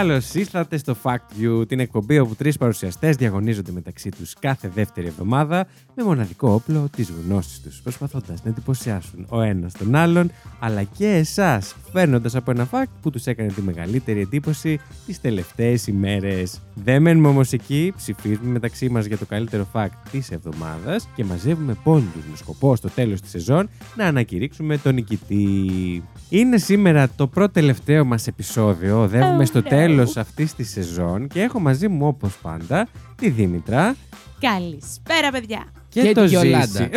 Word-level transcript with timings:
Καλώς 0.00 0.34
ήρθατε 0.34 0.76
στο 0.76 0.96
Fact 1.02 1.42
You, 1.42 1.68
την 1.68 1.80
εκπομπή 1.80 2.18
όπου 2.18 2.34
τρεις 2.34 2.56
παρουσιαστές 2.56 3.16
διαγωνίζονται 3.16 3.72
μεταξύ 3.72 4.10
τους 4.10 4.34
κάθε 4.38 4.68
δεύτερη 4.74 5.06
εβδομάδα 5.06 5.66
με 5.94 6.02
μοναδικό 6.02 6.50
όπλο 6.50 6.88
τι 6.96 7.06
γνώσει 7.26 7.62
τους, 7.62 7.80
προσπαθώντας 7.82 8.44
να 8.44 8.50
εντυπωσιάσουν 8.50 9.26
ο 9.28 9.40
ένας 9.40 9.72
τον 9.72 9.94
άλλον, 9.94 10.30
αλλά 10.58 10.82
και 10.82 11.06
εσάς, 11.06 11.74
φέρνοντας 11.92 12.34
από 12.34 12.50
ένα 12.50 12.68
fact 12.70 12.90
που 13.02 13.10
τους 13.10 13.26
έκανε 13.26 13.52
τη 13.52 13.62
μεγαλύτερη 13.62 14.20
εντύπωση 14.20 14.80
τις 15.06 15.20
τελευταίες 15.20 15.86
ημέρες. 15.86 16.60
Δεν 16.74 17.02
μένουμε 17.02 17.28
όμως 17.28 17.52
εκεί, 17.52 17.92
ψηφίζουμε 17.96 18.50
μεταξύ 18.50 18.88
μας 18.88 19.04
για 19.04 19.18
το 19.18 19.26
καλύτερο 19.26 19.66
fact 19.72 19.94
της 20.10 20.30
εβδομάδας 20.30 21.08
και 21.14 21.24
μαζεύουμε 21.24 21.76
πόντους 21.82 22.24
με 22.30 22.36
σκοπό 22.36 22.76
στο 22.76 22.88
τέλος 22.88 23.20
της 23.20 23.30
σεζόν 23.30 23.68
να 23.96 24.04
ανακηρύξουμε 24.04 24.76
τον 24.76 24.94
νικητή. 24.94 26.02
Είναι 26.28 26.58
σήμερα 26.58 27.08
το 27.16 27.26
πρώτο 27.26 27.52
τελευταίο 27.52 28.04
μας 28.04 28.26
επεισόδιο, 28.26 29.00
οδεύουμε 29.00 29.40
Oh, 29.40 29.46
στο 29.46 29.60
no. 29.64 29.68
Τέλος 29.90 30.16
αυτής 30.16 30.54
της 30.54 30.70
σεζόν 30.70 31.28
και 31.28 31.40
έχω 31.42 31.60
μαζί 31.60 31.88
μου 31.88 32.06
όπως 32.06 32.38
πάντα 32.42 32.88
τη 33.16 33.28
Δήμητρα 33.30 33.96
Καλησπέρα, 34.40 35.30
παιδιά. 35.30 35.64
και, 35.88 36.02
Και 36.02 36.12
το 36.12 36.22
τη 36.22 36.28
Γιολάντα. 36.28 36.66
Ζήση. 36.66 36.90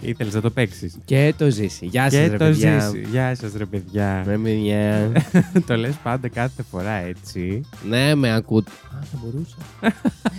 Ήθελες 0.10 0.34
να 0.34 0.40
το 0.40 0.50
παίξεις. 0.50 0.98
Και 1.04 1.34
το 1.38 1.50
ζήσει. 1.50 1.86
Γεια 1.86 2.02
σας 2.02 2.12
και 2.12 2.26
ρε 2.26 2.36
το 2.36 2.44
παιδιά. 2.44 2.78
Ζήση. 2.80 3.06
Γεια 3.10 3.34
σας 3.34 3.52
ρε 3.52 3.64
παιδιά. 3.64 4.22
Με 4.26 4.36
μια. 4.36 5.12
το 5.66 5.76
λες 5.76 5.94
πάντα 6.02 6.28
κάθε 6.28 6.62
φορά 6.62 6.90
έτσι. 6.92 7.60
ναι, 7.88 8.14
με 8.14 8.34
ακούτε. 8.34 8.70
Α, 8.70 8.98
θα 9.12 9.18
μπορούσα. 9.22 9.56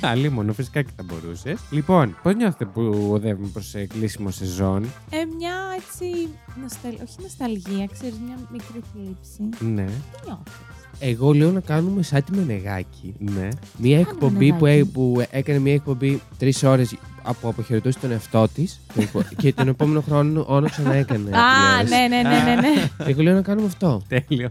Αλίμονο, 0.11 0.53
φυσικά 0.53 0.81
και 0.81 0.91
θα 0.95 1.03
μπορούσες. 1.03 1.59
Λοιπόν, 1.69 2.17
πώς 2.23 2.35
νιώθετε 2.35 2.65
που 2.65 3.09
οδεύουμε 3.11 3.47
προς 3.47 3.75
ε, 3.75 3.85
κλείσιμο 3.85 4.31
σεζόν; 4.31 4.83
Ε, 5.09 5.17
μια 5.37 5.53
έτσι. 5.77 6.27
Νοσταλ... 6.61 6.91
Όχι 6.93 7.15
νοσταλγία, 7.21 7.89
ξέρεις, 7.91 8.15
μια 8.25 8.37
μικρή 8.51 8.81
θλίψη. 8.93 9.63
Ναι, 9.73 9.85
Τι 9.85 10.25
νιώθεις. 10.25 10.53
Εγώ 10.99 11.33
λέω 11.33 11.51
να 11.51 11.59
κάνουμε 11.59 12.03
σαν 12.03 12.23
τη 12.23 12.31
Μενεγάκη. 12.31 13.13
ναι. 13.19 13.47
Μια 13.77 13.99
εκπομπή 13.99 14.53
που, 14.53 14.63
Μενεγάκη. 14.65 14.79
έ- 14.89 14.93
που 14.93 15.23
έκανε 15.31 15.59
μια 15.59 15.73
εκπομπή 15.73 16.21
τρεις 16.37 16.63
ώρες 16.63 16.95
από 17.25 17.49
αποχαιρετώσει 17.49 17.99
τον 17.99 18.11
εαυτό 18.11 18.47
της 18.53 18.79
και 19.41 19.53
τον 19.53 19.67
επόμενο 19.67 20.01
χρόνο 20.01 20.45
όλο 20.47 20.69
ξανά 20.69 20.93
έκανε. 20.93 21.29
Α, 21.37 21.83
ναι, 21.83 22.07
ναι, 22.15 22.21
ναι, 22.29 22.43
ναι. 22.43 22.55
ναι. 22.61 22.89
Εγώ 23.09 23.21
λέω 23.21 23.33
να 23.33 23.41
κάνουμε 23.41 23.67
αυτό. 23.67 24.01
Τέλειο. 24.07 24.49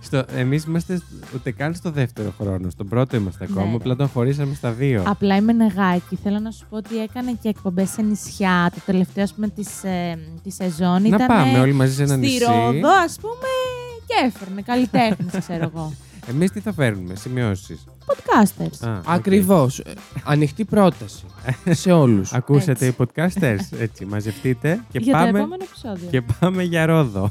Στο, 0.00 0.24
εμείς 0.36 0.64
είμαστε 0.64 1.00
ούτε 1.34 1.50
καν 1.50 1.74
στο 1.74 1.90
δεύτερο 1.90 2.32
χρόνο. 2.40 2.70
Στον 2.70 2.88
πρώτο 2.88 3.16
είμαστε 3.16 3.46
ακόμα. 3.50 3.66
Ναι. 3.66 3.74
Απλά 3.74 3.96
τον 3.96 4.08
χωρίσαμε 4.08 4.54
στα 4.54 4.70
δύο. 4.70 5.02
Απλά 5.06 5.36
είμαι 5.36 5.52
νεγάκι. 5.52 6.18
Θέλω 6.22 6.38
να 6.38 6.50
σου 6.50 6.66
πω 6.70 6.76
ότι 6.76 7.00
έκανε 7.02 7.36
και 7.42 7.48
εκπομπές 7.48 7.88
σε 7.90 8.02
νησιά. 8.02 8.70
Το 8.74 8.80
τελευταίο, 8.86 9.24
ας 9.24 9.32
πούμε, 9.34 9.48
της 9.48 9.84
ε, 9.84 10.18
της 10.42 10.54
σεζόν 10.54 11.02
Να 11.02 11.08
ήταν. 11.08 11.26
πάμε 11.26 11.58
όλοι 11.60 11.72
μαζί 11.72 11.94
σε 11.94 12.02
ένα 12.02 12.12
στη 12.12 12.20
νησί. 12.20 12.38
Ρόδο, 12.44 12.88
ας 13.04 13.16
πούμε, 13.20 13.48
και 14.06 14.14
έφερνε 14.26 14.62
καλλιτέχνη, 14.62 15.26
ξέρω 15.38 15.70
εγώ. 15.74 15.92
Εμείς 16.28 16.50
τι 16.50 16.60
θα 16.60 16.72
φέρνουμε, 16.72 17.14
σημειώσεις. 17.14 17.84
Podcasters. 18.06 18.86
Α, 18.88 18.98
οκ. 18.98 19.04
Ακριβώς. 19.06 19.82
Ανοιχτή 20.24 20.64
πρόταση 20.64 21.24
σε 21.82 21.92
όλους. 21.92 22.32
Ακούσατε 22.32 22.86
Έτσι. 22.86 22.86
οι 22.86 22.94
podcasters. 23.14 23.78
Έτσι, 23.80 24.04
μαζευτείτε 24.04 24.80
και 24.90 24.98
Για 24.98 25.12
το 25.12 25.18
πάμε, 25.18 25.38
επόμενο 25.38 25.64
επεισόδιο. 25.68 26.08
και 26.10 26.22
πάμε 26.40 26.62
για 26.62 26.86
Ρόδο. 26.86 27.30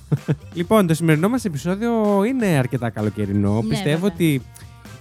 λοιπόν, 0.54 0.88
το 0.88 0.94
σημερινό 0.94 1.30
μας 1.30 1.46
επεισόδιο 1.46 2.24
είναι 2.24 2.46
αρκετά 2.46 2.90
καλοκαιρινό. 2.90 3.62
Ναι, 3.62 3.68
Πιστεύω 3.70 4.00
βέβαια. 4.00 4.14
ότι 4.14 4.42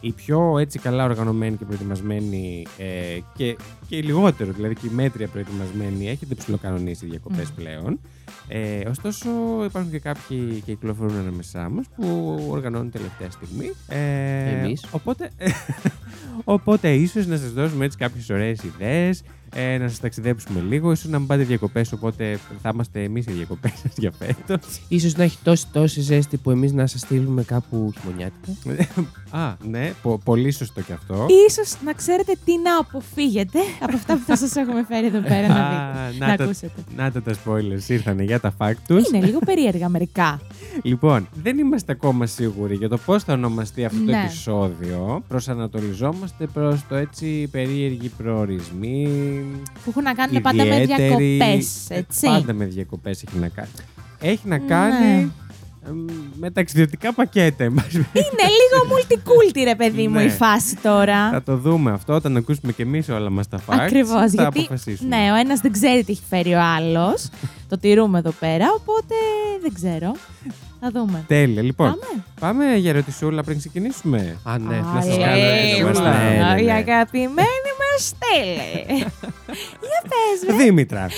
οι 0.01 0.13
πιο 0.13 0.59
έτσι 0.59 0.79
καλά 0.79 1.05
οργανωμένοι 1.05 1.57
και 1.57 1.65
προετοιμασμένοι 1.65 2.67
ε, 2.79 2.85
και, 3.37 3.57
και 3.89 3.97
οι 3.97 4.03
λιγότερο, 4.03 4.53
δηλαδή 4.53 4.75
και 4.75 4.87
οι 4.87 4.91
μέτρια 4.95 5.29
προετοιμασμένοι, 5.29 6.09
έχετε 6.09 6.35
ψηλοκανονίσει 6.35 7.07
διακοπές 7.07 7.51
Μμ. 7.51 7.55
πλέον. 7.55 8.01
Ε, 8.49 8.89
ωστόσο, 8.89 9.29
υπάρχουν 9.65 9.91
και 9.91 9.99
κάποιοι 9.99 10.63
και 10.65 10.73
κυκλοφορούν 10.73 11.17
ανάμεσά 11.17 11.69
μας 11.69 11.87
που 11.97 12.37
οργανώνουν 12.51 12.91
τελευταία 12.91 13.31
στιγμή. 13.31 13.71
Ε, 13.89 14.59
Εμείς. 14.59 14.87
Οπότε, 14.91 15.31
οπότε 16.45 16.95
ίσως 16.95 17.27
να 17.27 17.37
σας 17.37 17.53
δώσουμε 17.53 17.85
έτσι 17.85 17.99
κάποιες 17.99 18.31
ωραίες 18.31 18.63
ιδέες, 18.63 19.23
ε, 19.55 19.79
να 19.79 19.89
σας 19.89 20.01
ταξιδέψουμε 20.01 20.61
λίγο. 20.69 20.93
ίσως 20.93 21.11
να 21.11 21.19
μην 21.19 21.27
πάτε 21.29 21.43
διακοπές, 21.43 21.93
οπότε 21.93 22.39
θα 22.63 22.71
είμαστε 22.75 23.03
εμείς 23.03 23.27
οι 23.27 23.31
διακοπές 23.33 23.73
σας 23.83 23.93
για 23.97 24.13
φέτος. 24.19 24.81
Ίσως 24.89 25.17
να 25.17 25.23
έχει 25.25 25.39
τόση, 25.43 25.67
τόση 25.73 26.01
ζέστη 26.01 26.37
που 26.37 26.51
εμείς 26.51 26.73
να 26.73 26.87
σας 26.87 27.01
στείλουμε 27.01 27.43
κάπου 27.43 27.93
χειμωνιάτικα. 28.01 28.53
Α, 29.45 29.57
ναι, 29.69 29.93
πο- 30.03 30.21
πολύ 30.25 30.51
σωστό 30.51 30.81
και 30.81 30.93
αυτό. 30.93 31.27
Ίσως 31.49 31.75
να 31.85 31.93
ξέρετε 31.93 32.33
τι 32.45 32.53
να 32.59 32.79
αποφύγετε 32.79 33.59
από 33.81 33.97
αυτά 33.97 34.15
που 34.15 34.23
θα 34.27 34.37
σας 34.37 34.57
έχουμε 34.57 34.85
φέρει 34.89 35.07
εδώ 35.07 35.21
πέρα 35.21 35.49
να 35.49 35.55
Α, 35.55 35.93
δείτε. 36.11 36.25
να 36.25 36.27
Να 36.31 36.37
τα- 36.37 36.45
ακούσετε. 36.45 36.83
Να 36.97 37.13
τα, 37.13 37.23
τα 37.23 37.33
spoilers 37.45 37.89
ήρθανε 37.89 38.23
για 38.23 38.41
τα 38.41 38.55
fact 38.59 38.73
τους. 38.89 39.09
Είναι 39.09 39.25
λίγο 39.27 39.39
περίεργα 39.51 39.89
μερικά. 39.89 40.41
Λοιπόν, 40.83 41.29
δεν 41.43 41.59
είμαστε 41.59 41.93
ακόμα 41.93 42.27
σίγουροι 42.27 42.75
για 42.75 42.89
το 42.89 42.99
πώς 42.99 43.25
θα 43.25 43.33
ονομαστεί 43.33 43.85
αυτό 43.85 43.99
το 43.99 44.05
Ναι. 44.11 44.23
επεισόδιο. 44.25 45.23
Προσανατολιζόμαστε 45.29 46.47
προς 46.47 46.81
το 46.89 46.95
έτσι 46.95 47.49
περίεργοι 47.51 48.09
προορισμοί. 48.09 49.09
Που 49.85 49.91
έχουν 49.91 50.03
να 50.03 50.15
κάνουν 50.15 50.43
πάντα 50.43 50.65
με 50.65 50.81
ιδιαίτεροι- 50.81 51.17
διακοπές, 51.17 51.87
Ε, 51.89 51.95
έτσι. 51.95 52.27
Πάντα 52.27 52.53
με 52.53 52.65
διακοπές 52.65 53.23
έχει 53.29 53.39
να 53.39 53.49
κάνει. 53.49 53.69
Έχει 54.21 54.49
να 54.49 54.59
Ναι. 54.59 54.65
κάνει 54.67 55.33
εμ, 55.89 56.05
με 56.39 56.51
ταξιδιωτικά 56.51 57.13
πακέτα. 57.15 57.65
εν 57.65 57.75
πάση 57.75 57.89
περιπτώσει. 57.91 58.27
Είναι 58.33 58.49
λίγο 58.51 58.95
multiculti, 58.97 59.61
ρε 59.65 59.75
παιδί 59.75 60.09
μου, 60.09 60.15
Ναι. 60.15 60.23
η 60.23 60.29
φάση 60.29 60.77
τώρα. 60.83 61.31
θα 61.31 61.43
το 61.43 61.57
δούμε 61.57 61.91
αυτό 61.93 62.13
όταν 62.15 62.37
ακούσουμε 62.37 62.73
και 62.73 62.83
εμείς 62.83 63.09
όλα 63.09 63.31
μας 63.31 63.49
τα 63.49 63.59
facts. 63.67 63.79
Ακριβώ. 63.81 64.19
Θα 64.19 64.27
Γιατί 64.27 64.45
αποφασίσουμε. 64.47 65.17
ναι, 65.17 65.33
ο 65.33 65.35
ένα 65.35 65.55
δεν 65.63 65.73
ξέρει 65.73 66.05
τι 66.05 66.13
έχει 66.13 66.23
φέρει 66.29 66.55
ο 66.55 66.61
άλλο. 66.61 67.15
το 67.69 67.79
τηρούμε 67.79 68.19
εδώ 68.19 68.31
πέρα, 68.31 68.67
οπότε 68.77 69.15
δεν 69.63 69.73
ξέρω. 69.75 70.15
Θα 70.81 70.91
δούμε. 71.01 71.25
Τέλεια. 71.27 71.63
Λοιπόν, 71.63 71.87
Πάμε. 71.89 72.25
πάμε 72.41 72.77
για 72.77 72.91
ερωτησούλα 72.91 73.43
πριν 73.43 73.59
ξεκινήσουμε. 73.59 74.37
Α, 74.43 74.59
ναι. 74.59 74.77
να 74.95 75.03
σας 75.03 75.17
κάνω 75.19 75.33
Αλέ, 75.33 75.61
ένα 75.79 75.89
μου, 75.89 75.95
σούλα. 75.95 76.13
Ναι, 76.13 76.53
ναι, 76.55 76.61
Η 76.61 76.65
ναι. 76.65 76.73
αγαπημένη 76.73 77.69
μα 77.95 77.99
στέλε. 77.99 78.95
Για 79.81 80.03
πες, 80.03 80.57
ρε. 80.57 80.65
Δήμητρα, 80.65 81.09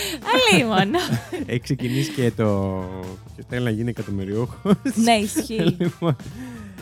Αλίμονο. 0.52 0.98
έχει 1.46 1.60
ξεκινήσει 1.60 2.10
και 2.10 2.30
το. 2.36 2.44
Ποιο 3.36 3.44
θέλει 3.48 3.64
να 3.64 3.70
γίνει 3.70 3.90
εκατομμυριούχος. 3.90 4.72
ναι, 4.94 5.12
ισχύει. 5.12 5.76
λοιπόν, 5.78 6.16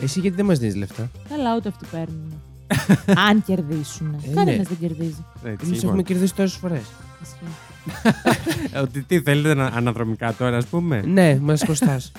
Εσύ 0.03 0.19
γιατί 0.19 0.35
δεν 0.35 0.45
μας 0.45 0.59
δίνεις 0.59 0.75
λεφτά; 0.75 1.09
Καλά, 1.29 1.55
ούτε 1.55 1.69
αυτοί 1.69 1.85
παίρνουν. 1.91 2.41
Αν 3.29 3.43
κερδίσουν. 3.43 4.19
Ε, 4.31 4.33
Κανένας 4.33 4.69
ναι. 4.69 4.75
δεν 4.77 4.89
κερδίζει. 4.89 5.25
έτσι, 5.43 5.57
Εμείς 5.65 5.67
λοιπόν. 5.69 5.83
έχουμε 5.87 6.03
κερδίσει 6.03 6.35
τόσες 6.35 6.57
φορές. 6.57 6.83
Ισχύει. 7.23 7.55
Ε, 8.73 8.79
Ότι 8.79 9.01
τι 9.03 9.21
θέλετε 9.21 9.53
να- 9.53 9.65
αναδρομικά 9.65 10.33
τώρα, 10.33 10.57
ας 10.57 10.65
πούμε; 10.65 11.01
Ναι, 11.05 11.37
μας 11.41 11.63
κοστάς. 11.65 12.11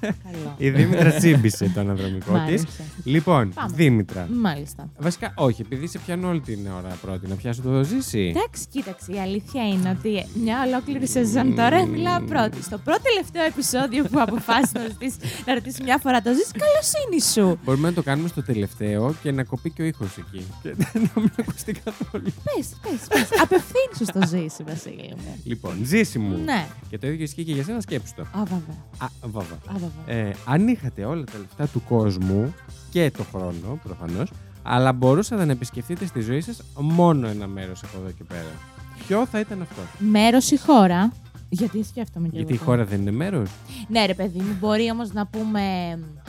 Καλό. 0.00 0.54
Η 0.56 0.70
Δήμητρα 0.70 1.10
τσίμπησε 1.12 1.70
το 1.74 1.80
αναδρομικό 1.80 2.32
Μ' 2.32 2.46
της. 2.46 2.60
άρεσε. 2.62 2.82
Λοιπόν, 3.04 3.52
Πάμε. 3.54 3.72
Δήμητρα. 3.74 4.28
Μάλιστα. 4.40 4.88
Βασικά, 4.98 5.32
όχι, 5.36 5.62
επειδή 5.62 5.86
σε 5.86 5.98
πιάνω 5.98 6.28
όλη 6.28 6.40
την 6.40 6.58
ώρα 6.76 6.96
πρώτη, 7.02 7.26
να 7.26 7.34
πιάσω 7.34 7.62
το 7.62 7.84
ζήσει. 7.84 8.32
Εντάξει, 8.36 8.64
κοίταξε. 8.70 9.12
Η 9.12 9.18
αλήθεια 9.20 9.68
είναι 9.68 9.96
ότι 9.98 10.26
μια 10.44 10.56
ολόκληρη 10.66 11.06
σεζόν 11.06 11.54
τώρα 11.54 11.86
μιλάω 11.86 12.20
πρώτη. 12.20 12.62
Στο 12.62 12.78
πρώτο 12.78 13.00
τελευταίο 13.02 13.42
επεισόδιο 13.44 14.04
που 14.04 14.20
αποφάσισε 14.20 14.72
να 14.78 14.82
ρωτήσει, 14.82 15.16
να 15.46 15.54
ρωτήσεις 15.54 15.80
μια 15.80 15.98
φορά 16.02 16.20
το 16.22 16.30
ζήσει, 16.32 16.52
καλοσύνη 16.64 17.20
σου. 17.32 17.58
Μπορούμε 17.64 17.88
να 17.88 17.94
το 17.94 18.02
κάνουμε 18.02 18.28
στο 18.28 18.42
τελευταίο 18.42 19.14
και 19.22 19.32
να 19.32 19.44
κοπεί 19.44 19.70
και 19.70 19.82
ο 19.82 19.84
ήχος 19.84 20.16
εκεί. 20.18 20.44
Και 20.62 20.74
να 20.94 21.10
μην 21.20 21.30
ακουστεί 21.38 21.72
καθόλου. 21.72 22.24
Πες, 22.44 22.66
πες, 22.82 23.00
πες. 23.08 23.40
Απευθύνει 23.42 23.92
σου 23.96 24.04
στο 24.04 24.20
ζήσει, 24.26 24.62
Βασίλη 25.00 25.14
μου. 25.26 25.36
Λοιπόν, 25.44 25.72
ζήσει 25.82 26.18
μου. 26.18 26.36
Ναι. 26.44 26.66
Και 26.88 26.98
το 26.98 27.06
ίδιο 27.06 27.22
ισχύει 27.24 27.44
και 27.44 27.52
για 27.52 27.64
σένα, 27.64 27.80
σκέψου 27.80 28.14
το. 28.16 28.22
Α, 28.22 28.42
βέβαια. 28.44 28.76
Α, 28.98 29.06
βέβαια. 29.22 29.58
Α, 29.66 29.72
βέβαια. 29.72 30.26
Ε, 30.28 30.34
αν 30.44 30.68
είχατε 30.68 31.04
όλα 31.04 31.24
τα 31.24 31.38
λεφτά 31.38 31.66
του 31.66 31.82
κόσμου 31.88 32.54
και 32.90 33.10
το 33.16 33.24
χρόνο 33.34 33.78
προφανώς, 33.82 34.32
αλλά 34.62 34.92
μπορούσατε 34.92 35.44
να 35.44 35.52
επισκεφτείτε 35.52 36.06
στη 36.06 36.20
ζωή 36.20 36.40
σας 36.40 36.62
μόνο 36.78 37.28
ένα 37.28 37.46
μέρος 37.46 37.82
από 37.82 37.98
εδώ 38.02 38.10
και 38.10 38.24
πέρα. 38.24 38.50
Ποιο 39.06 39.26
θα 39.26 39.40
ήταν 39.40 39.62
αυτό; 39.62 39.80
Μέρος 39.98 40.50
ή 40.50 40.58
χώρα; 40.58 41.12
Γιατί 41.48 41.84
σκέφτομαι 41.84 42.28
και 42.28 42.36
Γιατί 42.36 42.52
η 42.52 42.56
εγώ. 42.56 42.64
χώρα 42.64 42.84
δεν 42.84 43.00
είναι 43.00 43.10
μέρος; 43.10 43.50
Ναι, 43.88 44.06
ρε 44.06 44.14
παιδί 44.14 44.38
μου, 44.38 44.56
μπορεί 44.60 44.90
όμως 44.90 45.12
να 45.12 45.26
πούμε 45.26 45.62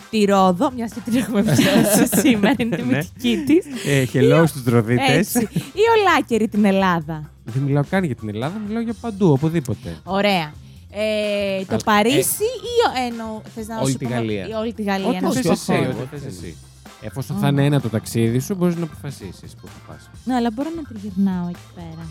τη 0.09 0.23
Ρόδο, 0.25 0.71
μιας 0.71 0.93
και 0.93 0.99
την 1.05 1.15
έχουμε 1.15 1.41
πιάσει 1.43 2.07
σήμερα, 2.27 2.53
είναι 2.57 2.75
τη 2.75 2.81
Ναι. 2.83 2.95
μυτική 2.97 3.43
της. 3.45 3.65
Ε, 3.85 4.05
hello 4.13 4.43
στους 4.47 4.63
δροδίτε. 4.63 5.03
Έτσι. 5.07 5.39
Ή 5.53 5.81
ολάκερη 5.99 6.47
την 6.47 6.65
Ελλάδα. 6.65 7.29
Δεν 7.53 7.61
μιλάω 7.63 7.83
καν 7.89 8.03
για 8.03 8.15
την 8.15 8.29
Ελλάδα, 8.29 8.61
μιλάω 8.67 8.81
για 8.81 8.95
παντού, 9.01 9.31
οπουδήποτε. 9.31 9.97
Ωραία. 10.03 10.53
Ε, 10.93 11.63
το 11.65 11.75
Α, 11.75 11.77
Παρίσι 11.77 12.43
ή 12.43 12.73
ο, 12.87 13.05
εννοώ, 13.07 13.41
θες 13.55 13.67
να 13.67 13.79
Όλη 13.79 13.91
σου 13.91 13.97
τη 13.97 14.05
πω- 14.05 14.13
Γαλλία. 14.13 14.47
ή 14.47 14.51
όλη 14.51 14.73
τη 14.73 14.83
Γαλλία. 14.83 15.07
Ό,τι 15.07 15.19
να 15.21 15.27
σου 15.31 15.33
θες 15.33 15.43
πω 15.45 15.51
εσύ, 15.51 15.65
χώρα. 15.65 15.87
ό,τι 15.89 16.17
θες 16.17 16.25
εσύ. 16.25 16.55
Εφόσον 17.01 17.35
Α. 17.35 17.39
θα 17.39 17.47
είναι 17.47 17.65
ένα 17.65 17.81
το 17.81 17.89
ταξίδι 17.89 18.39
σου, 18.39 18.55
μπορείς 18.55 18.75
να 18.75 18.83
αποφασίσεις 18.83 19.53
που 19.61 19.67
θα 19.67 19.79
πας. 19.93 20.09
Ναι, 20.25 20.35
αλλά 20.35 20.51
μπορώ 20.53 20.69
να 20.75 20.81
τριγυρνάω 20.81 21.47
εκεί 21.47 21.67
πέρα. 21.75 22.05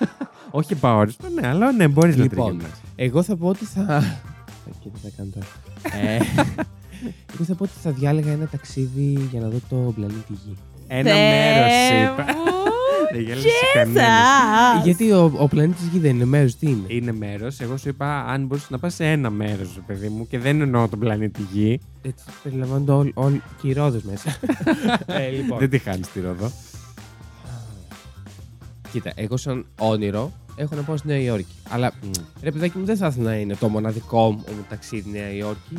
Όχι 0.58 0.72
επαόριστο, 0.72 1.28
ναι, 1.40 1.48
αλλά 1.48 1.72
ναι, 1.72 1.88
μπορείς 1.88 2.16
να 2.16 2.22
Λοιπόν, 2.22 2.46
τριγυρνάς. 2.46 2.78
Εγώ 2.96 3.22
θα 3.22 3.36
πω 3.36 3.48
ότι 3.48 3.64
θα. 3.64 4.16
Και 4.82 4.88
τι 4.88 4.98
θα 5.02 5.08
κάνω 5.16 5.30
τώρα. 5.34 5.46
Ε, 6.06 6.16
Εγώ 7.34 7.44
θα 7.44 7.54
πω 7.54 7.64
ότι 7.64 7.72
θα 7.82 7.90
διάλεγα 7.90 8.30
ένα 8.32 8.46
ταξίδι 8.46 9.28
για 9.30 9.40
να 9.40 9.48
δω 9.48 9.58
το 9.68 9.76
πλανήτη 9.76 10.32
Γη. 10.44 10.56
Ένα 10.88 11.10
Θεέ 11.10 11.30
μέρο 11.30 11.66
είπα. 12.12 12.24
Μου, 13.12 13.16
Δεν 13.16 13.24
γέλασε 13.24 13.48
κανένα. 13.74 14.00
Ζας. 14.00 14.84
Γιατί 14.84 15.12
ο, 15.12 15.32
ο 15.38 15.48
πλανήτης 15.48 15.86
Γη 15.86 15.98
δεν 15.98 16.14
είναι 16.14 16.24
μέρος, 16.24 16.56
τι 16.56 16.66
είναι; 16.66 16.84
Είναι 16.86 17.12
μέρος. 17.12 17.60
Εγώ 17.60 17.76
σου 17.76 17.88
είπα 17.88 18.24
αν 18.24 18.46
μπορούσες 18.46 18.70
να 18.70 18.78
πας 18.78 18.94
σε 18.94 19.04
ένα 19.04 19.30
μέρος, 19.30 19.80
παιδί 19.86 20.08
μου, 20.08 20.26
και 20.26 20.38
δεν 20.38 20.60
εννοώ 20.60 20.88
τον 20.88 20.98
πλανήτη 20.98 21.42
Γη. 21.52 21.80
Έτσι 22.02 22.24
περιλαμβάνονται 22.42 22.92
όλ, 22.92 23.10
όλ, 23.14 23.32
και 23.62 23.68
οι 23.68 23.72
ρόδες 23.72 24.02
μέσα. 24.02 24.36
ε, 25.06 25.28
λοιπόν. 25.28 25.58
Δεν 25.58 25.70
τη 25.70 25.78
χάνεις 25.78 26.12
τη 26.12 26.20
Ρόδο. 26.20 26.50
Κοίτα, 28.92 29.12
εγώ 29.14 29.36
σαν 29.36 29.66
όνειρο 29.78 30.32
έχω 30.56 30.74
να 30.74 30.82
πάω 30.82 30.96
στη 30.96 31.06
Νέα 31.06 31.18
Υόρκη. 31.18 31.54
Αλλά 31.68 31.92
ρε 32.42 32.50
παιδάκι 32.50 32.78
μου 32.78 32.84
δεν 32.84 32.96
θα 32.96 33.06
ήθελα 33.06 33.30
να 33.30 33.36
είναι 33.36 33.54
το 33.54 33.68
μοναδικό 33.68 34.30
μου 34.30 34.44
ταξίδι 34.68 35.10
Νέα 35.10 35.32
Υόρκη. 35.32 35.78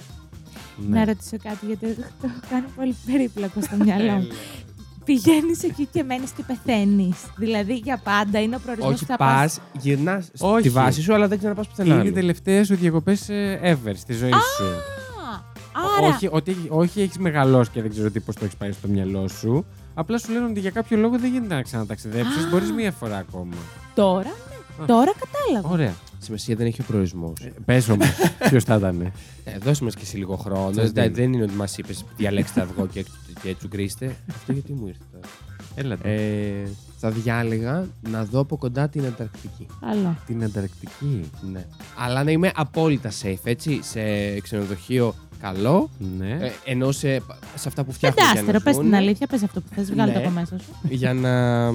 Ναι. 0.90 0.98
Να 0.98 1.06
ρωτήσω 1.06 1.38
κάτι, 1.44 1.66
γιατί 1.66 1.86
το 1.96 2.28
έχω 2.28 2.40
κάνει 2.50 2.66
πολύ 2.76 2.96
περίπλοκο 3.06 3.62
στο 3.62 3.76
μυαλό 3.84 4.12
μου. 4.12 4.28
Πηγαίνεις 5.06 5.64
εκεί 5.64 5.88
και 5.92 6.04
μένεις 6.04 6.32
και 6.32 6.44
πεθαίνεις. 6.48 7.16
Δηλαδή 7.38 7.76
για 7.76 8.02
πάντα 8.04 8.42
είναι 8.42 8.56
ο 8.56 8.60
προορισμός 8.60 8.92
που 8.92 8.96
Όχι, 9.02 9.06
θα 9.06 9.18
πας, 9.18 9.30
πας- 9.40 9.62
γυρνάς 9.82 10.32
Όχι. 10.40 10.60
στη 10.60 10.70
βάση 10.70 11.02
σου, 11.02 11.14
αλλά 11.14 11.28
δεν 11.28 11.38
ξαναπά 11.38 11.62
πουθενά. 11.70 11.94
Είναι 11.94 11.98
οι 12.04 12.06
άλλο. 12.08 12.14
τελευταίες 12.14 12.68
σου 12.68 12.76
διακοπέ 12.76 13.18
ever 13.64 13.92
στη 13.96 14.14
ζωή 14.14 14.30
σου. 14.30 14.64
Α, 14.66 15.52
Άρα, 15.98 16.08
Όχι, 16.16 16.28
ότι, 16.32 16.56
όχι 16.70 17.02
έχεις 17.02 17.18
μεγαλώσει 17.18 17.70
και 17.72 17.82
δεν 17.82 17.90
ξέρω 17.92 18.12
τι 18.12 18.20
πώς 18.20 18.36
το 18.36 18.42
έχεις 18.46 18.56
πάρει 18.58 18.74
στο 18.74 18.88
μυαλό 18.88 19.28
σου. 19.28 19.66
Απλά 19.94 20.18
σου 20.18 20.32
λένε 20.32 20.46
ότι 20.46 20.60
για 20.60 20.70
κάποιο 20.72 20.98
λόγο 20.98 21.18
δεν 21.20 21.32
γίνεται 21.32 21.56
να 21.56 21.62
ξαναταξιδέψεις. 21.62 22.44
Α. 22.46 22.48
Μπορείς 22.50 22.72
μία 22.72 22.92
φορά 22.92 23.18
ακόμα. 23.18 23.56
τώρα, 23.96 24.32
ναι, 24.80 24.86
τώρα 24.86 25.12
κατάλαβα. 25.20 25.70
Ωραία. 25.74 25.94
Σημασία 26.24 26.56
δεν 26.56 26.66
έχει 26.68 26.82
ο 26.82 26.84
προορισμός. 26.88 27.34
Πες 27.66 27.90
όμως, 27.90 28.08
ποιος 28.50 28.64
θα 28.64 28.76
ήταν. 28.76 29.02
Ε, 29.44 29.58
δώσε 29.64 29.84
μας 29.84 29.96
και 29.96 30.02
εσύ 30.04 30.18
λίγο 30.18 30.36
χρόνο. 30.36 30.72
Σας 30.74 30.92
Δεν, 30.92 31.04
δίνω. 31.04 31.16
δεν 31.16 31.34
είναι 31.34 31.44
ότι 31.44 31.54
μας 31.54 31.78
είπες 31.78 32.06
διαλέξτε 32.18 32.62
αυγό 32.62 32.88
και, 32.88 33.06
και 33.42 33.50
έτσι 33.50 33.68
γκρίστε. 33.68 34.16
Αυτό 34.30 34.52
γιατί 34.52 34.74
μου 34.74 34.88
ήρθε 34.88 35.04
τώρα. 35.12 35.28
Έλα 35.76 35.98
τώρα. 35.98 36.10
Ε, 36.10 36.70
θα 36.98 37.10
διάλεγα 37.12 37.88
να 38.10 38.26
δω 38.26 38.40
από 38.40 38.58
κοντά 38.58 38.90
την 38.90 39.06
Ανταρκτική. 39.06 39.66
Καλό. 39.80 40.18
Την 40.26 40.44
Ανταρκτική. 40.44 41.30
Ναι. 41.52 41.66
Αλλά 41.98 42.24
να 42.24 42.32
είμαι 42.32 42.52
απόλυτα 42.56 43.12
safe, 43.22 43.36
έτσι. 43.44 43.80
Σε 43.84 44.02
ξενοδοχείο 44.40 45.16
καλό. 45.44 45.90
Ναι. 46.18 46.38
Ε, 46.42 46.52
ενώ 46.66 46.92
σε, 46.92 47.22
σε 47.56 47.68
αυτά 47.68 47.84
που 47.84 47.92
φτιάχνουν 47.92 48.24
για 48.24 48.34
Πεντάστερο, 48.34 48.58
να 48.58 48.64
πες 48.64 48.76
ζουν, 48.76 48.84
την 48.84 48.96
αλήθεια, 48.96 49.28
πες 49.28 49.44
αυτό 49.44 49.62
που 49.62 49.68
θες, 49.76 49.92
βγάλε 49.92 50.12
το 50.12 50.20
Ναι. 50.20 50.26
από 50.26 50.34
μέσα 50.34 50.60
σου. 50.60 50.72
για 50.90 51.14
να, 51.14 51.72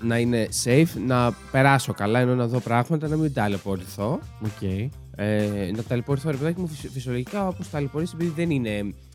να 0.00 0.18
είναι 0.18 0.48
safe, 0.64 0.88
να 1.06 1.32
περάσω 1.50 1.92
καλά, 1.92 2.18
ενώ 2.20 2.34
να 2.34 2.46
δω 2.46 2.58
πράγματα, 2.60 3.08
να 3.08 3.16
μην 3.16 3.32
ταλαιπωρηθώ. 3.32 4.18
Οκ. 4.44 4.62
Ε, 5.20 5.70
να 5.76 5.82
ταλαιπωρηθώ, 5.82 6.30
ρε 6.30 6.36
παιδάκι 6.36 6.60
μου, 6.60 6.68
φυσι- 6.68 6.90
φυσιολογικά 6.92 7.48
όπως 7.48 7.70
ταλαιπωρήσει, 7.70 8.12
επειδή 8.14 8.32
δεν 8.36 8.50
είναι 8.50 8.68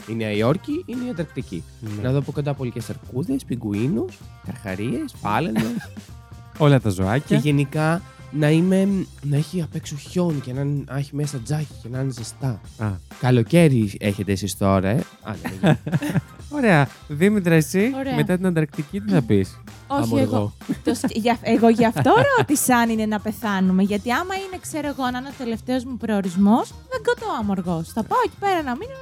η 0.10 0.16
Νέα 0.16 0.32
Υόρκη, 0.32 0.84
είναι 0.86 1.06
η 1.06 1.10
Ανταρκτική. 1.10 1.64
Ναι. 1.80 2.02
Να 2.02 2.12
δω 2.12 2.18
από 2.20 2.32
κοντά 2.32 2.54
πολικές 2.54 2.80
αρκούδες, 2.90 3.44
πιγκουίνους, 3.46 4.18
καρχαρίες, 4.46 5.14
φάλαινες. 5.22 5.62
Όλα 6.58 6.80
τα 6.82 6.90
και 6.90 6.96
ζωάκια. 6.96 7.38
γενικά 7.38 8.02
να, 8.36 8.50
είμαι, 8.50 9.06
να 9.22 9.36
έχει 9.38 9.62
απ' 9.62 9.76
έξω 9.76 9.96
χιόνι 9.96 10.40
και 10.40 10.54
να, 10.54 10.62
είναι- 10.62 10.84
να 10.88 10.98
έχει 10.98 11.16
μέσα 11.16 11.38
τζάκι 11.38 11.68
και 11.82 11.88
να 11.92 12.00
είναι 12.00 12.12
ζεστά. 12.12 12.62
Α, 12.78 12.88
Καλοκαίρι 13.20 13.98
έχετε 14.00 14.32
εσείς 14.32 14.58
τώρα, 14.58 14.88
ε; 14.90 15.04
Α, 15.24 15.34
ναι, 15.62 15.68
ναι. 15.70 15.80
Ωραία. 16.58 16.88
Δήμητρα, 17.08 17.54
εσύ 17.56 17.92
Ωραία. 17.96 18.16
μετά 18.16 18.36
την 18.38 18.46
Ανταρκτική 18.46 19.00
τι 19.02 19.12
θα 19.12 19.22
πεις; 19.22 19.60
Όχι, 19.88 20.02
Άμα 20.12 20.22
εγώ. 20.22 20.54
Το 20.84 20.94
σκ- 20.94 21.18
για- 21.26 21.38
εγώ 21.42 21.70
γι' 21.70 21.86
αυτό 21.86 22.14
ρώτησα 22.38 22.78
αν 22.78 22.90
είναι 22.90 23.06
να 23.06 23.20
πεθάνουμε. 23.20 23.84
Γιατί 23.84 24.12
άμα 24.12 24.36
είναι, 24.36 24.58
ξέρω 24.62 24.88
εγώ, 24.88 25.04
να 25.12 25.18
είναι 25.18 25.28
ο 25.30 25.34
τελευταίος 25.38 25.84
μου 25.86 25.98
προορισμός, 25.98 26.70
δεν 26.70 27.02
κοτώ 27.04 27.26
Αμοργό. 27.40 27.84
Θα 27.84 28.04
πάω 28.04 28.20
εκεί 28.26 28.36
πέρα 28.40 28.62
να 28.64 28.72
μείνω 28.76 28.94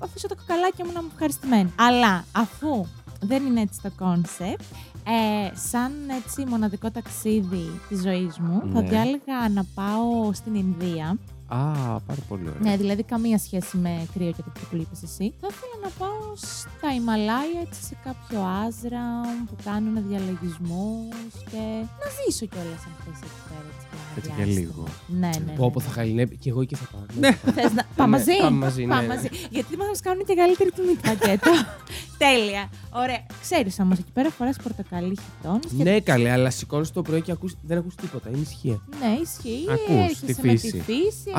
να 0.00 0.06
αφήσω 0.06 0.28
τα 0.28 0.34
κοκαλάκια 0.34 0.84
μου 0.84 0.92
να 0.92 0.98
είμαι 1.00 1.08
ευχαριστημένη. 1.12 1.72
Αλλά 1.78 2.24
αφού 2.32 2.86
δεν 3.20 3.46
είναι 3.46 3.60
έτσι 3.60 3.78
το 3.82 3.90
concept, 3.98 4.62
ε, 5.06 5.56
σαν 5.56 5.92
έτσι 6.24 6.44
μοναδικό 6.48 6.90
ταξίδι 6.90 7.80
της 7.88 8.00
ζωής 8.02 8.38
μου, 8.38 8.62
θα 8.72 8.80
Ναι. 8.82 8.88
διάλεγα 8.88 9.48
να 9.54 9.64
πάω 9.74 10.32
στην 10.32 10.54
Ινδία. 10.54 11.18
Α, 11.56 12.00
πάρα 12.08 12.22
πολύ 12.28 12.42
ωραία. 12.48 12.60
Ναι, 12.70 12.76
δηλαδή 12.76 13.02
καμία 13.02 13.38
σχέση 13.38 13.76
με 13.76 14.06
κρύο 14.14 14.32
και 14.36 14.42
τέτοιο 14.42 14.66
που 14.70 14.76
είπες 14.76 15.02
εσύ. 15.02 15.34
Θα 15.40 15.48
ήθελα 15.50 15.76
να 15.82 15.88
πάω 15.98 16.22
στα 16.36 16.94
Ιμαλάια, 16.94 17.60
έτσι 17.66 17.82
σε 17.88 17.96
κάποιο 18.04 18.38
άζραμ 18.64 19.44
που 19.48 19.56
κάνουν 19.64 19.94
διαλογισμούς 20.08 21.32
και 21.50 21.62
να 22.00 22.06
ζήσω 22.16 22.46
κιόλας 22.46 22.82
αυτές 22.92 23.16
εκεί 23.26 23.40
πέρα. 23.48 23.68
Έτσι, 24.16 24.28
για 24.28 24.34
ένα 24.36 24.44
Έτσι 24.44 24.44
για 24.44 24.44
διάστημα. 24.44 24.60
λίγο. 24.60 24.82
Ναι, 25.20 25.30
ναι. 25.44 25.44
ναι. 25.52 25.56
Πω, 25.58 25.70
πω, 25.70 25.80
θα 25.80 25.90
χαλινεύει 25.90 26.36
και 26.36 26.48
εγώ 26.50 26.60
εκεί 26.60 26.74
θα 26.74 26.86
πάω. 26.92 27.04
Ναι. 27.20 27.30
Θες 27.56 27.72
να... 27.72 27.82
Πάμε 27.96 28.16
Ναι, 28.18 28.24
μαζί. 28.24 28.36
πάμε 28.42 28.56
μαζί, 28.66 28.82
ναι, 28.84 28.88
Πάμε 28.94 29.06
ναι. 29.06 29.14
μαζί. 29.14 29.28
Γιατί 29.50 29.76
μας 29.76 30.00
κάνουν 30.00 30.24
και 30.24 30.34
καλύτερη 30.34 30.70
τιμή 30.70 30.94
το 30.94 31.00
πακέτο. 31.08 31.50
Τέλεια. 32.24 32.70
Ωραία. 32.92 33.26
Ξέρεις 33.42 33.78
όμως 33.80 33.98
εκεί 33.98 34.10
πέρα 34.12 34.30
φοράς 34.30 34.56
πορτοκαλί 34.62 35.18
χιτών. 35.24 35.60
Ναι, 35.70 36.00
καλέ, 36.00 36.30
αλλά 36.30 36.50
σηκώνεις 36.50 36.90
το 36.90 37.02
πρωί 37.02 37.20
και 37.22 37.32
ακούς, 37.32 37.54
δεν 37.62 37.78
ακούς 37.78 37.94
τίποτα. 37.94 38.28
Είναι 38.28 38.38
ισχύα. 38.38 38.80
Ναι, 39.00 39.18
ισχύει. 39.22 39.64
Ακούς 39.70 39.94
Έρχεσαι 40.04 40.40
τη 40.40 40.46
με 40.46 40.56
φύση. 40.56 40.82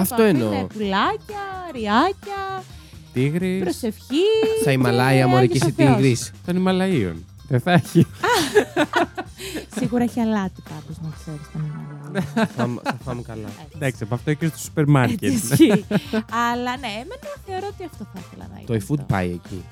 Τη 0.05 0.13
φύση. 0.13 0.21
Αυτό 0.21 0.23
επαφή 0.23 0.43
εννοώ. 0.43 0.49
Με 0.61 0.67
πουλάκια, 0.73 1.43
ριάκια, 1.73 2.63
Τίγρης 3.13 3.61
προσευχή. 3.63 4.23
Στα 4.61 4.71
Ιμαλάια, 4.71 5.19
και 5.23 5.25
μωρέ, 5.25 5.45
και 5.47 5.59
Άγιος 5.61 5.61
εσύ 5.61 5.81
ο 5.81 5.83
Θεός. 5.85 5.95
τίγρης. 5.97 6.31
των 6.45 6.55
Ιμαλαίων. 6.55 7.25
Δεν 7.47 7.59
θα 7.59 7.71
έχει. 7.71 8.05
Σίγουρα 9.79 10.03
έχει 10.03 10.19
αλάτι 10.19 10.63
πάντω 10.69 10.99
να 11.01 11.09
ξέρεις 11.19 11.41
τον 11.53 11.61
Ιμαλάια. 11.65 12.47
θα, 12.55 12.69
θα 12.83 12.97
φάμε 13.03 13.21
καλά. 13.21 13.47
Εντάξει, 13.75 14.03
από 14.03 14.15
αυτό 14.15 14.33
και 14.33 14.47
στο 14.47 14.57
σούπερ 14.57 14.85
μάρκετ. 14.87 15.23
Έτσι 15.23 15.53
ισχύει. 15.53 15.85
Αλλά 16.51 16.77
ναι, 16.77 16.87
εμένα 16.87 17.31
θεωρώ 17.45 17.67
ότι 17.73 17.83
αυτό 17.91 18.07
θα 18.13 18.19
ήθελα 18.25 18.47
να 18.53 18.59
είναι. 18.59 18.65
Το 18.67 18.73
e-food 18.73 18.99
αυτό. 18.99 19.13
πάει 19.13 19.29
εκεί. 19.29 19.63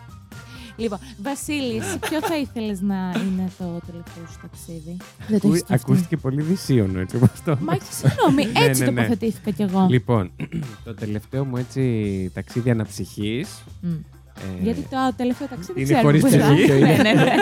Λοιπόν, 0.75 0.99
Βασίλης, 1.21 1.83
εσύ 1.85 1.99
ποιο 1.99 2.21
θα 2.21 2.37
ήθελες 2.37 2.81
να 2.81 2.95
είναι 2.95 3.51
το 3.57 3.79
τελευταίο 3.85 4.25
σου 4.31 4.39
ταξίδι; 4.41 4.97
Δεν 5.27 5.27
το 5.27 5.35
Ακού- 5.35 5.49
έχεις 5.49 5.59
σκεφτεί. 5.59 5.73
Ακούστηκε 5.91 6.17
πολύ 6.17 6.41
δυσίωνο 6.41 6.99
έτσι 6.99 7.15
όπως 7.15 7.29
το. 7.45 7.57
Μα 7.61 7.73
όχι, 7.73 7.93
συγγνώμη, 7.93 8.45
Ναι, 8.45 8.65
έτσι 8.65 8.83
ναι, 8.83 8.89
ναι. 8.89 8.95
τοποθετήθηκα 8.95 9.51
κι 9.51 9.61
εγώ. 9.61 9.87
Λοιπόν, 9.89 10.31
το 10.85 10.93
τελευταίο 10.93 11.45
μου 11.45 11.57
έτσι 11.57 12.31
ταξίδι 12.33 12.69
αναψυχής 12.69 13.63
Μμ. 13.81 13.89
ε, 13.91 14.61
Γιατί 14.63 14.81
το 14.81 14.97
τελευταίο 15.17 15.47
ταξίδι 15.47 15.81
είναι 15.81 15.93
ξέρουμε 15.93 16.03
χωρίς 16.19 16.21
που 16.21 16.29
θα- 16.29 16.53
ψυχή. 16.53 16.71
Ναι, 16.71 16.95
ναι, 17.01 17.13
ναι. 17.13 17.33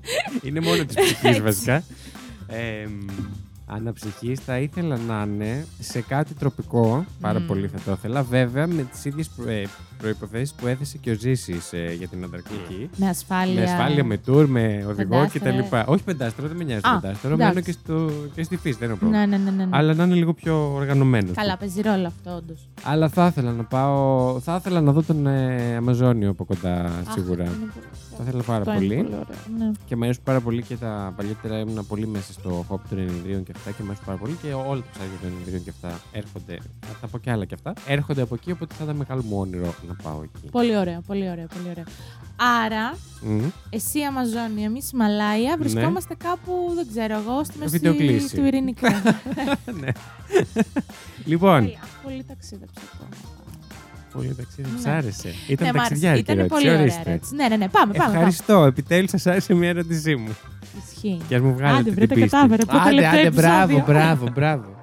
είναι 0.46 0.60
μόνο 0.60 0.84
της 0.84 0.96
ψυχής 0.96 1.22
Έτσι. 1.22 1.40
βασικά. 1.40 1.82
Ε, 2.48 2.86
αναψυχής 3.66 4.40
θα 4.40 4.58
ήθελα 4.58 4.96
να 4.96 5.26
είναι 5.28 5.66
σε 5.80 6.00
κάτι 6.00 6.34
τροπικό, 6.34 7.04
πάρα 7.20 7.40
Μμ. 7.40 7.46
πολύ 7.46 7.68
θα 7.68 7.78
το 7.84 7.92
ήθελα, 7.92 8.22
βέβαια 8.22 8.66
με 8.66 8.82
τις 8.82 9.04
ίδιες 9.04 9.28
προ, 9.98 10.08
ε, 10.08 10.12
προϋποθέσεις 10.12 10.52
που 10.54 10.66
έθεσε 10.66 10.98
και 10.98 11.10
ο 11.10 11.14
Ζήσης 11.14 11.72
ε, 11.72 11.94
για 11.98 12.08
την 12.08 12.24
Ανταρκτική. 12.24 12.90
Με 12.96 13.08
ασφάλεια. 13.08 13.54
Με 13.54 13.62
ασφάλεια, 13.62 14.04
με 14.04 14.16
τουρ, 14.18 14.46
με 14.46 14.84
οδηγό 14.88 15.28
Πεντάστερο. 15.32 15.64
κτλ. 15.68 15.76
Όχι 15.92 16.02
πεντάστερο, 16.02 16.48
δεν 16.48 16.56
με 16.56 16.64
νοιάζει 16.64 16.80
το 16.80 16.88
Α, 16.88 17.00
πεντάστερο. 17.00 17.34
εντάξει. 17.34 17.54
Μένω 17.54 17.66
και, 17.66 17.72
στο, 17.72 18.10
και 18.34 18.42
στη 18.42 18.56
φύση, 18.56 18.76
δεν 18.78 18.88
είναι 18.88 18.98
πρόβλημα. 18.98 19.26
Ναι, 19.26 19.36
ναι, 19.36 19.44
ναι, 19.44 19.50
ναι. 19.50 19.64
ναι. 19.64 19.76
Αλλά 19.76 19.94
να 19.94 20.04
είναι 20.04 20.14
λίγο 20.14 20.32
πιο 20.34 20.72
οργανωμένος. 20.74 21.36
Καλά, 21.36 21.56
παίζει 21.56 21.80
ρόλο 21.80 22.06
αυτό, 22.06 22.30
όντως. 22.36 22.68
Αλλά 22.82 23.08
θα 23.08 23.26
ήθελα 23.26 23.52
να 23.52 23.62
πάω. 23.64 24.40
Θα 24.40 24.56
ήθελα 24.56 24.80
να 24.80 24.92
δω 24.92 25.02
τον 25.02 25.26
ε, 25.26 25.76
Αμαζόνιο 25.76 26.30
από 26.30 26.44
κοντά 26.44 26.90
σίγουρα. 27.14 27.44
Θα 28.20 28.26
ήθελα 28.26 28.42
πάρα 28.42 28.64
πολύ. 28.64 28.96
Ναι. 29.58 29.70
Και 29.86 29.96
μου 29.96 30.02
αρέσουν 30.04 30.22
πάρα 30.24 30.40
πολύ 30.40 30.62
και 30.62 30.76
τα 30.76 31.12
παλιότερα 31.16 31.58
ήμουν 31.58 31.86
πολύ 31.86 32.06
μέσα 32.06 32.32
στο 32.32 32.64
hop 32.68 32.78
των 32.88 32.98
ενιδρίων 32.98 33.42
και 33.42 33.52
αυτά 33.56 33.70
και 33.70 33.76
μου 33.82 33.86
αρέσουν 33.86 34.04
πάρα 34.06 34.18
πολύ. 34.18 34.36
Και 34.42 34.52
όλα 34.52 34.80
τα 34.80 34.86
ψάρια 34.92 35.18
των 35.22 35.30
ενιδρίων 35.34 35.62
και 35.64 35.70
αυτά 35.70 36.00
έρχονται. 36.12 36.58
Θα 36.80 36.94
τα 37.00 37.06
πω 37.06 37.18
και 37.18 37.30
άλλα 37.30 37.44
και 37.44 37.54
αυτά. 37.54 37.72
Έρχονται 37.86 38.22
από 38.22 38.34
εκεί, 38.34 38.50
οπότε 38.50 38.74
θα 38.74 38.84
ήταν 38.84 38.96
μεγάλο 38.96 39.22
μου 39.28 39.38
όνειρο 39.38 39.74
να 39.88 39.94
πάω 40.02 40.22
εκεί. 40.22 40.48
Πολύ 40.50 40.76
ωραίο, 40.76 41.00
πολύ 41.06 41.30
ωραίο, 41.30 41.46
πολύ 41.54 41.68
ωραίο. 41.70 41.84
Άρα, 42.64 42.96
Μμ. 43.20 43.44
εσύ 43.70 44.00
Αμαζόνια, 44.02 44.64
εμείς 44.64 44.92
Μαλάια, 44.92 45.56
βρισκόμαστε 45.58 46.14
κάπου, 46.24 46.52
δεν 46.74 46.86
ξέρω 46.90 47.14
εγώ, 47.18 47.44
στη 47.44 47.58
μέση 47.58 47.70
Βιντεοκλήση. 47.70 48.36
του 48.36 48.44
ειρηνικού. 48.44 48.86
ναι. 49.80 49.88
λοιπόν, 51.24 51.60
Τέλεια. 51.60 51.78
Πολύ 52.02 52.24
ταξίδεψα 52.28 52.80
ακόμα. 52.92 53.08
πολύ 54.12 54.34
ταξίδι. 54.34 54.68
Ναι. 54.74 54.80
Σ' 54.80 54.86
άρεσε. 54.86 55.34
Ήταν 55.48 55.66
Ναι, 55.66 55.72
μ' 55.72 55.76
άρεσε. 55.76 55.88
ταξιδιάρικη 55.88 56.20
Ήταν 56.22 56.38
ερώτηση. 56.38 56.60
πολύ 56.60 56.70
ωραία 56.74 56.82
Ορίστε. 56.82 57.02
ερώτηση. 57.10 57.34
Ναι, 57.34 57.48
ναι, 57.48 57.56
ναι, 57.56 57.68
πάμε, 57.68 57.92
πάμε. 57.92 57.98
πάμε. 58.04 58.14
Ευχαριστώ. 58.16 58.64
Επιτέλους 58.64 59.10
σας 59.10 59.26
άρεσε 59.26 59.54
μια 59.54 59.68
ερώτησή 59.68 60.16
μου. 60.16 60.36
Ισχύει. 60.92 61.20
Και 61.28 61.34
ας 61.34 61.40
μου 61.40 61.54
βγάλετε 61.54 61.78
Άντε, 61.78 61.82
την 61.90 61.94
βρε, 61.94 62.06
τα 62.06 62.14
πίστη. 62.14 62.28
κατάφερα. 62.28 62.64
Το 62.64 62.76
Άντε, 62.76 62.88
τελευταίο 62.88 63.20
άντε, 63.20 63.30
μπράβο, 63.30 63.62
επεισόδιο. 63.62 63.84
μπράβο, 63.94 64.28
μπράβο. 64.34 64.77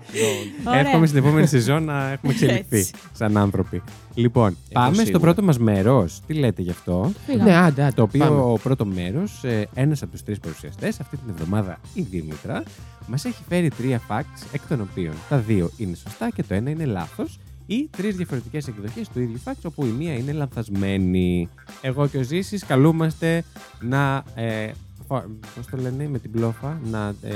Ωραία. 0.68 0.80
Εύχομαι 0.80 1.06
στην 1.06 1.20
επόμενη 1.20 1.48
σεζόν 1.48 1.84
να 1.84 2.12
έχουμε 2.12 2.32
εξελιχθεί 2.32 2.78
Έτσι. 2.78 2.92
σαν 3.12 3.38
άνθρωποι. 3.38 3.82
Λοιπόν, 4.14 4.58
πάμε 4.74 4.94
στο 4.94 5.04
σίγουρα. 5.06 5.20
πρώτο 5.20 5.44
μας 5.44 5.58
μέρος. 5.60 6.22
Τι 6.28 6.34
λέτε 6.34 6.62
γι' 6.62 6.70
αυτό; 6.70 7.12
Φύγαμε. 7.26 7.50
Ναι, 7.50 7.56
άντε, 7.58 7.84
άντε. 7.84 7.94
Το 7.96 8.02
οποίο 8.02 8.20
πάμε. 8.26 8.40
ο 8.40 8.60
πρώτο 8.64 8.86
μέρος, 8.86 9.44
ένας 9.74 10.02
από 10.02 10.12
τους 10.12 10.24
τρεις 10.24 10.40
παρουσιαστές, 10.40 11.00
αυτή 11.00 11.18
την 11.18 11.30
εβδομάδα 11.30 11.80
η 11.94 12.02
Δήμητρα, 12.02 12.64
μας 13.08 13.26
έχει 13.26 13.44
φέρει 13.50 13.70
τρία 13.70 14.02
facts, 14.10 14.46
εκ 14.52 14.62
των 14.68 14.82
οποίων 14.82 15.14
τα 15.30 15.38
δύο 15.38 15.70
είναι 15.78 15.96
σωστά 15.96 16.30
και 16.30 16.44
το 16.44 16.54
ένα 16.54 16.70
είναι 16.70 16.86
λάθος, 16.86 17.40
ή 17.68 17.90
τρεις 17.98 18.16
διαφορετικές 18.16 18.68
εκδοχές 18.68 19.10
του 19.10 19.22
ίδιου 19.22 19.40
facts, 19.46 19.62
όπου 19.64 19.86
η 19.86 19.90
μία 19.90 20.14
είναι 20.14 20.32
λανθασμένη. 20.32 21.50
Εγώ 21.82 22.08
και 22.08 22.18
ο 22.18 22.22
Ζήσης 22.22 22.66
καλούμαστε 22.66 23.44
να 23.80 24.24
ε, 24.36 24.72
Πώς 25.08 25.66
το 25.72 25.78
λένε, 25.78 26.08
με 26.08 26.20
την 26.20 26.32
πλόφα, 26.32 26.80
να 26.84 27.14
ε, 27.22 27.34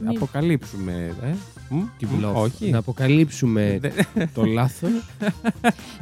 Μη- 0.00 0.16
αποκαλύψουμε. 0.16 1.14
Ε; 1.22 1.34
Μ; 1.68 1.82
Την 1.98 2.08
Μ; 2.08 2.18
πλόφα. 2.18 2.38
Όχι. 2.40 2.70
Να 2.70 2.78
αποκαλύψουμε 2.78 3.78
Δε- 3.80 3.90
το 4.34 4.44
λάθος. 4.44 4.90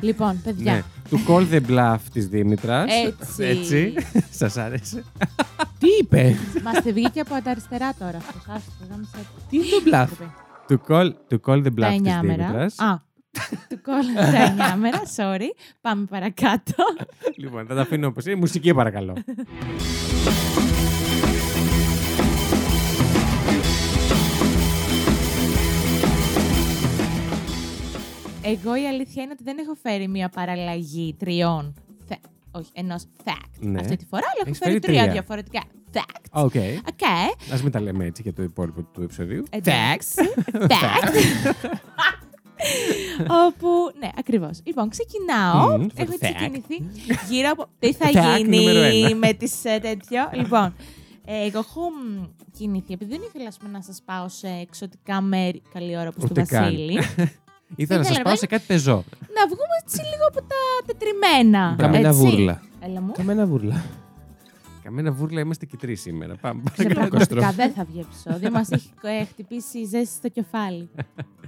Λοιπόν, 0.01 0.41
παιδιά. 0.45 0.73
ναι. 0.73 0.83
Του 1.11 1.21
call 1.29 1.47
the 1.53 1.61
bluff 1.71 1.99
της 2.13 2.27
Δήμητρας. 2.29 2.91
Έτσι. 3.07 3.43
Έτσι. 3.45 3.95
Σας 4.41 4.57
άρεσε. 4.57 5.05
Τι 5.79 5.87
είπε, 6.01 6.37
Μας 6.63 6.83
τη 6.83 6.93
βγήκε 6.93 7.21
από 7.21 7.31
τα 7.45 7.51
αριστερά 7.51 7.95
τώρα 7.99 8.17
αυτό. 8.17 8.53
Άστο, 8.53 8.73
γάμισε 8.91 9.11
το. 9.13 9.41
Τι 9.51 9.57
είναι 9.57 9.67
το 9.67 9.81
μπλαφ. 9.85 10.11
Του 10.69 10.81
call, 10.89 11.11
του 11.29 11.41
call 11.47 11.57
the 11.57 11.63
Τα 11.63 11.71
bluff 11.71 11.89
τη 11.89 11.95
εννιάμερα. 11.95 12.45
Δήμητρας. 12.47 12.79
Α, 12.79 13.03
του 13.69 13.81
κόλλα 13.83 14.31
τα 14.33 14.43
εννιάμερα, 14.43 15.03
sorry. 15.17 15.57
Πάμε 15.81 16.05
παρακάτω. 16.11 16.75
Λοιπόν, 17.37 17.67
θα 17.67 17.75
τα 17.75 17.81
αφήνω 17.81 18.07
όπως 18.07 18.25
είναι. 18.27 18.35
Μουσική, 18.35 18.75
παρακαλώ. 18.75 19.15
Εγώ 28.45 28.77
η 28.77 28.87
αλήθεια 28.87 29.23
είναι 29.23 29.33
ότι 29.33 29.43
δεν 29.43 29.59
έχω 29.59 29.75
φέρει 29.83 30.09
μία 30.09 30.29
παραλλαγή 30.29 31.15
τριών. 31.19 31.75
Θε... 32.09 32.15
Όχι, 32.51 32.71
ενός 32.75 33.03
fact 33.25 33.59
Ναι. 33.61 33.81
αυτή 33.81 33.97
τη 33.97 34.05
φορά, 34.05 34.23
αλλά 34.27 34.35
έχω 34.41 34.47
Έχεις 34.49 34.59
φέρει 34.59 34.71
φέρει 34.71 34.85
τρία 34.85 35.01
τρία. 35.03 35.13
διαφορετικά 35.13 35.63
facts. 35.93 36.29
OK. 36.45 36.55
OK. 36.89 37.03
Α 37.59 37.63
μην 37.63 37.71
τα 37.71 37.81
λέμε 37.81 38.05
έτσι 38.05 38.23
για 38.23 38.33
το 38.33 38.43
υπόλοιπο 38.43 38.83
του 38.83 39.03
επεισοδίου. 39.03 39.45
Εντάξει. 39.51 40.15
Fact. 40.53 41.15
Όπου, 43.47 43.69
ναι, 43.99 44.09
ακριβώς. 44.19 44.61
Λοιπόν, 44.65 44.89
ξεκινάω. 44.89 45.77
Μμμ, 45.79 45.87
Έχω 45.95 46.13
fact. 46.13 46.19
ξεκινηθεί 46.21 46.85
γύρω 47.31 47.49
από. 47.51 47.67
Τι 47.79 47.93
θα 47.93 48.09
Fact 48.11 48.45
νούμερο 48.45 48.87
γίνει 48.89 49.05
ένα. 49.07 49.17
με 49.17 49.33
τις 49.33 49.63
τέτοιο; 49.63 50.31
λοιπόν, 50.35 50.75
ε, 51.25 51.47
εγώ 51.47 51.59
έχω 51.59 51.81
μ, 51.81 52.25
κινηθεί, 52.59 52.93
επειδή 52.93 53.11
δεν 53.11 53.21
ήθελα 53.29 53.49
ας 53.49 53.57
πούμε, 53.57 53.71
να 53.71 53.83
σας 53.83 54.03
πάω 54.05 54.29
σε 54.29 54.49
εξωτικά 54.49 55.21
μέρη. 55.21 55.63
Καλή 55.73 55.97
ώρα 55.99 56.11
που 56.13 56.21
του 56.21 56.27
Ούτε 56.31 56.43
καν. 56.43 56.63
Βασίλη. 56.63 56.99
Ήθελα 57.77 57.99
να 57.99 58.05
σας 58.05 58.13
Ήθελα, 58.13 58.25
πάω 58.25 58.33
ρε. 58.33 58.39
σε 58.39 58.47
κάτι 58.47 58.65
πεζό. 58.67 59.05
να 59.21 59.47
βγούμε 59.47 59.75
έτσι 59.83 59.97
λίγο 59.97 60.27
από 60.29 60.41
τα 60.41 60.55
τετριμένα. 60.87 61.75
Καμένα 61.79 62.09
έτσι. 62.09 62.21
βούρλα. 62.21 62.63
Έλα 62.81 63.01
μου. 63.01 63.13
Καμένα 63.13 63.47
βούρλα. 63.47 63.85
Καμένα 64.83 65.13
βούρλα 65.13 65.41
είμαστε 65.41 65.67
και 65.67 65.77
τρεις 65.77 66.01
σήμερα. 66.01 66.37
Πάμε. 66.37 66.63
Σε 66.75 66.83
παρακάτω. 66.83 67.09
πραγματικά 67.09 67.51
δεν 67.53 67.73
θα 67.73 67.85
βγει 67.85 68.01
επεισόδιο. 68.01 68.51
Μας 68.51 68.71
έχει 68.71 68.91
ε, 69.03 69.25
χτυπήσει 69.25 69.79
η 69.79 69.85
ζέστη 69.85 70.15
στο 70.17 70.29
κεφάλι. 70.29 70.91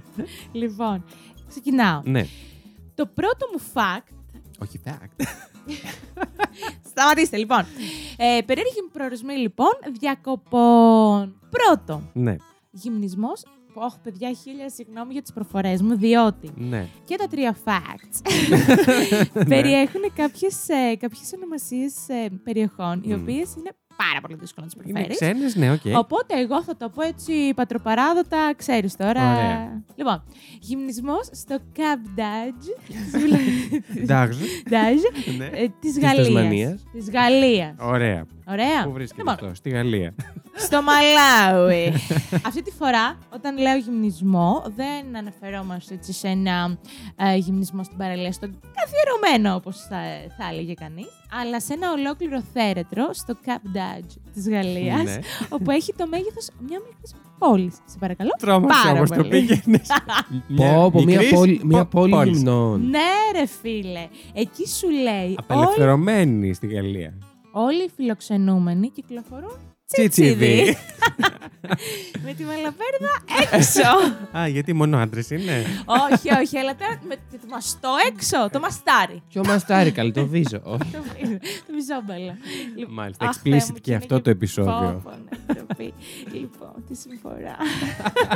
λοιπόν, 0.61 1.03
ξεκινάω. 1.47 2.01
Ναι. 2.03 2.25
Το 2.95 3.05
πρώτο 3.05 3.47
μου 3.53 3.61
fact 3.73 4.13
Όχι 4.59 4.79
fact. 4.85 5.25
Σταματήστε, 6.89 7.37
λοιπόν. 7.37 7.65
Ε, 8.17 8.39
περίεργη 8.45 8.81
μου 8.83 8.89
προορισμοί, 8.93 9.33
λοιπόν, 9.33 9.71
διακοπών. 9.99 11.39
Πρώτο, 11.49 12.01
Ναι. 12.13 12.35
Γυμνισμό. 13.77 13.85
Όχι, 13.85 13.97
παιδιά, 14.03 14.33
χίλια 14.33 14.69
συγγνώμη 14.69 15.13
για 15.13 15.21
τις 15.21 15.33
προφορές 15.33 15.81
μου, 15.81 15.95
διότι 15.97 16.51
Ναι. 16.55 16.87
και 17.05 17.15
τα 17.17 17.27
τρία 17.27 17.57
facts 17.65 18.21
περιέχουν 19.53 20.01
κάποιες 20.15 20.55
κάποιες 20.99 21.33
ονομασίες 21.35 21.93
περιοχών, 22.43 23.01
οι 23.05 23.13
Μμ. 23.15 23.21
οποίες 23.21 23.55
είναι 23.57 23.69
πάρα 23.97 24.21
πολύ 24.21 24.35
δύσκολο 24.35 24.67
να 24.73 24.81
τις 24.81 24.89
Είναι 24.89 24.99
προφέρεις. 25.05 25.17
ξένες, 25.17 25.55
ναι, 25.55 25.71
οκ. 25.71 25.97
Οπότε 26.03 26.39
εγώ 26.39 26.63
θα 26.63 26.77
το 26.77 26.89
πω 26.89 27.01
έτσι 27.01 27.53
πατροπαράδοτα, 27.55 28.53
ξέρεις 28.55 28.95
τώρα. 28.95 29.31
Ωραία. 29.35 29.83
Λοιπόν, 29.95 30.23
γυμνισμός 30.59 31.29
στο 31.31 31.57
Cap 31.75 32.19
d'Agde 32.19 32.95
Εντάξει. 33.95 34.39
Ναι. 35.37 35.49
της 35.49 35.93
Της 35.93 35.99
Γαλλίας. 35.99 36.25
Τασμανίας. 36.27 36.83
Της 36.93 37.09
Γαλλίας. 37.09 37.75
Ωραία. 37.79 38.25
Ωραία. 38.49 38.83
Πού 38.83 38.91
βρίσκεται 38.91 39.21
Λοιπόν, 39.21 39.33
αυτό, 39.33 39.55
στη 39.55 39.69
Γαλλία. 39.69 40.13
στο 40.55 40.81
Μαλάουι. 40.81 41.93
Αυτή 42.47 42.61
τη 42.61 42.71
φορά, 42.71 43.17
όταν 43.33 43.57
λέω 43.57 43.77
γυμνισμό, 43.77 44.63
δεν 44.75 45.15
αναφερόμαστε 45.17 45.93
έτσι 45.93 46.13
σε 46.13 46.27
ένα 46.27 46.77
ε, 47.15 47.35
γυμνισμό 47.35 47.83
στην 47.83 47.97
παραλία, 47.97 48.31
στον 48.31 48.59
καθιερωμένο, 48.75 49.55
όπως 49.55 49.77
θα, 49.89 49.97
θα 50.37 50.49
έλεγε 50.51 50.73
κανείς, 50.73 51.07
αλλά 51.41 51.61
σε 51.61 51.73
ένα 51.73 51.91
ολόκληρο 51.91 52.41
θέρετρο 52.53 53.09
στο 53.13 53.37
Cap 53.45 53.49
Dodge 53.77 54.15
της 54.33 54.49
Γαλλίας, 54.49 55.03
Ναι. 55.03 55.19
όπου 55.49 55.71
έχει 55.71 55.93
το 55.93 56.07
μέγεθος 56.07 56.49
μια 56.67 56.79
μικρής 56.89 57.13
πόλης. 57.37 57.73
Σε 57.85 57.97
παρακαλώ. 57.99 58.29
Τρόμαξε 58.37 58.81
Πάρα 58.83 58.95
όμως 58.97 59.09
το 59.09 59.15
πολύ. 59.15 59.29
πήγαινες. 59.29 59.87
Πω, 60.55 60.89
πω, 60.91 61.03
μια 61.03 61.21
πόλη, 61.33 61.61
μια 61.63 61.85
πόλη 61.85 62.29
γυμνών. 62.29 62.89
Ναι, 62.89 63.39
ρε 63.39 63.45
φίλε. 63.45 64.07
Εκεί 64.33 64.67
σου 64.67 64.89
λέει 64.89 65.23
όλοι, 65.25 65.35
Απελευθερωμένη 65.37 66.53
στη 66.53 66.67
Γαλλία. 66.67 67.13
όλοι 67.51 67.83
οι 67.83 67.89
φιλοξενούμενοι 67.95 68.89
κυκλοφορούν 68.89 69.57
Τσίτσιδι. 69.91 70.35
τσίτσιδι. 70.35 70.77
με 72.25 72.33
τη 72.33 72.43
μελαπέρδα 72.43 73.13
έξω. 73.51 73.81
Α, 74.37 74.47
γιατί 74.47 74.73
μόνο 74.73 74.97
άντρες 74.97 75.29
είναι; 75.29 75.65
όχι, 75.85 76.29
όχι, 76.41 76.57
αλλά 76.57 76.75
τώρα 76.75 76.99
με 77.07 77.15
το 77.15 77.47
μαστό 77.49 77.89
έξω, 78.07 78.49
το 78.51 78.59
μαστάρι. 78.59 79.21
Ποιο 79.29 79.41
μαστάρι, 79.45 79.91
καλή, 79.91 80.11
το 80.11 80.25
βίζο. 80.27 80.59
Όχι. 80.63 80.91
το 80.95 80.99
βι- 81.19 81.39
το 81.67 81.73
βυζόμπελο. 81.73 82.33
Λοιπόν, 82.75 82.93
Μάλιστα. 82.93 83.25
αχ, 83.29 83.35
Explicit 83.35 83.41
Θεέ 83.49 83.65
μου, 83.71 83.73
και 83.81 83.91
είναι 83.91 83.95
αυτό 83.99 84.21
το 84.21 84.29
επεισόδιο. 84.29 84.71
Πω, 84.73 85.01
πω, 85.03 85.11
ναι, 85.11 85.53
ντροπή. 85.53 85.93
λοιπόν, 86.33 86.83
τι 86.87 86.95
συμφορά. 86.95 87.55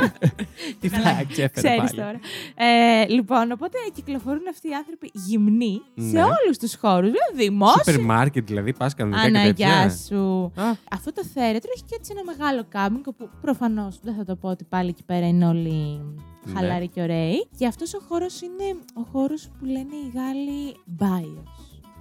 Τι 0.80 0.88
φλάξ 0.88 1.28
έφερε 1.30 1.48
Ξέρεις 1.48 1.76
πάλι. 1.78 1.90
τώρα. 1.96 2.20
Ε, 2.54 3.06
λοιπόν, 3.08 3.52
οπότε 3.52 3.78
κυκλοφορούν 3.94 4.42
αυτοί 4.50 4.68
οι 4.68 4.74
άνθρωποι 4.74 5.10
γυμνοί 5.12 5.80
σε 5.94 6.02
Ναι. 6.16 6.22
όλους 6.22 6.58
τους 6.58 6.74
χώρους. 6.80 7.10
Δηλαδή, 7.10 7.48
δημόσιο. 7.48 7.82
Σούπερ 7.84 8.00
μάρκετ 8.00 8.46
δηλαδή, 8.46 8.72
πας 8.72 8.94
κανονικά 8.94 9.20
και 9.30 9.36
Αναγιά 9.38 9.52
τέτοια. 9.52 9.90
σου. 10.06 10.52
Α, 10.56 10.64
Αυτό 10.90 11.12
το 11.12 11.22
θέρετρο 11.44 11.70
έχει 11.74 11.84
και 11.84 11.94
έτσι 11.98 12.12
ένα 12.16 12.24
μεγάλο 12.24 12.64
κάμπινγκ 12.68 13.04
που 13.04 13.28
προφανώς 13.40 13.98
δεν 14.02 14.14
θα 14.14 14.24
το 14.24 14.36
πω 14.36 14.48
ότι 14.48 14.64
πάλι 14.64 14.88
εκεί 14.88 15.04
πέρα 15.04 15.26
είναι 15.28 15.46
όλοι 15.46 16.00
Ναι. 16.44 16.52
χαλαροί 16.54 16.88
και 16.88 17.02
ωραίοι. 17.02 17.46
Και 17.58 17.66
αυτός 17.66 17.94
ο 17.94 17.98
χώρος 18.08 18.40
είναι 18.40 18.64
ο 18.94 19.02
χώρος 19.12 19.48
που 19.58 19.64
λένε 19.64 19.94
οι 20.04 20.10
Γάλλοι 20.14 20.74
bios. 20.98 21.42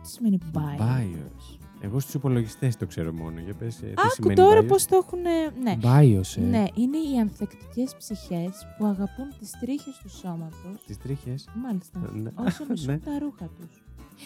Τι 0.01 0.09
σημαίνει 0.09 0.37
bios. 0.53 0.81
BIOS. 0.81 1.57
Εγώ 1.83 1.99
στους 1.99 2.13
υπολογιστές 2.13 2.75
το 2.77 2.85
ξέρω 2.85 3.13
μόνο. 3.13 3.39
Για 3.39 3.53
πες, 3.53 3.81
ε, 3.81 3.85
τι 3.85 3.93
Άκου 3.97 4.09
σημαίνει 4.11 4.35
τώρα 4.35 4.61
BIOS. 4.61 4.67
πώς 4.67 4.85
το 4.85 4.95
έχουν. 4.95 5.19
Ναι. 5.63 5.75
Μπάιωσε. 5.75 6.41
Ναι, 6.41 6.65
είναι 6.73 6.97
οι 6.97 7.19
ανθεκτικές 7.19 7.95
ψυχές 7.97 8.67
που 8.77 8.85
αγαπούν 8.85 9.27
τις 9.39 9.51
τρίχες 9.59 9.97
του 10.03 10.09
σώματος. 10.09 10.83
Τις 10.85 10.97
τρίχες. 10.97 11.47
Μάλιστα. 11.63 11.99
Ναι. 12.13 12.29
Όσο 12.35 12.65
μισούν 12.69 12.91
Ναι. 12.93 12.99
τα 12.99 13.19
ρούχα 13.19 13.49
τους. 13.59 13.83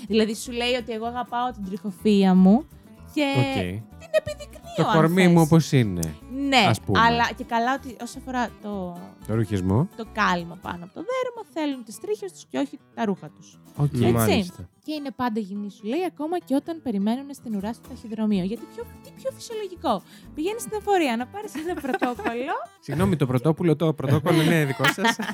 Δηλαδή 0.07 0.35
σου 0.35 0.51
λέει 0.51 0.73
ότι 0.73 0.91
εγώ 0.91 1.05
αγαπάω 1.05 1.51
την 1.51 1.65
τριχοφυΐα 1.65 2.33
μου 2.35 2.63
και 3.15 3.25
Οκ. 3.37 3.61
την 4.01 4.09
επιδεικνύω. 4.19 4.73
Το 4.75 4.87
αν 4.87 4.93
κορμί 4.95 5.23
θες. 5.23 5.31
μου 5.31 5.41
όπως 5.41 5.71
είναι. 5.71 6.13
Ναι, 6.49 6.57
ας 6.57 6.79
πούμε. 6.81 6.99
αλλά 6.99 7.31
και 7.37 7.43
καλά 7.43 7.73
ότι 7.73 7.95
όσο 8.01 8.17
αφορά 8.17 8.49
το, 8.61 8.97
Το 9.27 9.33
ρουχισμό. 9.35 9.87
το 9.97 10.05
κάλυμμα 10.13 10.57
πάνω 10.61 10.83
από 10.85 10.93
το 10.93 11.01
δέρμα, 11.09 11.41
θέλουν 11.53 11.83
τις 11.83 11.99
τρίχες 11.99 12.31
τους 12.31 12.45
και 12.49 12.57
όχι 12.57 12.79
τα 12.95 13.05
ρούχα 13.05 13.29
τους. 13.29 13.59
Οκ. 13.75 13.91
Ναι, 13.93 14.05
Έτσι. 14.07 14.17
Μάλιστα. 14.17 14.69
Και 14.83 14.91
είναι 14.93 15.11
πάντα 15.15 15.39
γυμνή, 15.39 15.69
σου 15.71 15.85
λέει, 15.87 16.03
ακόμα 16.07 16.39
και 16.39 16.55
όταν 16.55 16.81
περιμένουν 16.83 17.25
στην 17.33 17.55
ουρά 17.55 17.73
στο 17.73 17.87
ταχυδρομείο. 17.89 18.43
Γιατί 18.43 18.63
πιο, 18.75 18.83
τι 19.03 19.09
πιο 19.21 19.31
φυσιολογικό. 19.35 20.01
Πηγαίνεις 20.35 20.61
στην 20.61 20.77
εφορία 20.79 21.15
να 21.17 21.25
πάρεις 21.25 21.51
ένα 21.55 21.73
πρωτόκολλο. 21.85 22.55
Συγγνώμη, 22.79 23.15
το 23.15 23.25
πρωτόπουλο, 23.25 23.75
το 23.75 23.93
πρωτόκολλο 23.93 24.41
είναι 24.41 24.65
δικό 24.65 24.83
σας. 24.83 25.15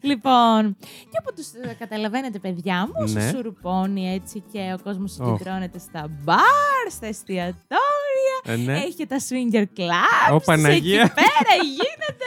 λοιπόν, 0.00 0.76
και 0.80 1.18
από 1.18 1.32
τους 1.34 1.46
καταλαβαίνετε, 1.78 2.38
παιδιά 2.38 2.80
μου, 2.86 2.92
όσο 3.02 3.18
Ναι. 3.18 3.28
σουρουπώνει 3.28 4.12
έτσι 4.14 4.42
και 4.52 4.74
ο 4.78 4.82
κόσμος 4.82 5.12
συγκεντρώνεται 5.12 5.78
στα 5.78 6.08
μπαρ, 6.22 6.90
στα 6.90 7.06
εστιατόρια. 7.06 8.64
ναι. 8.64 8.78
Έχει 8.78 8.94
και 8.94 9.06
τα 9.06 9.16
swinger 9.18 9.64
clubs. 9.78 10.34
Ω, 10.34 10.40
Παναγία. 10.40 11.00
Εκεί 11.02 11.12
πέρα 11.14 11.54
γίνεται. 11.62 12.26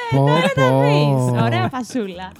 Πω, 0.55 0.61
πω. 0.61 0.81
Δεις. 0.81 1.41
Ωραία 1.41 1.69
φασούλα. 1.69 2.31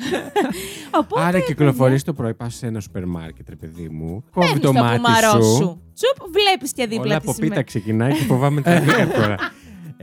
Οπότε, 1.00 1.22
Άρα 1.22 1.40
κυκλοφορείς 1.40 2.04
το 2.04 2.12
πρωί, 2.12 2.34
πας 2.34 2.54
σε 2.54 2.66
ένα 2.66 2.80
σούπερ 2.80 3.06
μάρκετ, 3.06 3.48
ρε 3.48 3.56
παιδί 3.56 3.88
μου. 3.88 4.24
Κόβει 4.32 4.46
Παίρνεις 4.46 4.64
το 4.66 4.72
το 4.72 4.82
μάτι 4.82 4.96
κουμαρό 5.00 5.42
σου. 5.42 5.54
σου. 5.54 5.80
Τσουπ, 5.94 6.30
βλέπεις 6.32 6.72
και 6.72 6.86
δίπλα 6.86 7.04
Όλα 7.04 7.20
τη 7.20 7.24
από 7.28 7.34
πίτα 7.40 7.62
ξεκινάει 7.62 8.12
και 8.12 8.24
φοβάμαι 8.24 8.60
τα 8.62 8.78
λίγα 8.80 9.08
τώρα. 9.08 9.34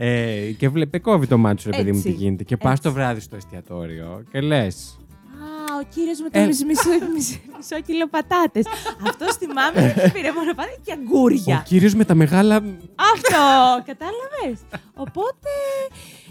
Ε, 0.00 0.50
και 0.58 0.68
βλέπει, 0.68 1.00
κόβει 1.00 1.26
το 1.26 1.38
μάτι 1.38 1.60
σου, 1.62 1.70
ρε 1.70 1.76
παιδί 1.76 1.92
μου, 1.92 2.00
τι 2.02 2.08
Έτσι. 2.08 2.22
γίνεται. 2.22 2.44
Και 2.44 2.56
πας 2.56 2.70
Έτσι. 2.70 2.82
το 2.82 2.92
βράδυ 2.92 3.20
στο 3.20 3.36
εστιατόριο 3.36 4.22
και 4.32 4.40
λες. 4.40 4.98
Α, 5.40 5.74
ο 5.80 5.86
κύριος 5.94 6.20
με 6.20 6.28
το 6.30 6.38
Ε. 6.38 6.46
μισό, 6.46 6.64
μισό, 6.66 6.88
μισό, 7.14 7.38
μισό 7.56 7.80
κιλό 7.86 8.08
πατάτες. 8.08 8.64
Αυτό 9.08 9.26
θυμάμαι 9.38 9.94
ότι 9.98 10.10
πήρε 10.14 10.32
μόνο 10.32 10.54
πατάτε 10.54 10.80
και 10.84 10.92
αγκούρια. 10.92 11.56
Ο 11.58 11.62
κύριος 11.68 11.94
με 11.94 12.04
τα 12.04 12.14
μεγάλα. 12.14 12.54
Αυτό, 13.14 13.42
κατάλαβες. 13.86 14.60
Οπότε, 14.94 15.50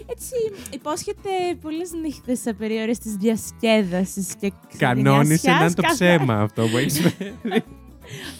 έτσι, 0.06 0.34
υπόσχεται 0.70 1.30
πολλές 1.60 1.90
νύχτες 2.02 2.46
απεριόριστης 2.46 3.14
διασκέδασης 3.14 4.34
και 4.40 4.52
Κανόνισε 4.78 5.50
να 5.50 5.56
είναι 5.56 5.72
το 5.74 5.82
ξεδινιασιάς 5.82 5.94
ψέμα 5.94 6.40
αυτό 6.42 6.62
που 6.66 6.76
έχεις 6.76 7.00
φέρει. 7.18 7.34
καθ- 7.48 7.66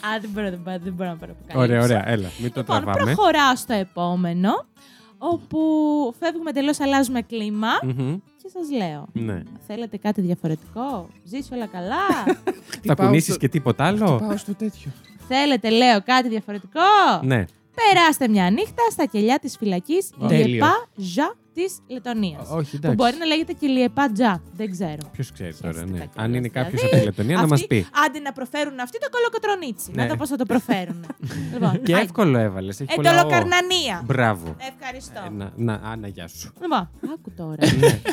Α, 0.06 0.20
δεν 0.20 0.30
μπορώ, 0.32 0.50
δεν 0.50 0.60
μπορώ, 0.64 0.78
δεν 0.82 0.92
μπορώ 0.92 1.08
να 1.10 1.16
παραποκαλύψω. 1.16 1.58
Ωραία, 1.60 1.82
ωραία, 1.82 2.08
έλα, 2.08 2.30
μην 2.38 2.52
το 2.52 2.60
Λοιπόν, 2.60 2.76
τραβάμε. 2.84 3.02
προχωράω 3.12 3.56
στο 3.56 3.72
επόμενο, 3.74 4.50
όπου 5.18 5.58
φεύγουμε 6.18 6.52
τελώ, 6.52 6.74
αλλάζουμε 6.78 7.22
κλίμα 7.22 7.68
Μμμ, 7.82 8.16
και 8.42 8.48
σας 8.52 8.70
λέω. 8.70 9.06
Ναι. 9.12 9.42
Θέλετε 9.66 9.96
κάτι 9.96 10.20
διαφορετικό, 10.20 11.08
ζήσει 11.24 11.54
όλα 11.54 11.66
καλά; 11.66 12.06
Θα 12.86 12.94
πάω 12.94 13.06
κουνήσεις 13.06 13.28
στο- 13.34 13.38
και 13.38 13.48
τίποτα 13.48 13.84
άλλο; 13.84 14.16
Πάω 14.28 14.36
στο 14.36 14.54
τέτοιο. 14.54 14.90
Θέλετε, 15.28 15.70
λέω, 15.70 16.02
κάτι 16.02 16.28
διαφορετικό; 16.28 16.80
Ναι. 17.22 17.44
Περάστε 17.74 18.28
μια 18.28 18.50
νύχτα 18.50 18.82
στα 18.90 19.04
κελιά 19.06 19.38
της 19.38 19.56
φυλακής 19.56 20.10
Τέλειο. 20.28 20.46
Λιεπά 20.46 20.88
Ζα 20.94 21.34
της 21.58 21.78
Λετωνίας. 21.88 22.48
Όχι, 22.50 22.70
Που 22.70 22.76
εντάξει. 22.76 22.96
μπορεί 22.96 23.16
να 23.18 23.24
λέγεται 23.24 23.52
και 23.52 23.66
Λιεπά 23.66 24.12
Τζα. 24.12 24.42
Δεν 24.56 24.70
ξέρω. 24.70 25.02
Ποιος 25.12 25.32
ξέρει 25.32 25.54
τώρα, 25.54 25.72
Χαίστηκα 25.72 25.90
ναι. 25.98 25.98
κιόλας, 26.06 26.24
Αν 26.24 26.34
είναι 26.34 26.48
κάποιος 26.48 26.80
δηλαδή. 26.82 26.96
από 26.96 26.98
τη 27.00 27.04
Λετωνία 27.10 27.36
να 27.36 27.46
μας 27.46 27.60
Αυτοί, 27.60 27.66
πει. 27.66 27.86
Άντε 28.06 28.18
να 28.18 28.32
προφέρουν 28.32 28.80
αυτοί 28.80 28.98
το 28.98 29.06
κολοκοτρονίτσι. 29.10 29.90
Ναι. 29.94 30.02
Να 30.02 30.08
δω 30.08 30.16
πώς 30.16 30.28
θα 30.28 30.36
το 30.36 30.44
προφέρουν. 30.44 31.04
λοιπόν, 31.52 31.82
Και 31.82 31.92
άντε. 31.94 32.02
εύκολο 32.02 32.38
έβαλες. 32.38 32.80
Έχει 32.80 32.92
Ε, 32.92 32.94
πολλά 32.94 33.10
ο. 33.10 33.14
Τολοκαρνανία. 33.14 34.02
Μπράβο. 34.04 34.56
Ευχαριστώ. 34.72 35.20
Ε, 35.26 35.30
Να, 35.30 35.52
να, 35.56 35.74
Άννα, 35.74 36.08
γεια 36.08 36.28
σου. 36.28 36.52
Λοιπόν, 36.62 36.90
άκου 37.14 37.30
τώρα. 37.36 37.62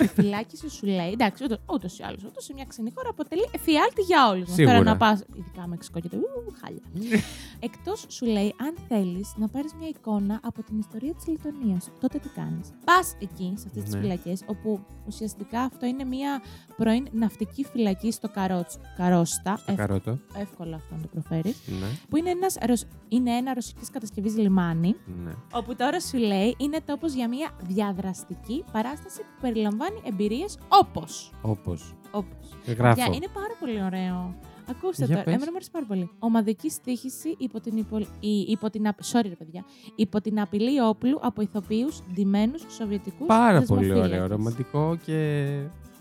Η 0.04 0.08
φυλάκιση 0.16 0.70
σου 0.70 0.86
λέει, 0.86 1.12
εντάξει, 1.12 1.44
ούτως 1.74 2.00
ή 2.00 2.04
άλλως, 2.08 2.24
ούτως 2.24 2.44
σε 2.44 2.54
μια 2.54 2.66
ξένη 2.68 2.92
χώρα 2.96 3.10
αποτελεί 3.10 3.48
εφιάλτη 3.52 4.02
για 4.02 4.30
όλους 4.30 4.48
μα. 4.50 4.56
Σίγουρα. 4.56 4.78
Τώρα 4.78 4.90
να 4.90 4.98
πας, 4.98 5.24
ειδικά 5.36 5.68
Μεξικό 5.68 6.00
και 6.00 6.10
το 6.10 6.18
ου, 6.18 6.54
χάλια. 6.62 6.82
Εκτός 7.68 8.06
σου 8.08 8.26
λέει, 8.26 8.54
αν 8.60 8.74
θέλεις 8.88 9.34
να 9.36 9.48
πάρεις 9.48 9.74
μια 9.80 9.88
εικόνα 9.88 10.40
από 10.44 10.64
την 10.64 10.80
ιστορία 10.80 11.14
της 11.14 11.28
Λιτωνία, 11.28 11.78
τότε 12.02 12.18
τι 12.20 12.30
κάνεις; 12.30 12.68
Πας 12.86 13.16
εκεί, 13.36 13.54
σε 13.58 13.64
αυτές 13.68 13.84
τις 13.84 13.94
Ναι. 13.94 14.00
φυλακές, 14.00 14.44
όπου 14.46 14.80
ουσιαστικά 15.08 15.60
αυτό 15.62 15.86
είναι 15.86 16.04
μια 16.04 16.42
πρώην 16.78 17.08
ναυτική 17.12 17.64
φυλακή 17.64 18.12
στο 18.12 18.30
Καρότς, 18.30 18.78
Καρόστα. 18.98 19.60
Το 19.66 19.76
καρότο. 19.76 20.18
εύκολο 20.38 20.76
αυτό 20.76 20.96
να 20.96 21.02
το 21.02 21.08
προφέρεις. 21.08 21.62
Ναι, 21.68 21.88
Που 22.10 22.18
είναι, 22.18 22.30
ένας, 22.30 22.58
ρωσ- 22.68 22.88
είναι 23.08 23.32
ένα 23.32 23.54
ρωσικής 23.54 23.90
κατασκευής 23.90 24.38
λιμάνι. 24.38 24.96
ναι. 25.24 25.32
Όπου 25.54 25.76
τώρα 25.76 26.00
σου 26.00 26.18
λέει 26.18 26.56
είναι 26.60 26.82
τόπος 26.86 27.14
για 27.14 27.28
μια 27.28 27.50
διαδραστική 27.64 28.64
παράσταση 28.72 29.20
που 29.20 29.42
περιλαμβάνει 29.42 30.02
εμπειρίες 30.06 30.58
όπως. 30.68 31.32
Όπως. 31.42 31.94
όπως. 32.12 32.58
Γράφω. 32.66 33.02
Για, 33.02 33.16
είναι 33.16 33.28
πάρα 33.34 33.54
πολύ 33.60 33.84
ωραίο. 33.84 34.36
Ακούστε 34.70 35.06
Για 35.06 35.08
τώρα, 35.08 35.24
πες. 35.24 35.34
εμένα 35.34 35.50
μου 35.52 35.56
αρέσει 35.56 35.72
πάρα 35.72 35.86
πολύ. 35.86 36.10
Ομαδική 36.20 36.70
στοίχηση 36.70 37.36
υπό 37.38 37.60
την, 37.60 37.78
υπο... 37.78 37.98
η- 38.20 38.40
υπό 38.48 38.70
την, 38.70 38.88
απ- 38.88 39.02
sorry, 39.12 39.24
ρε 39.28 39.36
παιδιά, 39.36 39.66
υπό 39.96 40.22
την 40.22 40.40
απειλή 40.40 40.82
όπλου 40.82 41.20
από 41.22 41.42
ηθοποιούς 41.42 42.02
ντυμένους 42.14 42.62
Σοβιετικούς. 42.70 43.28
Πάρα 43.28 43.62
πολύ 43.62 43.94
ωραίο. 43.94 44.28
Ρομαντικό 44.28 44.98
και. 45.06 45.48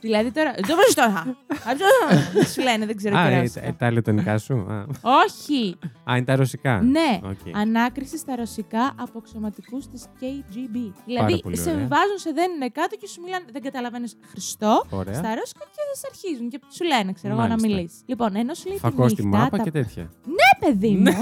Δηλαδή 0.04 0.30
τώρα. 0.32 0.50
Το 0.54 0.74
βρίσκω 0.80 1.02
τώρα. 1.02 1.36
Αυτό 1.70 1.84
σου 2.52 2.62
λένε, 2.62 2.86
δεν 2.86 2.96
ξέρω 2.96 3.16
Α, 3.18 3.26
τι 3.26 3.32
ε, 3.34 3.40
ρώσικα. 3.40 3.66
ε, 3.66 3.72
τα 3.72 3.90
λετωνικά 3.92 4.38
σου. 4.38 4.54
Α, 4.54 4.84
Όχι! 5.24 5.76
Α, 6.10 6.16
είναι 6.16 6.24
τα 6.24 6.36
ρωσικά. 6.36 6.80
Ναι, 6.82 7.20
Οκ. 7.22 7.56
ανάκριση 7.56 8.18
στα 8.18 8.36
ρωσικά 8.36 8.94
από 8.98 9.18
αξιωματικούς 9.18 9.78
της 9.92 10.04
KGB. 10.20 10.92
Δηλαδή, 11.06 11.40
πολύ 11.42 11.56
σε 11.56 11.70
ωραία. 11.70 11.86
βάζουν, 11.86 12.18
σε 12.18 12.30
δένουν 12.32 12.72
κάτω 12.72 12.96
και 12.96 13.06
σου 13.08 13.20
μιλάνε. 13.20 13.44
Δεν 13.52 13.62
καταλαβαίνεις 13.62 14.16
Χριστό. 14.30 14.84
Ωραία. 14.90 15.14
Στα 15.14 15.34
ρώσικα 15.34 15.64
και 15.74 15.80
σε 16.00 16.06
αρχίζουν 16.10 16.48
και 16.48 16.60
σου 16.70 16.84
λένε, 16.84 17.12
ξέρω 17.12 17.32
εγώ, 17.34 17.42
να 17.42 17.48
Μάλιστα. 17.48 17.68
μιλήσεις. 17.68 18.00
Λοιπόν, 18.06 18.36
ενώ 18.36 18.54
σου 18.54 18.68
λέει 18.68 18.78
Φακό 18.78 19.04
τη 19.06 19.10
στη 19.10 19.24
νύχτα. 19.24 19.38
μάπα 19.38 19.56
τα... 19.56 19.62
και 19.62 19.70
τέτοια. 19.70 20.02
Ναι, 20.24 20.66
παιδί 20.66 20.90
μου. 20.90 21.12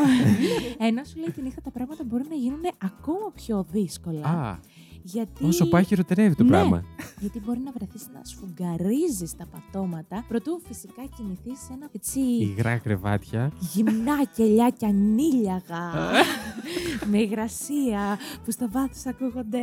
ενώ 0.78 1.02
σου 1.04 1.16
λέει 1.18 1.30
τη 1.34 1.42
νύχτα 1.42 1.60
τα 1.60 1.70
πράγματα 1.70 2.04
μπορούν 2.04 2.26
να 2.28 2.34
γίνουν 2.34 2.60
ακόμα 2.84 3.30
πιο 3.34 3.66
δύσκολα. 3.70 4.60
Α, 5.02 5.10
γιατί... 5.12 5.44
όσο 5.44 5.66
πάει 5.68 5.84
χειροτερεύει 5.84 6.34
το 6.34 6.42
Ναι. 6.42 6.48
πράγμα. 6.48 6.84
Γιατί 7.20 7.40
μπορεί 7.46 7.60
να 7.64 7.72
βρεθείς 7.72 8.06
να 8.14 8.20
σφουγγαρίζεις 8.24 9.36
τα 9.36 9.46
πατώματα, 9.46 10.24
προτού 10.28 10.60
φυσικά 10.68 11.02
κινηθείς 11.16 11.58
σε 11.64 11.72
ένα 11.72 11.88
έτσι 11.94 12.20
Υγρά 12.20 12.76
κρεβάτια. 12.76 13.52
γυμνά 13.58 14.24
κελιά 14.36 14.70
και 14.78 14.86
ανήλιαγα. 14.86 15.90
με 17.10 17.18
υγρασία 17.18 18.18
που 18.44 18.50
στο 18.50 18.68
βάθος 18.70 19.06
ακούγονται. 19.06 19.58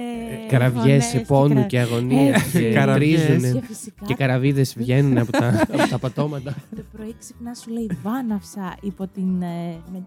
Καραβιές 0.47 1.05
φωνές 1.05 1.27
πόνου 1.27 1.53
κρα- 1.53 1.63
και 1.65 1.79
αγωνία. 1.79 2.21
Έτσι. 2.35 2.51
Και 2.59 2.71
Καραβιές. 2.73 3.25
τρίζουνε. 3.25 3.51
Και 3.59 3.65
φυσικά 3.65 4.05
Και 4.05 4.13
καραβίδες 4.13 4.73
βγαίνουν 4.77 5.17
από 5.17 5.31
τα, 5.31 5.47
από 5.73 5.87
τα 5.89 5.97
πατώματα. 5.99 6.55
το 6.75 6.83
πρωί 6.91 7.15
ξυπνάς 7.19 7.59
σου 7.59 7.71
λέει 7.71 7.89
βάναυσα 8.03 8.77
υπό 8.81 9.07
την, 9.07 9.41
ε, 9.41 9.77
με- 9.91 10.03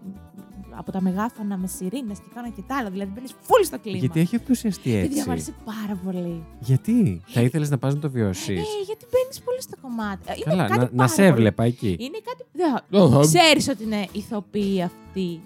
από 0.75 0.91
τα 0.91 1.01
μεγάφωνα 1.01 1.57
με 1.57 1.67
σιρήνες 1.67 2.17
και 2.17 2.25
το 2.33 2.35
ένα 2.37 2.49
και 2.49 2.61
το 2.67 2.73
άλλο. 2.79 2.89
Δηλαδή 2.89 3.11
μπαίνεις 3.15 3.35
φουλ 3.41 3.63
στο 3.63 3.79
κλίμα. 3.79 3.97
Γιατί 3.97 4.19
έχει 4.19 4.35
ενθουσιαστεί 4.35 4.89
Παιδιά, 4.91 4.99
έτσι. 5.03 5.22
Μου 5.25 5.31
άρεσε 5.31 5.53
πάρα 5.65 5.99
πολύ. 6.05 6.43
Γιατί; 6.59 7.21
Θα 7.25 7.41
ήθελες 7.41 7.69
να 7.69 7.77
πας 7.77 7.93
να 7.93 7.99
το 7.99 8.09
βιώσει. 8.09 8.53
Ε, 8.53 8.83
γιατί 8.85 9.05
μπαίνεις 9.11 9.41
πολύ 9.45 9.61
στο 9.61 9.75
κομμάτι. 9.81 10.21
Ε, 10.25 10.33
Είναι 10.35 10.43
Καλά, 10.45 10.67
κάτι 10.67 10.79
να, 10.79 10.83
να 10.85 10.89
πάρα 10.95 11.07
σε 11.09 11.15
πολύ- 11.15 11.27
έβλεπα 11.27 11.63
εκεί. 11.63 11.95
Είναι 11.99 12.19
κάτι. 12.25 12.43
Δεν- 12.89 13.01
Οχα. 13.01 13.19
Ξέρεις 13.19 13.67
ότι 13.67 13.83
είναι 13.83 14.07
ηθοποιοί 14.11 14.81
αυτοί 14.81 14.97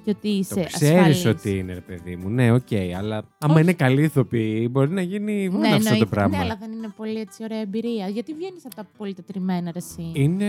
και 0.03 0.09
ότι 0.09 0.27
είσαι 0.27 0.53
Το 0.55 0.63
ξέρεις 0.63 0.97
ασφαλής. 0.97 1.25
ότι 1.25 1.57
είναι, 1.57 1.73
ρε 1.73 1.79
παιδί 1.79 2.15
μου. 2.15 2.29
Ναι, 2.29 2.51
οκ, 2.51 2.67
αλλά 2.97 3.23
άμα 3.39 3.53
Όχι. 3.53 3.61
είναι 3.63 3.73
καλοί 3.73 4.01
ηθοποιοί, 4.03 4.67
μπορεί 4.71 4.89
να 4.91 5.01
γίνει 5.01 5.49
μόνο 5.49 5.65
αυτό 5.67 5.77
το 5.77 5.83
εννοείται. 5.83 6.05
πράγμα. 6.05 6.37
Ναι, 6.37 6.43
αλλά 6.43 6.55
δεν 6.59 6.71
είναι 6.71 6.93
πολύ 6.97 7.19
έτσι 7.19 7.43
ωραία 7.43 7.59
εμπειρία. 7.59 8.07
Γιατί 8.07 8.33
βγαίνεις 8.33 8.65
από 8.65 8.75
τα 8.75 8.87
πολύ 8.97 9.13
τετριμμένα, 9.13 9.71
ρε, 9.71 9.77
εσύ; 9.77 10.11
Είναι. 10.13 10.45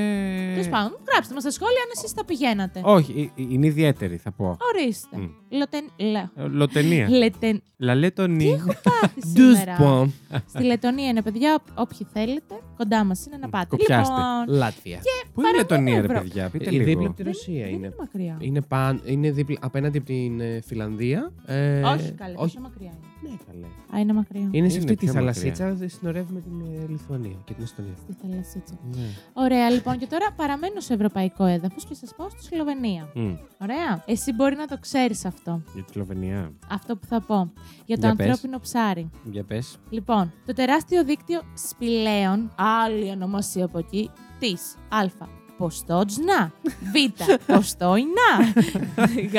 Τέλος 0.52 0.68
πάντων, 0.68 0.98
γράψτε 1.12 1.35
μας 1.35 1.42
στα 1.42 1.50
σχόλια 1.52 1.81
αν 1.85 1.90
εσείς 1.96 2.14
τα 2.14 2.24
πηγαίνατε. 2.24 2.81
Όχι, 2.85 3.33
ε, 3.37 3.42
ε, 3.42 3.46
είναι 3.48 3.66
ιδιαίτερη, 3.66 4.16
θα 4.16 4.33
πω. 4.33 4.57
Ορίστε. 4.74 5.16
Μμ. 5.16 5.28
Λοτεν... 5.50 5.85
Λε... 5.96 6.18
Ε, 6.37 6.46
Λοτενία. 6.48 7.09
Λετεν... 7.11 7.62
Λαλέτονι. 7.81 8.62
Πάθη 8.83 9.20
Douze 9.37 9.57
σήμερα; 9.57 9.76
points. 9.81 10.38
Στη 10.48 10.62
Λετωνία 10.62 11.09
είναι 11.09 11.22
παιδιά, 11.22 11.59
όποιοι 11.74 12.07
θέλετε, 12.12 12.54
κοντά 12.76 13.04
μας 13.04 13.26
είναι 13.26 13.37
να 13.37 13.48
πάτε. 13.48 13.66
Κοπιάστε. 13.68 14.14
Λοιπόν, 14.14 14.57
Λάτβια. 14.57 14.98
Πού 15.35 15.40
είναι 15.40 15.50
η 15.54 15.57
Λετωνία, 15.57 15.94
ρε 16.00 16.07
ευρώ. 16.07 16.20
παιδιά, 16.20 16.48
πείτε 16.48 16.64
Ε, 16.64 16.70
Δίπλα 16.70 16.87
λίγο. 16.87 17.07
από 17.07 17.14
τη 17.16 17.22
Ρωσία 17.22 17.64
δεν 17.64 17.68
είναι. 17.74 17.76
είναι 17.87 17.94
μακριά. 17.98 18.37
Είναι, 18.40 18.61
παν, 18.61 19.00
είναι 19.12 19.30
δίπλα, 19.30 19.58
απέναντι 19.60 19.98
από 19.98 20.06
την 20.06 20.40
ε, 20.40 20.60
Φιλανδία. 20.60 21.32
Ε, 21.46 21.82
όχι 21.82 22.12
καλέ, 22.12 22.34
όχι. 22.36 22.54
τόσο 22.54 22.60
μακριά 22.60 22.90
είναι. 23.22 23.30
Ναι, 23.32 23.36
καλέ. 23.52 23.66
Α, 23.96 24.00
είναι 24.00 24.12
μακριά. 24.12 24.48
Είναι 24.50 24.68
σε 24.68 24.78
Είναι 24.78 24.90
αυτή 24.90 24.96
τη 24.96 25.04
πιο 25.04 25.06
μακριά. 25.06 25.12
θαλασσίτσα, 25.12 25.88
συνορεύει 25.88 26.32
με 26.32 26.40
την 26.40 26.60
ε, 26.60 26.86
Λιθουανία 26.88 27.36
και 27.44 27.54
την 27.54 27.62
Εστονία. 27.62 27.92
Στη 28.02 28.12
θαλασσίτσα. 28.22 28.78
Ναι. 28.94 29.06
Ωραία, 29.32 29.70
λοιπόν, 29.70 29.98
και 29.98 30.06
τώρα 30.06 30.26
παραμένω 30.36 30.80
σε 30.80 30.94
ευρωπαϊκό 30.94 31.44
έδαφος 31.44 31.84
και 31.84 31.94
σας 31.94 32.14
πάω 32.16 32.28
στη 32.28 32.42
Σλοβενία. 32.44 33.08
Μμ, 33.14 33.34
Ωραία. 33.62 34.02
Εσύ 34.06 34.32
μπορεί 34.32 34.56
να 34.56 34.66
το 34.66 34.78
ξέρεις 34.78 35.24
αυτό. 35.24 35.62
Για 35.74 35.82
τη 35.84 35.92
Σλοβενία. 35.92 36.52
Αυτό 36.70 36.96
που 36.96 37.06
θα 37.06 37.20
πω. 37.20 37.52
Για 37.86 37.96
το 37.98 38.06
Για 38.06 38.14
πες. 38.16 38.26
ανθρώπινο 38.26 38.58
ψάρι. 38.60 39.10
Για 39.24 39.44
πες. 39.44 39.78
Λοιπόν, 39.90 40.32
το 40.46 40.52
τεράστιο 40.52 41.04
δίκτυο 41.04 41.40
σπηλαίων, 41.54 42.52
άλλη 42.56 43.10
ονομασία 43.10 43.64
από 43.64 43.78
εκεί, 43.78 44.10
της 44.38 44.74
Α. 44.88 45.26
Ποστότζνα. 45.58 46.52
Β. 46.62 47.22
Ποστόινα. 47.52 48.30
Γ. 49.32 49.36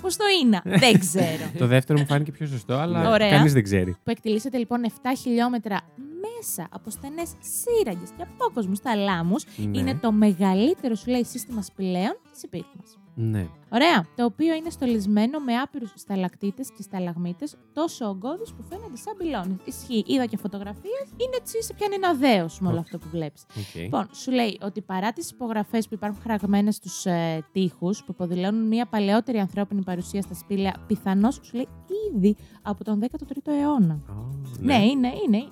Ποστοίνα. 0.00 0.62
Δεν 0.64 0.98
ξέρω. 0.98 1.50
Το 1.58 1.66
δεύτερο 1.66 1.98
μου 1.98 2.06
φάνηκε 2.06 2.32
πιο 2.32 2.46
σωστό, 2.46 2.74
αλλά 2.74 3.10
Ωραία. 3.10 3.30
κανείς 3.30 3.52
δεν 3.52 3.62
ξέρει. 3.62 3.96
που 4.04 4.10
εκτείνεται 4.10 4.58
λοιπόν 4.58 4.80
7 4.88 4.90
χιλιόμετρα 5.20 5.80
μέσα 6.20 6.68
από 6.72 6.90
στενές 6.90 7.30
σύραγγες 7.40 8.08
και 8.16 8.22
απόκοσμους 8.22 8.78
θαλάμους, 8.78 9.44
Ναι. 9.56 9.78
είναι 9.78 9.94
το 9.94 10.12
μεγαλύτερο 10.12 10.94
σου 10.94 11.10
λέει 11.10 11.24
σύστημα 11.24 11.62
σπηλαίων 11.62 12.16
της 12.32 12.42
ηπείρου 12.42 12.70
μας. 12.80 12.96
Ναι. 13.14 13.46
Ωραία. 13.70 14.06
Το 14.16 14.24
οποίο 14.24 14.54
είναι 14.54 14.70
στολισμένο 14.70 15.38
με 15.38 15.54
άπειρους 15.56 15.92
σταλακτίτες 15.96 16.62
και 16.76 16.82
σταλαγμίτες 16.82 17.56
τόσο 17.72 18.08
ογκώδεις 18.08 18.44
που 18.56 18.62
φαίνονται 18.68 18.96
σαν 18.96 19.16
πυλώνες. 19.18 19.56
Ισχύει. 19.64 20.04
Είδα 20.06 20.26
και 20.26 20.36
φωτογραφίες. 20.36 21.06
Είναι 21.10 21.36
έτσι, 21.40 21.62
σε 21.62 21.74
πιάνει 21.74 21.94
ένα 21.94 22.14
δέος 22.14 22.60
με 22.60 22.68
όλο 22.68 22.78
αυτό 22.78 22.98
που 22.98 23.06
βλέπεις. 23.10 23.44
οκ. 23.58 23.74
Λοιπόν, 23.82 24.08
σου 24.12 24.30
λέει 24.30 24.58
ότι 24.62 24.80
παρά 24.80 25.12
τις 25.12 25.30
υπογραφές 25.30 25.88
που 25.88 25.94
υπάρχουν 25.94 26.20
χαραγμένες 26.22 26.74
στους 26.74 27.06
ε, 27.06 27.44
τοίχους, 27.52 27.90
που 27.90 28.06
υποδηλώνουν 28.08 28.66
μια 28.66 28.86
παλαιότερη 28.86 29.38
ανθρώπινη 29.38 29.82
παρουσία 29.82 30.22
στα 30.22 30.34
σπήλαια, 30.34 30.74
πιθανώς 30.86 31.34
σου 31.42 31.54
λέει 31.56 31.68
ήδη 32.14 32.36
από 32.62 32.84
τον 32.84 33.00
13ο 33.02 33.52
αιώνα. 33.60 33.94
Α, 33.94 34.14
Ναι, 34.58 34.84
είναι, 34.84 35.12
είναι. 35.26 35.44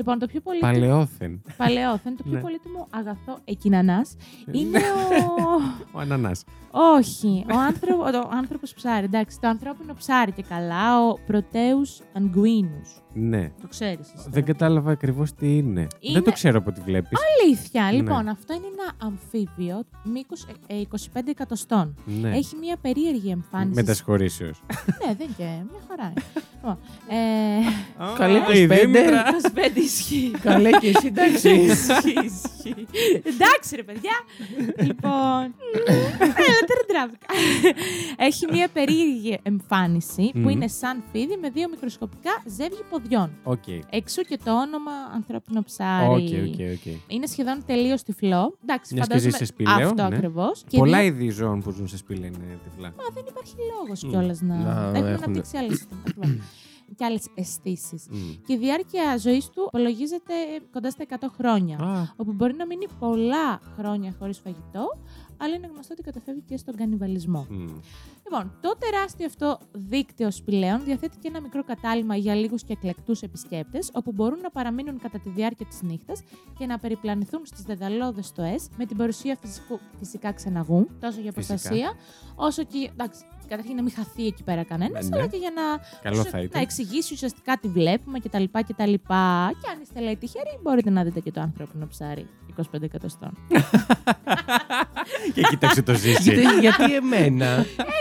Λοιπόν, 0.00 0.18
το 0.18 0.26
πιο 0.26 0.40
πολύτιμο. 0.40 0.72
Παλαιόθεν. 0.72 1.42
Παλαιόθεν, 1.56 2.16
το 2.16 2.22
πιο 2.22 2.32
Ναι. 2.32 2.40
πολύτιμο 2.40 2.86
αγαθό 2.90 3.38
εκεινανάς 3.44 4.16
είναι 4.52 4.78
ο. 4.78 5.60
Ο 5.96 5.98
ανανάς. 5.98 6.44
Όχι, 6.70 7.44
ο, 7.54 7.58
άνθρωπο, 7.58 8.02
ο 8.02 8.28
άνθρωπος 8.32 8.74
ψάρι, 8.74 9.04
εντάξει, 9.04 9.40
το 9.40 9.48
ανθρώπινο 9.48 9.94
ψάρι 9.94 10.32
και 10.32 10.42
καλά, 10.42 11.08
ο 11.08 11.14
Πρωτέους 11.26 12.00
Ανγκουίνους. 12.12 13.02
Ναι. 13.12 13.52
Το 13.60 13.66
ξέρεις 13.68 14.12
εσύ. 14.16 14.26
Δεν 14.30 14.44
κατάλαβα 14.44 14.90
ακριβώς 14.90 15.34
τι 15.34 15.56
είναι. 15.56 15.86
Είναι- 16.00 16.12
Δεν 16.12 16.22
το 16.22 16.32
ξέρω 16.32 16.58
από 16.58 16.70
ό,τι 16.70 16.80
βλέπεις. 16.80 17.18
Αλήθεια, 17.42 17.82
Ναι. 17.84 17.90
λοιπόν, 17.92 18.28
αυτό 18.28 18.54
είναι 18.54 18.66
ένα 18.72 18.92
αμφίβιο 19.08 19.82
μήκους 20.04 20.42
ε, 20.66 20.74
25 20.74 21.30
εκατοστών. 21.30 21.94
Ναι. 22.20 22.36
Έχει 22.36 22.56
μια 22.56 22.76
περίεργη 22.80 23.30
εμφάνιση. 23.30 23.74
Μετά 23.80 23.99
συγχωρήσεως. 23.99 24.62
ναι, 25.06 25.14
δεν 25.14 25.28
και, 25.36 25.42
μια 25.44 25.80
χαρά 25.88 26.04
είναι. 26.06 26.22
Λοιπόν, 26.62 26.78
ε, 27.08 28.14
Καλή 28.18 28.36
η 28.36 28.66
25. 28.66 28.78
Δήμητρα. 28.80 29.22
25 29.74 29.76
ισχύει. 29.76 30.30
Καλέ 30.42 30.70
και 30.70 30.88
εσύ, 30.88 31.06
εντάξει. 31.06 31.48
Ισχύει, 31.50 32.18
ισχύει. 32.24 32.86
Εντάξει, 33.24 33.76
ρε 33.76 33.82
παιδιά. 33.82 34.12
λοιπόν. 34.78 35.54
Έλα, 36.46 36.60
τώρα 36.68 36.82
τράβηκα. 36.86 37.26
Έχει 38.16 38.46
μια 38.50 38.68
περίεργη 38.72 39.38
εμφάνιση 39.42 40.30
που 40.32 40.38
Μμμ. 40.38 40.48
είναι 40.48 40.68
σαν 40.68 41.02
φίδι 41.12 41.36
με 41.40 41.50
δύο 41.50 41.68
μικροσκοπικά 41.70 42.30
ζεύγη 42.46 42.82
ποδιών. 43.02 43.30
Οκ. 43.42 43.62
Εξ 43.90 44.06
ου 44.06 44.22
και 44.22 44.38
το 44.44 44.60
όνομα 44.60 44.90
ανθρώπινο 45.14 45.62
ψάρι. 45.62 46.06
OK, 46.06 46.48
OK, 46.48 46.60
OK. 46.72 46.94
Είναι 47.08 47.26
σχεδόν 47.26 47.62
τελείως 47.66 48.02
τυφλό. 48.02 48.56
Εντάξει, 48.62 48.94
Μιας 48.94 49.06
και 49.06 49.12
φαντάζομαι 49.12 49.30
ζεις 49.30 49.36
σε 49.36 49.44
σπήλαιο, 49.44 49.88
αυτό 49.88 50.08
ναι. 50.08 50.16
ακριβώς. 50.16 50.64
Πολλά 50.76 51.02
είδη 51.02 51.28
ζώων 51.30 51.60
που 51.62 51.70
ζουν 51.70 51.88
σε 51.88 51.96
σπήλαια 51.96 52.26
είναι 52.26 52.58
τυφλά. 52.64 52.88
Μα 52.96 53.04
δεν 53.14 53.24
υπάρχει 53.28 53.54
λόγος 53.78 54.02
Μμ. 54.04 54.10
κιόλας 54.10 54.40
να. 54.40 54.56
Να 54.56 54.80
Έχουν 54.80 54.94
έχουν- 54.94 55.06
αναπτύξει 55.22 55.56
άλλες 55.56 55.86
και 56.96 57.04
άλλες 57.04 57.26
αισθήσεις. 57.34 58.06
Μμ. 58.10 58.16
Και 58.46 58.52
η 58.52 58.56
διάρκεια 58.56 59.16
ζωής 59.18 59.48
του 59.50 59.64
υπολογίζεται 59.66 60.34
κοντά 60.72 60.90
στα 60.90 61.02
100 61.02 61.28
χρόνια. 61.36 61.78
Α, 61.78 62.02
Όπου 62.16 62.32
μπορεί 62.32 62.54
να 62.54 62.66
μείνει 62.66 62.86
πολλά 62.98 63.60
χρόνια 63.76 64.14
χωρίς 64.18 64.38
φαγητό, 64.38 64.98
αλλά 65.40 65.54
είναι 65.54 65.66
γνωστό 65.72 65.92
ότι 65.92 66.02
καταφεύγει 66.02 66.40
και 66.40 66.56
στον 66.56 66.76
κανιβαλισμό. 66.76 67.46
Μμ. 67.50 67.66
Λοιπόν, 68.24 68.52
το 68.60 68.76
τεράστιο 68.78 69.26
αυτό 69.26 69.58
δίκτυο 69.72 70.30
σπηλαίων 70.30 70.84
διαθέτει 70.84 71.16
και 71.18 71.28
ένα 71.28 71.40
μικρό 71.40 71.64
κατάλημα 71.64 72.16
για 72.16 72.34
λίγους 72.34 72.62
και 72.64 72.72
εκλεκτούς 72.72 73.22
επισκέπτες, 73.22 73.90
όπου 73.92 74.12
μπορούν 74.12 74.38
να 74.40 74.50
παραμείνουν 74.50 74.98
κατά 74.98 75.18
τη 75.18 75.28
διάρκεια 75.28 75.66
της 75.66 75.82
νύχτας 75.82 76.22
και 76.58 76.66
να 76.66 76.78
περιπλανηθούν 76.78 77.40
στις 77.46 77.62
δεδαλώδες 77.62 78.26
στοές 78.26 78.68
με 78.76 78.86
την 78.86 78.96
παρουσία 78.96 79.36
φυσικού, 79.40 79.78
φυσικά 79.98 80.32
ξεναγού, 80.32 80.88
τόσο 81.00 81.20
για 81.20 81.32
Φυσικά. 81.32 81.54
προστασία, 81.54 81.92
όσο 82.34 82.64
και. 82.64 82.90
Εντάξει, 82.92 83.24
καταρχήν 83.48 83.74
να 83.76 83.82
μην 83.82 83.92
χαθεί 83.92 84.26
εκεί 84.26 84.42
πέρα 84.42 84.64
κανένας, 84.64 85.02
Ναι, 85.08 85.08
ναι. 85.16 85.22
αλλά 85.22 85.30
και 85.30 85.36
για 85.36 85.50
να, 85.54 85.62
Καλό 86.10 86.22
θα 86.24 86.30
να 86.36 86.42
ήταν. 86.42 86.62
εξηγήσει 86.62 87.14
ουσιαστικά 87.14 87.56
τι 87.58 87.68
βλέπουμε 87.68 88.18
κτλ. 88.18 88.44
κτλ. 88.52 88.92
Και 89.60 89.68
αν 89.74 89.80
είστε 89.82 90.00
λέει 90.00 90.16
τυχεροί, 90.16 90.58
μπορείτε 90.62 90.90
να 90.90 91.04
δείτε 91.04 91.20
και 91.20 91.30
το 91.30 91.40
ανθρώπινο 91.40 91.86
ψάρι 91.86 92.26
25 92.72 92.82
εκατοστών. 92.82 93.38
Και 95.34 95.42
κοίταξε 95.42 95.82
το 95.82 95.94
ζήσει. 95.94 96.22
γιατί, 96.22 96.58
γιατί 96.60 96.94
εμένα; 96.94 97.46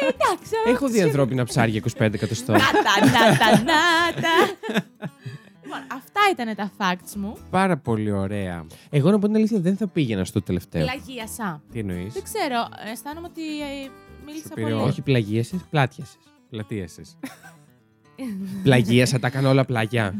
Εντάξει, 0.01 0.53
έχω 0.67 0.87
δει 0.87 1.01
ανθρώπινα 1.01 1.43
ψάρια 1.45 1.81
25 1.97 2.13
εκατοστό. 2.13 2.51
Νάτα, 2.51 3.05
νάτα, 3.05 3.49
νάτα. 3.51 4.35
Λοιπόν, 5.63 5.81
αυτά 5.91 6.21
ήταν 6.31 6.55
τα 6.55 6.71
facts 6.77 7.15
μου. 7.15 7.37
Πάρα 7.49 7.77
πολύ 7.77 8.11
ωραία. 8.11 8.65
Εγώ 8.89 9.11
να 9.11 9.19
πω 9.19 9.25
την 9.27 9.35
αλήθεια, 9.35 9.59
δεν 9.59 9.77
θα 9.77 9.87
πήγαινα 9.87 10.25
στο 10.25 10.41
τελευταίο. 10.41 10.81
Πλαγίασα. 10.81 11.61
Τι 11.71 11.79
εννοείς; 11.79 12.13
Δεν 12.13 12.23
ξέρω, 12.23 12.67
αισθάνομαι 12.91 13.27
ότι 13.27 13.61
ε, 13.61 13.89
μίλησα 14.25 14.47
Σου 14.47 14.53
πήρε 14.53 14.69
πολύ. 14.69 14.81
Όχι 14.81 15.01
πλαγίασες, 15.01 15.59
πλάτιασες. 15.69 16.17
Πλατίασες. 16.49 17.17
Πλαγίασα, 18.63 19.19
τα 19.19 19.29
κάνω 19.29 19.49
όλα 19.49 19.65
πλάγια. 19.65 20.15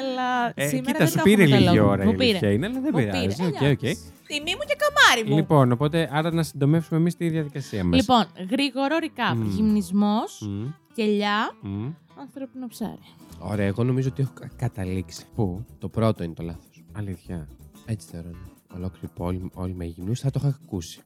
Έλα, 0.00 0.52
Ε, 0.54 0.68
σήμερα 0.68 0.84
κοίτα, 0.86 0.98
δεν 0.98 1.08
σου 1.08 1.16
το 1.16 1.22
πήρε 1.22 1.42
έχουμε 1.42 1.56
το 1.58 1.64
λίγη 1.64 1.76
λόγο. 1.76 1.90
ώρα 1.90 2.02
η 2.02 2.06
Μου 2.06 2.12
πήρε. 2.12 2.24
αλήθεια 2.24 2.52
είναι, 2.52 2.66
αλλά 2.66 2.80
δεν 2.80 2.90
Μου 2.94 2.98
πειράζει. 2.98 3.26
πήρε. 3.36 3.48
OK, 3.48 3.54
OK. 3.54 3.60
Εντάξει. 3.62 3.98
Τιμή 4.26 4.50
μου 4.54 4.64
και 4.66 4.76
καμάρι 4.78 5.28
μου. 5.30 5.36
Λοιπόν, 5.36 5.72
οπότε 5.72 6.08
άρα 6.12 6.32
να 6.32 6.42
συντομεύσουμε 6.42 6.98
εμείς 7.00 7.16
τη 7.16 7.28
διαδικασία 7.28 7.84
μας. 7.84 7.96
Λοιπόν, 8.00 8.24
γρήγορο 8.50 8.96
recap. 9.00 9.36
Μμ. 9.36 9.48
Γυμνισμός, 9.50 10.48
κελιά, 10.94 11.50
Μμ. 11.64 11.92
ανθρώπινο 12.20 12.66
ψάρι. 12.66 12.98
Ωραία, 13.38 13.66
εγώ 13.66 13.84
νομίζω 13.84 14.08
ότι 14.08 14.22
έχω 14.22 14.32
κα- 14.40 14.50
καταλήξει. 14.56 15.24
Πού, 15.34 15.64
Το 15.78 15.88
πρώτο 15.88 16.24
είναι 16.24 16.34
το 16.34 16.42
λάθος. 16.42 16.84
αλήθεια. 16.92 17.48
Έτσι 17.86 18.08
θεωρώ. 18.10 18.28
ναι. 18.28 18.76
Ολόκληρη 18.76 19.08
πόλη, 19.14 19.50
όλοι 19.54 19.74
με 19.74 19.84
γυμνούς 19.84 20.20
θα 20.20 20.30
το 20.30 20.40
είχα 20.42 20.58
ακούσει. 20.64 21.00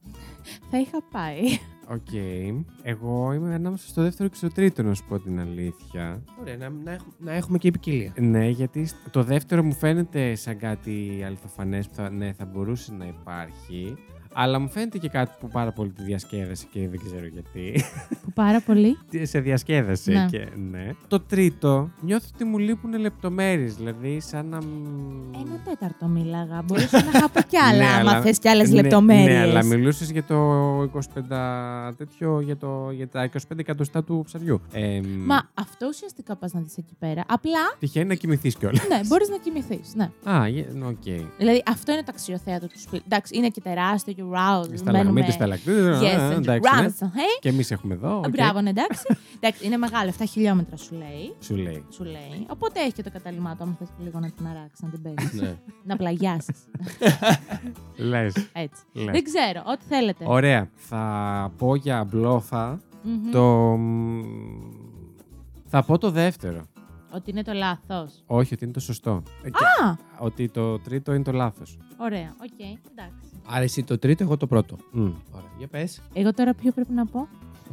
Θα 0.71 0.79
είχα 0.79 1.03
πάει. 1.13 1.41
Οκ. 1.93 2.13
Εγώ 2.83 3.33
είμαι 3.33 3.55
ανάμεσα 3.55 3.89
στο 3.89 4.03
δεύτερο 4.03 4.29
και 4.29 4.35
στο 4.37 4.49
τρίτο, 4.49 4.83
να 4.83 4.95
σου 4.95 5.05
πω 5.09 5.19
την 5.19 5.41
αλήθεια. 5.41 6.23
Ωραία, 6.41 6.57
να, 6.57 6.69
να, 6.85 6.91
έχουμε, 6.93 7.13
να 7.19 7.33
έχουμε 7.33 7.59
και 7.59 7.69
επικοινωνία. 7.69 8.13
Ναι, 8.19 8.49
γιατί 8.49 8.85
σ- 8.87 9.11
το 9.11 9.23
δεύτερο 9.23 9.63
μου 9.63 9.73
φαίνεται 9.75 10.35
σαν 10.35 10.59
κάτι 10.59 11.23
αληθοφανές 11.27 11.89
που 11.89 11.95
θα, 11.95 12.11
ναι, 12.11 12.33
θα 12.33 12.45
μπορούσε 12.45 12.93
να 12.93 13.05
υπάρχει. 13.07 13.95
Αλλά 14.35 14.59
μου 14.59 14.69
φαίνεται 14.69 14.99
και 14.99 15.09
κάτι 15.09 15.33
που 15.41 15.49
πάρα 15.49 15.73
πολύ 15.73 15.91
τη 15.91 16.03
διασκέδασε 16.03 16.67
και 16.73 16.89
δεν 16.89 17.01
ξέρω 17.05 17.27
γιατί. 17.27 17.85
Που 18.25 18.33
πάρα 18.35 18.61
πολύ. 18.61 18.99
Τι- 19.11 19.27
σε 19.27 19.41
διασκέδασε 19.41 20.13
Ναι. 20.13 20.27
και 20.31 20.49
ναι. 20.71 20.91
Το 21.09 21.21
τρίτο, 21.21 21.91
νιώθω 22.01 22.27
ότι 22.35 22.45
μου 22.45 22.59
λείπουν 22.59 22.99
λεπτομέρειες, 22.99 23.75
δηλαδή 23.75 24.21
σαν 24.21 24.47
να... 24.47 24.57
μ- 24.57 25.35
Ένα 25.37 25.61
τέταρτο 25.65 26.07
μίλαγα. 26.07 26.63
Μπορούσα 26.63 27.03
να 27.05 27.11
είχα 27.15 27.29
πει 27.31 27.45
κι 27.45 27.57
άλλα, 27.57 27.79
Ναι, 27.85 27.85
άμα 27.87 28.11
αλλά- 28.11 28.21
θες 28.23 28.39
κι 28.39 28.49
άλλες 28.49 28.71
ναι, 28.71 28.81
λεπτομέρειες. 28.83 29.27
Ναι, 29.27 29.39
αλλά 29.39 29.65
μιλούσες 29.65 30.11
για 30.11 30.23
το 30.25 30.37
25 30.83 31.93
τέτοιο, 31.97 32.41
για, 32.41 32.57
το, 32.57 32.91
για 32.91 33.09
τα 33.09 33.31
25 33.33 33.39
εκατοστά 33.57 34.05
του 34.05 34.23
ψαριού. 34.27 34.61
Ε, 34.73 35.01
Μα 35.25 35.51
αυτό 35.55 35.87
ουσιαστικά 35.89 36.37
πας 36.37 36.53
να 36.53 36.61
δεις 36.61 36.77
εκεί 36.77 36.95
πέρα. 36.99 37.25
Απλά, 37.29 37.59
Τυχαίνει 37.79 38.07
να 38.07 38.15
κοιμηθείς 38.15 38.57
κιόλας. 38.57 38.89
ναι, 38.89 39.01
μπορείς 39.07 39.29
να 39.29 39.37
κοιμηθείς, 39.39 39.95
ναι. 39.95 40.11
Α, 40.31 40.49
γε- 40.49 40.69
οκ. 40.85 41.03
Δηλαδή 41.39 41.63
αυτό 41.67 41.93
είναι 41.93 42.01
το 42.03 42.11
αξιοθέατο 42.15 42.67
του 42.67 42.79
σπίτι. 42.81 43.03
Εντάξει, 43.07 43.37
είναι 43.37 43.49
και 43.49 43.61
τεράστιο 43.61 44.13
και 44.23 44.73
wow. 44.73 44.77
Σταλαγμίτες, 44.79 45.35
σταλακτίτες, 45.35 45.99
Yes, 46.01 46.21
α, 46.21 46.29
and 46.31 46.37
εντάξει, 46.37 46.71
ναι. 46.81 46.89
rounds, 46.89 47.05
hey; 47.05 47.39
Και 47.41 47.49
εμείς 47.49 47.71
έχουμε 47.71 47.95
εδώ, 47.95 48.17
οκ. 48.17 48.29
Μπράβο, 48.29 48.61
ναι, 48.61 48.71
εντάξει. 48.71 49.03
εντάξει. 49.41 49.67
Είναι 49.67 49.77
μεγάλο, 49.77 50.13
7 50.19 50.23
χιλιόμετρα 50.31 50.77
σου 50.77 50.95
λέει. 50.95 51.35
Σου 51.41 51.57
λέει. 51.57 51.85
Σου 51.91 52.05
λέει. 52.05 52.47
Οπότε 52.49 52.81
έχει 52.81 52.93
και 52.93 53.03
το 53.03 53.11
κατάλυμά 53.11 53.51
του, 53.57 53.63
άμα 53.63 53.77
θες 53.79 53.89
λίγο 54.05 54.19
να 54.19 54.31
την 54.31 54.47
αράξεις, 54.47 54.81
να 54.83 54.89
την 54.89 55.03
παίξεις. 55.03 55.37
ναι. 55.41 55.55
να 55.85 55.97
πλαγιάσεις. 55.97 56.57
Λες, 58.11 58.35
Έτσι. 58.53 58.83
λες. 58.93 59.05
Δεν 59.05 59.23
ξέρω, 59.25 59.63
ό,τι 59.67 59.85
θέλετε. 59.89 60.25
Ωραία. 60.29 60.69
Θα 60.75 61.53
πω 61.59 61.75
για 61.75 62.05
μπλόφα 62.05 62.81
Μμμ. 63.03 63.31
το... 63.31 63.43
μ, 63.77 64.21
Θα 65.69 65.83
πω 65.85 65.99
το 65.99 66.11
δεύτερο. 66.11 66.63
Ότι 67.15 67.31
είναι 67.31 67.43
το 67.43 67.53
λάθος. 67.53 68.23
Όχι, 68.27 68.55
ότι 68.55 68.65
είναι 68.65 68.73
το 68.73 68.81
σωστό. 68.81 69.23
Ε, 69.43 69.51
και- 69.51 69.85
Α! 69.85 69.97
Ότι 70.19 70.49
το 70.49 70.79
τρίτο 70.79 71.15
είναι 71.15 71.23
το 71.25 71.33
λάθος. 71.33 71.79
Ωραία, 71.97 72.35
οκ, 72.43 72.61
εντάξει. 72.91 73.31
Άρα 73.47 73.63
εσύ 73.63 73.83
το 73.83 73.99
τρίτο, 73.99 74.23
εγώ 74.25 74.37
το 74.37 74.47
πρώτο. 74.47 74.77
Μμ. 74.93 75.01
Ωραία, 75.31 75.51
για 75.59 75.67
πες. 75.69 76.01
Εγώ 76.13 76.33
τώρα 76.35 76.55
ποιο 76.55 76.73
πρέπει 76.73 76.93
να 76.93 77.07
πω; 77.07 77.19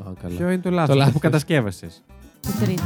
Α, 0.08 0.13
καλά. 0.21 0.36
Ποιο 0.36 0.49
είναι 0.49 0.62
το 0.62 0.69
λάθος, 0.69 0.95
Το 0.95 1.02
αυτό 1.02 1.19
που 1.19 1.19
λάθος. 1.19 1.21
κατασκεύασες. 1.21 2.04
Το 2.41 2.49
τρίτο. 2.65 2.84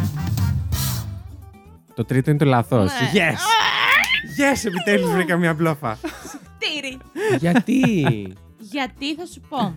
Το 1.93 2.05
τρίτο 2.05 2.29
είναι 2.29 2.39
το 2.39 2.45
λάθος. 2.45 2.91
Ναι. 2.91 3.09
Yes! 3.13 3.33
Yes, 4.39 4.65
επιτέλους 4.65 5.11
βρήκα 5.11 5.37
μια 5.37 5.53
μπλόφα. 5.53 5.97
Τύρι. 6.57 6.97
Γιατί; 7.39 7.79
Γιατί 8.59 9.15
θα 9.15 9.25
σου 9.25 9.41
πω. 9.49 9.73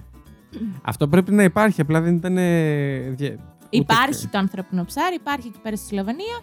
Αυτό 0.83 1.09
πρέπει 1.09 1.33
να 1.33 1.43
υπάρχει, 1.43 1.81
απλά 1.81 2.01
δεν 2.01 2.17
ήταν... 2.17 2.37
ε, 2.37 2.99
δια- 3.11 3.55
Υπάρχει 3.71 4.27
το 4.29 4.39
ανθρώπινο 4.39 4.85
ψάρι, 4.85 5.15
υπάρχει 5.15 5.47
εκεί 5.49 5.59
πέρα 5.63 5.77
στη 5.77 5.87
Σλοβενία. 5.87 6.41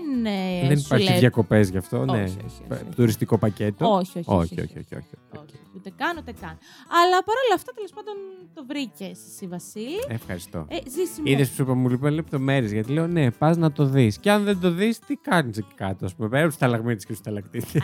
Δεν, 0.00 0.26
ε, 0.26 0.68
Δεν 0.68 0.78
σου 0.78 0.86
υπάρχει 0.86 1.08
λέει- 1.08 1.18
διακοπές 1.18 1.68
γι' 1.70 1.76
αυτό, 1.76 2.04
ναι. 2.04 2.22
Όχι, 2.22 2.22
όχι, 2.22 2.38
όχι, 2.46 2.72
όχι. 2.72 2.84
Τουριστικό 2.96 3.38
πακέτο. 3.38 3.90
Όχι, 3.92 4.18
όχι, 4.18 4.30
όχι, 4.30 4.60
όχι, 4.60 4.78
όχι, 4.78 4.94
όχι. 4.94 5.14
Όχι, 5.36 5.58
ούτε 5.76 5.92
καν, 5.96 6.16
ούτε 6.18 6.32
καν. 6.40 6.58
Αλλά 7.02 7.18
παρόλα 7.24 7.54
αυτά, 7.54 7.72
τέλος 7.74 7.92
πάντων, 7.92 8.14
το 8.54 8.64
βρήκες 8.66 9.18
εσύ, 9.28 9.46
Βασίλη. 9.46 10.04
Ευχαριστώ. 10.08 10.66
Ε, 10.68 10.76
ζήσιμο. 10.90 11.24
Είδες 11.30 11.48
που 11.48 11.54
σου 11.54 11.62
είπα, 11.62 11.74
μου 11.74 11.88
λείπουν 11.88 12.10
λεπτομέρειες. 12.12 12.72
Γιατί 12.72 12.92
λέω 12.92 13.06
ναι, 13.06 13.30
πας 13.30 13.56
να 13.56 13.72
το 13.72 13.84
δεις. 13.84 14.18
Και 14.18 14.30
αν 14.30 14.44
δεν 14.44 14.60
το 14.60 14.70
δεις, 14.70 14.98
τι 14.98 15.14
κάνεις 15.16 15.56
εκεί 15.58 15.74
κάτω. 15.74 16.06
Α 16.06 16.08
πούμε, 16.16 16.28
πέρα 16.28 16.40
από 16.42 16.50
του 16.50 16.56
σταλαγμίτε 16.56 17.00
και 17.00 17.06
τους 17.06 17.18
σταλακτήτε. 17.18 17.80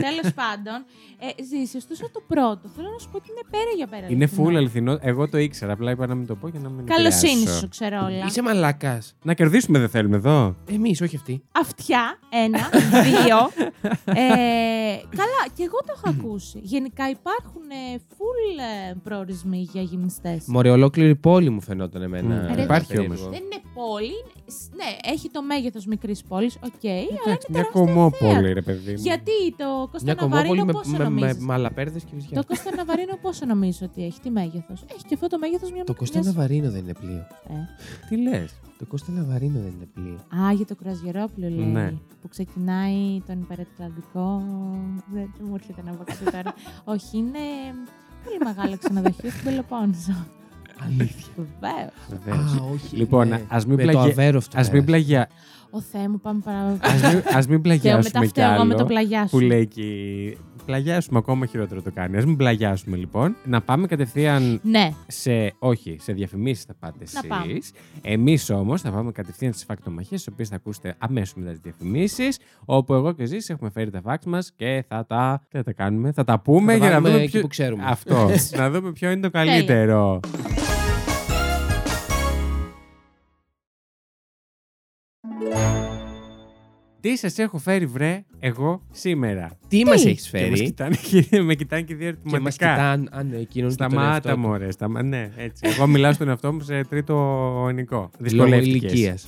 Τέλος 0.00 0.32
πάντων, 0.34 0.78
ε, 1.18 1.42
ζήσεις. 1.44 1.74
Ωστόσο, 1.74 2.10
το 2.12 2.22
πρώτο 2.26 2.68
θέλω 2.76 2.88
να 2.92 2.98
σου 2.98 3.08
πω 3.10 3.16
ότι 3.16 3.28
είναι 3.30 3.44
πέρα 3.50 3.70
για 3.76 3.86
πέρα. 3.86 4.06
Είναι 4.08 4.24
αληθινό. 4.24 4.48
full 4.48 4.54
αληθινό. 4.56 4.98
Εγώ 5.00 5.28
το 5.28 5.38
ήξερα. 5.38 5.72
Απλά 5.72 5.90
είπα 5.90 6.06
να 6.06 6.14
μην 6.14 6.26
το 6.26 6.34
πω 6.34 6.48
για 6.48 6.60
να 6.60 6.68
μην. 6.68 6.86
Καλοσύνη 6.86 7.32
επηρεάσω. 7.32 7.58
σου, 7.58 7.68
ξέρω 7.68 7.96
όλα. 8.06 8.24
Είσαι 8.26 8.42
μαλάκας. 8.42 9.14
Να 9.22 9.34
κερδίσουμε 9.34 9.78
δεν 9.78 9.88
θέλουμε 9.88 10.16
εδώ. 10.16 10.56
Εμείς, 10.70 11.00
όχι 11.00 11.16
αυτοί. 11.16 11.42
Αυτιά, 11.52 12.18
ένα, 12.44 12.58
δύο. 13.06 13.38
Ε, 14.04 14.14
καλά, 15.16 15.42
και 15.54 15.62
εγώ 15.62 15.78
το 15.86 15.92
έχω 15.96 16.08
ακούσει. 16.18 16.58
Γενικά 16.62 17.08
υπάρχουν 17.10 17.62
ε, 17.70 17.96
full 18.10 18.60
ε, 18.90 18.94
προορισμοί 19.02 19.68
για 19.72 19.82
γυμνιστές. 19.82 20.44
Μωρέ, 20.46 20.70
ολόκληρη 20.70 21.14
πόλη 21.16 21.50
μου 21.50 21.60
φαινόταν 21.60 22.02
εμένα. 22.02 22.34
Μμ. 22.50 22.54
Ρε, 22.54 22.62
Υπάρχει 22.62 22.86
περίεργο. 22.86 23.14
όμως. 23.14 23.28
Δεν 23.30 23.40
είναι 23.44 23.62
πόλη. 23.74 24.24
Είναι- 24.52 24.60
σ- 24.60 24.74
Ναι, 25.04 25.10
έχει 25.12 25.30
το 25.30 25.42
μέγεθος 25.42 25.86
μικρής 25.86 26.22
πόλης, 26.22 26.54
οκ. 26.56 26.84
αλλά 26.84 26.92
είναι 26.94 27.08
Εντάξει, 27.26 27.46
μια 27.50 27.62
τεράστιο 27.62 27.80
κομμόπολη, 27.80 28.30
θέατρο. 28.32 28.52
ρε 28.52 28.62
παιδί. 28.62 28.92
μου. 28.92 29.02
Γιατί 29.02 29.32
το 29.56 29.64
Μια 29.64 29.86
Costa 29.92 30.14
κομμόπολη 30.14 30.42
Navarino 30.42 30.64
με, 30.64 30.72
πόσο 30.72 30.90
με, 30.90 30.98
με 30.98 31.04
νομίζεις; 31.04 31.38
μαλαπέρδες 31.44 32.02
και 32.04 32.10
βυζιά. 32.14 32.36
Το 32.40 32.44
Costa 32.46 32.74
Navarino 32.76 33.16
πόσο 33.22 33.46
νομίζω 33.46 33.78
ότι 33.82 34.04
έχει, 34.04 34.20
τι 34.20 34.30
μέγεθος; 34.30 34.84
Έχει 34.94 35.04
και 35.08 35.14
αυτό 35.14 35.26
το 35.26 35.38
μέγεθος 35.38 35.72
μια 35.72 35.84
Το 35.84 35.94
Costa 35.94 36.18
μιας- 36.20 36.34
Navarino 36.34 36.70
δεν 36.70 36.82
είναι 36.82 36.92
πλοίο. 37.00 37.26
Ε. 37.48 37.54
Τι 38.08 38.16
λες; 38.16 38.50
Το 38.78 38.84
Costa 38.86 39.12
Navarino 39.12 39.58
δεν 39.60 39.72
είναι 39.76 39.88
πλοίο. 39.94 40.18
Α, 40.44 40.52
για 40.52 40.66
το 40.66 40.74
κρουαζιερόπλοιο 40.74 41.50
λέει. 41.50 41.64
Ναι. 41.66 41.92
Που 42.20 42.28
ξεκινάει 42.28 43.22
τον 43.26 43.40
υπερατλαντικό. 43.40 44.42
Δεν 45.12 45.30
δεν 45.38 45.46
μου 45.48 45.54
έρχεται 45.54 45.82
να 45.84 45.92
πω 45.92 46.04
κάτι 46.04 46.24
τώρα. 46.30 46.54
Όχι, 46.94 47.16
είναι 47.18 47.38
πολύ 48.24 48.38
μεγάλο 48.54 48.78
ξενοδοχείο 48.78 49.30
στην 49.30 49.44
Πελοπόννησο. 49.44 50.26
Αλήθεια. 50.84 51.32
Βεβαίως. 51.36 51.90
Βεβαίως. 52.24 52.70
όχι. 52.74 52.96
Λοιπόν, 52.96 53.28
ναι. 53.28 53.40
ας 53.48 53.66
μην 53.66 53.76
με 53.76 53.84
το 53.84 53.90
πλαγι- 53.90 54.10
αβέροφτο. 54.10 54.58
Α 54.60 54.64
μην, 54.72 54.84
πλαγια... 54.84 55.28
Ο 55.74 55.80
Θεέ 55.80 56.08
μου, 56.08 56.20
πάμε 56.20 56.40
παρά. 56.44 56.76
ας 56.82 57.02
μην, 57.02 57.22
ας 57.34 57.46
μην 57.46 57.62
Και 57.62 57.68
μετά 57.68 57.80
πλαγιάσουμε 57.82 58.20
κι 58.24 58.26
φταίω 58.26 58.52
εγώ 58.52 58.64
με 58.64 58.70
το 58.74 58.78
άλλο. 58.78 58.86
πλαγιά 58.88 59.22
Που 59.22 59.38
σου. 59.38 59.40
λέει 59.40 59.60
εκεί. 59.60 60.36
Πλαγιάσουμε 60.66 61.18
ακόμα 61.18 61.46
χειρότερο 61.46 61.82
το 61.82 61.90
κάνει. 61.94 62.16
Α 62.16 62.22
μην 62.26 62.36
πλαγιάσουμε 62.36 62.96
λοιπόν. 62.96 63.36
Να 63.44 63.60
πάμε 63.60 63.86
κατευθείαν 63.86 64.60
Ναι, 64.62 64.90
σε. 65.06 65.54
Όχι, 65.58 65.96
σε 66.00 66.12
διαφημίσεις 66.12 66.64
θα 66.64 66.74
πάτε 66.78 67.04
Να 67.12 67.20
πάμε. 67.36 67.52
εσείς. 67.52 67.72
Εμείς 68.02 68.50
όμως 68.50 68.80
θα 68.80 68.90
πάμε 68.90 69.12
κατευθείαν 69.12 69.52
στις 69.52 69.64
φακτομαχίες, 69.64 70.22
τις 70.24 70.32
οποίες 70.32 70.48
θα 70.48 70.56
ακούσετε 70.56 70.94
αμέσως 70.98 71.34
μετά 71.34 71.50
τις 71.50 71.60
διαφημίσεις. 71.60 72.38
Όπου 72.64 72.94
εγώ 72.94 73.12
και 73.12 73.22
εσείς 73.22 73.50
έχουμε 73.50 73.70
φέρει 73.70 73.90
τα 73.90 74.00
φάξ 74.00 74.26
μας 74.26 74.52
και 74.56 74.84
θα 74.88 75.06
τα. 75.06 75.42
Τι 75.48 75.56
θα 75.56 75.62
τα 75.62 75.72
κάνουμε, 75.72 76.12
θα 76.12 76.24
τα 76.24 76.40
πούμε 76.40 76.72
Θα 76.72 76.78
τα 76.78 76.84
για 76.86 76.94
να 76.94 77.00
βάλουμε 77.00 77.10
δούμε. 77.10 77.22
εκεί 77.22 77.40
που 77.40 77.46
ξέρουμε. 77.46 77.82
Αυτό. 77.86 78.30
να 78.58 78.70
δούμε 78.70 78.92
ποιο 78.92 79.10
είναι 79.10 79.20
το 79.20 79.30
καλύτερο. 79.30 80.20
Τι 87.00 87.16
σας 87.16 87.38
έχω 87.38 87.58
φέρει, 87.58 87.86
βρε, 87.86 88.24
εγώ 88.38 88.82
σήμερα. 88.90 89.50
Τι 89.68 89.84
μας 89.84 90.04
έχεις 90.04 90.30
Και 90.30 90.38
μας 90.38 90.48
φέρει. 90.48 90.64
κοιτάνε, 90.64 90.96
και, 91.10 91.40
με 91.42 91.54
κοιτάνε 91.54 91.82
και 91.82 91.94
δύο 91.94 92.10
Και 92.10 92.16
μας 92.22 92.32
ερωτηματικά. 92.32 92.70
κοιτάνε. 92.72 93.08
Α, 93.10 93.22
ναι, 93.22 93.36
εκείνον 93.36 93.46
και 93.50 93.60
τον 93.62 93.70
Σταμάτα, 93.70 94.10
εαυτό 94.12 94.30
του. 94.32 94.38
μωρέ. 94.38 94.70
Σταμα... 94.70 95.02
Ναι, 95.02 95.30
έτσι. 95.36 95.62
Εγώ 95.68 95.86
μιλάω 95.86 96.12
στον 96.12 96.28
εαυτό 96.28 96.52
μου 96.52 96.60
σε 96.60 96.84
τρίτο 96.84 97.16
ενικό. 97.68 97.96
Λόγω 97.96 98.10
Δυσκολεύτηκες. 98.18 98.92
ηλικίας. 98.92 99.26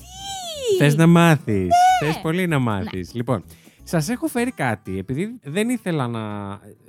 Θες 0.79 0.97
να 0.97 1.07
μάθεις. 1.07 1.69
Θες 2.01 2.19
πολύ 2.23 2.47
να 2.47 2.59
μάθεις. 2.59 3.15
Λοιπόν, 3.15 3.45
Σας 3.87 4.09
έχω 4.09 4.27
φέρει 4.27 4.51
κάτι. 4.51 4.99
Επειδή 4.99 5.39
δεν 5.43 5.69
ήθελα 5.69 6.09
να. 6.09 6.21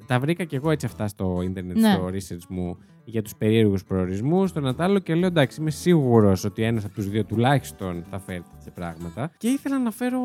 Τα 0.07 0.19
βρήκα 0.19 0.43
κι 0.43 0.55
εγώ 0.55 0.71
έτσι 0.71 0.85
αυτά 0.85 1.07
στο 1.07 1.41
ίντερνετ, 1.43 1.77
Ναι. 1.77 1.91
στο 1.91 2.05
research 2.07 2.45
μου 2.49 2.77
για 3.07 3.21
τους 3.21 3.35
περίεργους 3.35 3.83
προορισμούς, 3.83 4.51
τον 4.51 4.63
Νατάλο 4.63 4.99
και 4.99 5.15
λέω 5.15 5.27
εντάξει, 5.27 5.61
είμαι 5.61 5.69
σίγουρος 5.71 6.43
ότι 6.43 6.63
ένας 6.63 6.85
από 6.85 6.93
τους 6.93 7.09
δύο 7.09 7.23
τουλάχιστον 7.25 8.03
θα 8.09 8.19
φέρει 8.19 8.43
τέτοια 8.57 8.71
πράγματα. 8.71 9.31
Και 9.37 9.47
ήθελα 9.47 9.79
να 9.79 9.91
φέρω 9.91 10.19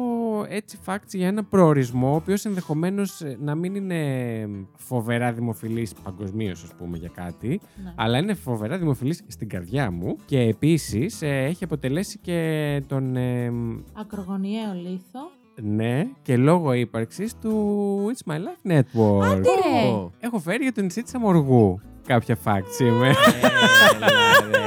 έτσι 0.48 0.78
facts 0.86 1.08
για 1.12 1.26
ένα 1.26 1.44
προορισμό, 1.44 2.12
ο 2.12 2.14
οποίος 2.14 2.44
ενδεχομένως 2.44 3.20
να 3.38 3.54
μην 3.54 3.74
είναι 3.74 4.48
φοβερά 4.76 5.32
δημοφιλής 5.32 5.92
παγκοσμίως, 6.04 6.62
ας 6.62 6.74
πούμε, 6.78 6.96
για 6.98 7.10
κάτι, 7.14 7.60
Ναι. 7.84 7.92
αλλά 7.96 8.18
είναι 8.18 8.34
φοβερά 8.34 8.78
δημοφιλής 8.78 9.22
στην 9.26 9.48
καρδιά 9.48 9.90
μου 9.90 10.16
και 10.24 10.38
επίσης 10.40 11.22
έχει 11.22 11.64
αποτελέσει 11.64 12.18
και 12.18 12.82
τον. 12.86 13.16
ε, 13.16 13.52
Ακρογωνιαίο 13.92 14.72
λίθο. 14.74 15.20
Ναι, 15.62 16.06
και 16.22 16.36
λόγω 16.36 16.72
ύπαρξης 16.72 17.32
του 17.40 18.12
It's 18.12 18.32
My 18.32 18.36
Life 18.36 18.72
Network. 18.72 19.24
Άντε 19.24 19.48
ρε! 19.48 19.88
Ω. 19.88 20.12
Έχω 20.20 20.38
φέρει 20.38 20.62
για 20.62 20.72
το 20.72 20.82
νησί 20.82 21.02
τη 21.02 21.10
Αμοργού. 21.14 21.80
Κάποια 22.06 22.36
facts 22.44 22.70
σήμερα. 22.76 23.08
Έλα, 23.08 24.08
ρε. 24.50 24.58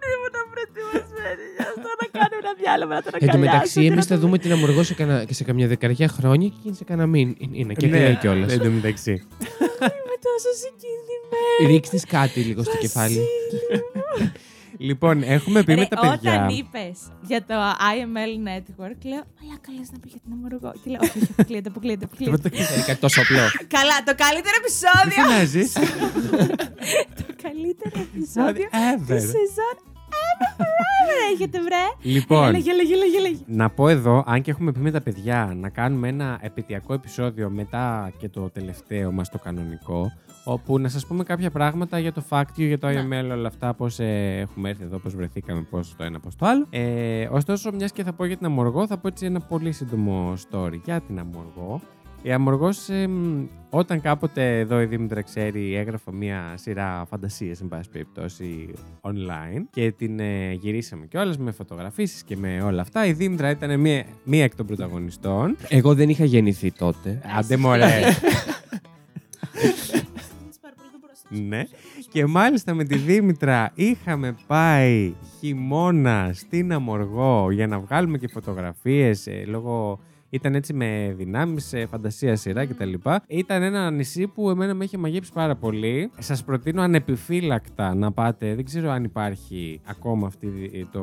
Δεν 0.00 0.08
ήμουν 0.14 0.36
προετοιμασμένη 0.50 1.44
γι' 1.56 1.62
αυτό 1.62 1.88
να 2.00 2.06
κάνω 2.18 2.34
ένα 2.42 2.52
διάλογο 2.58 2.92
να 2.92 3.02
τον 3.02 3.12
Εν 3.20 3.30
τω 3.30 3.38
μεταξύ, 3.38 3.84
εμείς 3.84 4.06
θα 4.06 4.18
δούμε 4.18 4.38
την 4.38 4.52
Αμοργό 4.52 4.82
σε, 4.82 4.94
κανα... 4.94 5.24
και 5.24 5.34
σε 5.34 5.44
καμιά 5.44 5.66
δεκαριά 5.66 6.08
χρόνια 6.08 6.48
και 6.48 6.54
εκείνη 6.58 6.74
σε 6.74 6.84
κανένα 6.84 7.06
μήν. 7.06 7.36
Είναι 7.52 7.74
και 7.74 7.86
Ναι, 7.86 7.98
λέει 7.98 8.16
κιόλας. 8.16 8.52
Εν 8.52 8.58
τω 8.58 8.70
μεταξύ. 8.70 9.10
Είμαι 9.10 10.16
τόσο 10.26 10.48
συγκινημένη. 10.62 11.74
Ρίξτε 11.74 12.00
κάτι 12.08 12.40
λίγο 12.40 12.62
στο 12.62 12.76
κεφάλι. 12.76 13.20
Λοιπόν, 14.78 15.22
έχουμε 15.22 15.62
πει 15.62 15.74
Ρε, 15.74 15.80
με 15.80 15.86
τα 15.86 16.00
παιδιά. 16.00 16.32
Όταν 16.34 16.48
είπες 16.48 16.98
για 17.22 17.40
το 17.44 17.54
IML 17.94 18.48
Network, 18.48 18.98
λέω 19.04 19.22
Αλλά 19.42 19.56
καλέ 19.66 19.80
να 19.92 19.98
πει 20.02 20.08
για 20.08 20.20
την 20.24 20.32
Αμοργό. 20.32 20.72
Και 20.82 20.90
λέω 20.90 20.98
Όχι, 21.02 21.18
όχι, 21.18 21.28
αποκλείεται, 21.30 21.68
αποκλείεται. 21.68 22.04
αποκλείεται. 22.10 22.48
Θέλει 22.48 22.82
κάτι 22.84 23.00
τόσο 23.00 23.20
απλό. 23.20 23.44
Καλά, 23.76 23.96
το 24.04 24.12
καλύτερο 24.24 24.56
Τι 24.56 24.62
επεισόδιο. 24.62 25.22
φωνάζεις; 25.22 25.72
το 27.20 27.26
καλύτερο 27.42 27.96
επεισόδιο 28.08 28.66
τη 28.70 28.78
Ever. 28.90 29.20
σεζόν 29.36 29.76
ever 31.06 31.30
forever 31.30 31.34
έχετε 31.34 31.58
βρε. 31.60 32.10
Λοιπόν, 32.14 32.50
Λέγε, 32.50 32.72
λέγε, 32.74 32.94
λέγε, 32.96 33.20
λέγε. 33.20 33.38
να 33.46 33.70
πω 33.70 33.88
εδώ, 33.88 34.22
αν 34.26 34.42
και 34.42 34.50
έχουμε 34.50 34.72
πει 34.72 34.78
με 34.80 34.90
τα 34.90 35.00
παιδιά, 35.00 35.52
να 35.60 35.68
κάνουμε 35.68 36.08
ένα 36.08 36.38
επαιτειακό 36.42 36.92
επεισόδιο 36.94 37.50
μετά 37.50 38.12
και 38.18 38.28
το 38.28 38.50
τελευταίο 38.50 39.12
μας 39.12 39.28
το 39.28 39.38
κανονικό, 39.38 40.12
όπου 40.44 40.78
να 40.78 40.88
σας 40.88 41.06
πούμε 41.06 41.24
κάποια 41.24 41.50
πράγματα 41.50 41.98
για 41.98 42.12
το 42.12 42.22
fact 42.28 42.40
you, 42.42 42.66
για 42.66 42.78
το 42.78 42.88
Ναι. 42.88 43.20
IML, 43.20 43.30
όλα 43.32 43.48
αυτά, 43.48 43.74
πώς 43.74 43.98
ε, 43.98 44.36
έχουμε 44.38 44.68
έρθει 44.68 44.82
εδώ, 44.82 44.98
πώς 44.98 45.14
βρεθήκαμε, 45.14 45.66
πώς 45.70 45.94
το 45.96 46.04
ένα, 46.04 46.20
πώς 46.20 46.36
το 46.36 46.46
άλλο. 46.46 46.66
Ε, 46.70 47.28
ωστόσο, 47.30 47.72
μιας 47.72 47.92
και 47.92 48.02
θα 48.02 48.12
πω 48.12 48.24
για 48.24 48.36
την 48.36 48.46
Αμοργό, 48.46 48.86
θα 48.86 48.98
πω 48.98 49.08
έτσι 49.08 49.26
ένα 49.26 49.40
πολύ 49.40 49.72
σύντομο 49.72 50.34
story 50.50 50.80
για 50.84 51.00
την 51.00 51.18
Αμοργό. 51.18 51.80
Η 52.26 52.32
Αμοργός, 52.32 52.88
ε, 52.88 53.06
μ, 53.06 53.44
όταν 53.70 54.00
κάποτε 54.00 54.58
εδώ 54.58 54.80
η 54.80 54.84
Δήμητρα 54.84 55.22
ξέρει, 55.22 55.74
έγραφε 55.74 56.12
μια 56.12 56.54
σειρά 56.54 57.04
φαντασίες, 57.08 57.60
εν 57.60 57.68
πάση 57.68 57.88
περιπτώσει, 57.90 58.72
online 59.00 59.62
και 59.70 59.92
την 59.92 60.20
ε, 60.20 60.52
γυρίσαμε 60.52 61.06
κιόλας 61.06 61.38
με 61.38 61.50
φωτογραφίσεις 61.50 62.22
και 62.22 62.36
με 62.36 62.62
όλα 62.62 62.80
αυτά. 62.80 63.06
Η 63.06 63.12
Δήμητρα 63.12 63.50
ήταν 63.50 63.80
μία, 63.80 64.04
μία 64.24 64.44
εκ 64.44 64.56
των 64.56 64.66
πρωταγωνιστών. 64.66 65.56
Εγώ 65.68 65.94
δεν 65.94 66.08
είχα 66.08 66.24
γεννηθεί 66.24 66.72
τότε. 66.72 67.20
Άντε 67.38 67.56
μωρέ. 67.56 68.00
ναι. 71.48 71.64
Και 72.12 72.26
μάλιστα 72.26 72.74
με 72.74 72.84
τη 72.84 72.96
Δήμητρα 72.96 73.72
είχαμε 73.74 74.36
πάει 74.46 75.14
χειμώνα 75.38 76.30
στην 76.34 76.72
Αμοργό 76.72 77.50
για 77.50 77.66
να 77.66 77.78
βγάλουμε 77.78 78.18
και 78.18 78.28
φωτογραφίες 78.28 79.26
ε, 79.26 79.44
λόγω... 79.46 80.00
Ήταν 80.36 80.54
έτσι 80.54 80.72
με 80.74 81.14
δυνάμεις, 81.16 81.74
φαντασία 81.90 82.36
σειρά 82.36 82.66
κτλ. 82.66 82.92
Ήταν 83.26 83.62
ένα 83.62 83.90
νησί 83.90 84.26
που 84.26 84.50
εμένα 84.50 84.74
με 84.74 84.84
είχε 84.84 84.98
μαγέψει 84.98 85.32
πάρα 85.32 85.54
πολύ. 85.56 86.10
Σας 86.18 86.44
προτείνω 86.44 86.82
ανεπιφύλακτα 86.82 87.94
να 87.94 88.12
πάτε. 88.12 88.54
Δεν 88.54 88.64
ξέρω 88.64 88.90
αν 88.90 89.04
υπάρχει 89.04 89.80
ακόμα 89.86 90.26
αυτή 90.26 90.48
το 90.92 91.02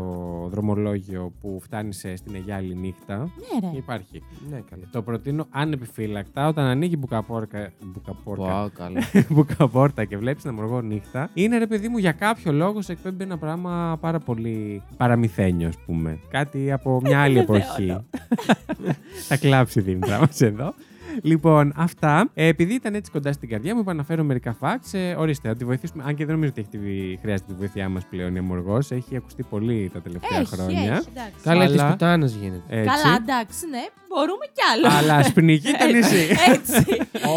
δρομολόγιο 0.52 1.32
που 1.42 1.60
φτάνει 1.64 1.94
σε- 1.94 2.16
στην 2.16 2.36
Αιγιάλη 2.36 2.76
νύχτα. 2.76 3.18
Ναι, 3.18 3.70
ρε. 3.70 3.78
Υπάρχει. 3.78 4.24
Ναι, 4.50 4.60
καλά. 4.70 4.84
Το 4.92 5.02
προτείνω 5.02 5.46
ανεπιφύλακτα 5.50 6.48
όταν 6.48 6.66
ανοίγει 6.66 6.96
μπουκαπόρκα. 7.00 7.72
Μπουκαπόρκα. 7.84 8.66
Wow, 8.66 8.70
καλά. 8.78 9.00
μπουκαπόρτα 9.30 10.06
και 10.06 10.18
βλέπεις 10.18 10.42
την 10.42 10.52
αμοργό 10.52 10.82
νύχτα. 10.82 11.30
Είναι 11.34 11.58
ρε 11.58 11.68
παιδί 11.68 11.88
μου 11.88 11.98
για 11.98 12.12
κάποιο 12.12 12.52
λόγο 12.52 12.82
σε 12.82 12.92
εκπέμπει 12.92 13.24
ένα 13.24 13.38
πράγμα 13.38 13.98
πάρα 14.02 14.20
πολύ 14.20 14.82
παραμυθένιο, 14.98 15.68
ας 15.68 15.76
πούμε. 15.86 16.20
Κάτι 16.30 16.72
από 16.72 17.02
μια 17.04 17.22
άλλη 17.22 17.40
εποχή. 17.40 17.98
Θα 19.28 19.38
κλάψει 19.38 19.80
η 19.80 19.82
Δήμητρα 19.82 20.20
μας 20.20 20.42
εδώ. 20.42 20.74
Λοιπόν, 21.22 21.74
αυτά. 21.76 22.30
Ε, 22.34 22.48
επειδή 22.48 22.74
ήταν 22.74 22.94
έτσι 22.96 23.12
κοντά 23.12 23.32
στην 23.32 23.50
καρδιά 23.50 23.74
μου, 23.76 23.80
είπα 23.82 23.94
να 23.94 24.04
φέρω 24.04 24.24
μερικά 24.24 24.58
facts. 24.60 24.90
Ε, 24.92 25.14
ορίστε, 25.16 25.48
να 25.48 25.56
τη 25.56 25.66
βοηθήσουμε. 25.66 26.04
Αν 26.08 26.16
και 26.16 26.26
δεν 26.26 26.34
νομίζω 26.36 26.52
ότι 26.58 26.62
έχει 26.62 26.70
τη... 26.70 27.18
χρειάζεται 27.22 27.52
τη 27.54 27.58
βοήθειά 27.58 27.90
μας 27.90 28.06
πλέον 28.10 28.36
η 28.36 28.38
Αμοργός. 28.38 28.92
Έχει 28.92 29.16
ακουστεί 29.16 29.44
πολύ 29.44 29.90
τα 29.94 30.02
τελευταία 30.02 30.40
Έχει, 30.40 30.48
χρόνια. 30.56 30.80
έχει, 30.80 31.08
εντάξει. 31.12 31.34
Καλά, 31.44 31.64
Αλλά- 31.64 31.72
της 31.74 31.84
πουτάνας 31.84 32.34
γίνεται. 32.34 32.64
Έτσι. 32.68 32.90
Καλά, 33.02 33.16
εντάξει, 33.16 33.68
ναι, 33.70 33.84
μπορούμε 34.10 34.46
κι 34.54 34.62
άλλο. 34.74 34.98
Αλλά 34.98 35.16
ας 35.16 35.34
πνιγεί 35.34 35.72
το 35.72 35.86
νησί. 35.88 36.28
Έτσι. 36.54 36.86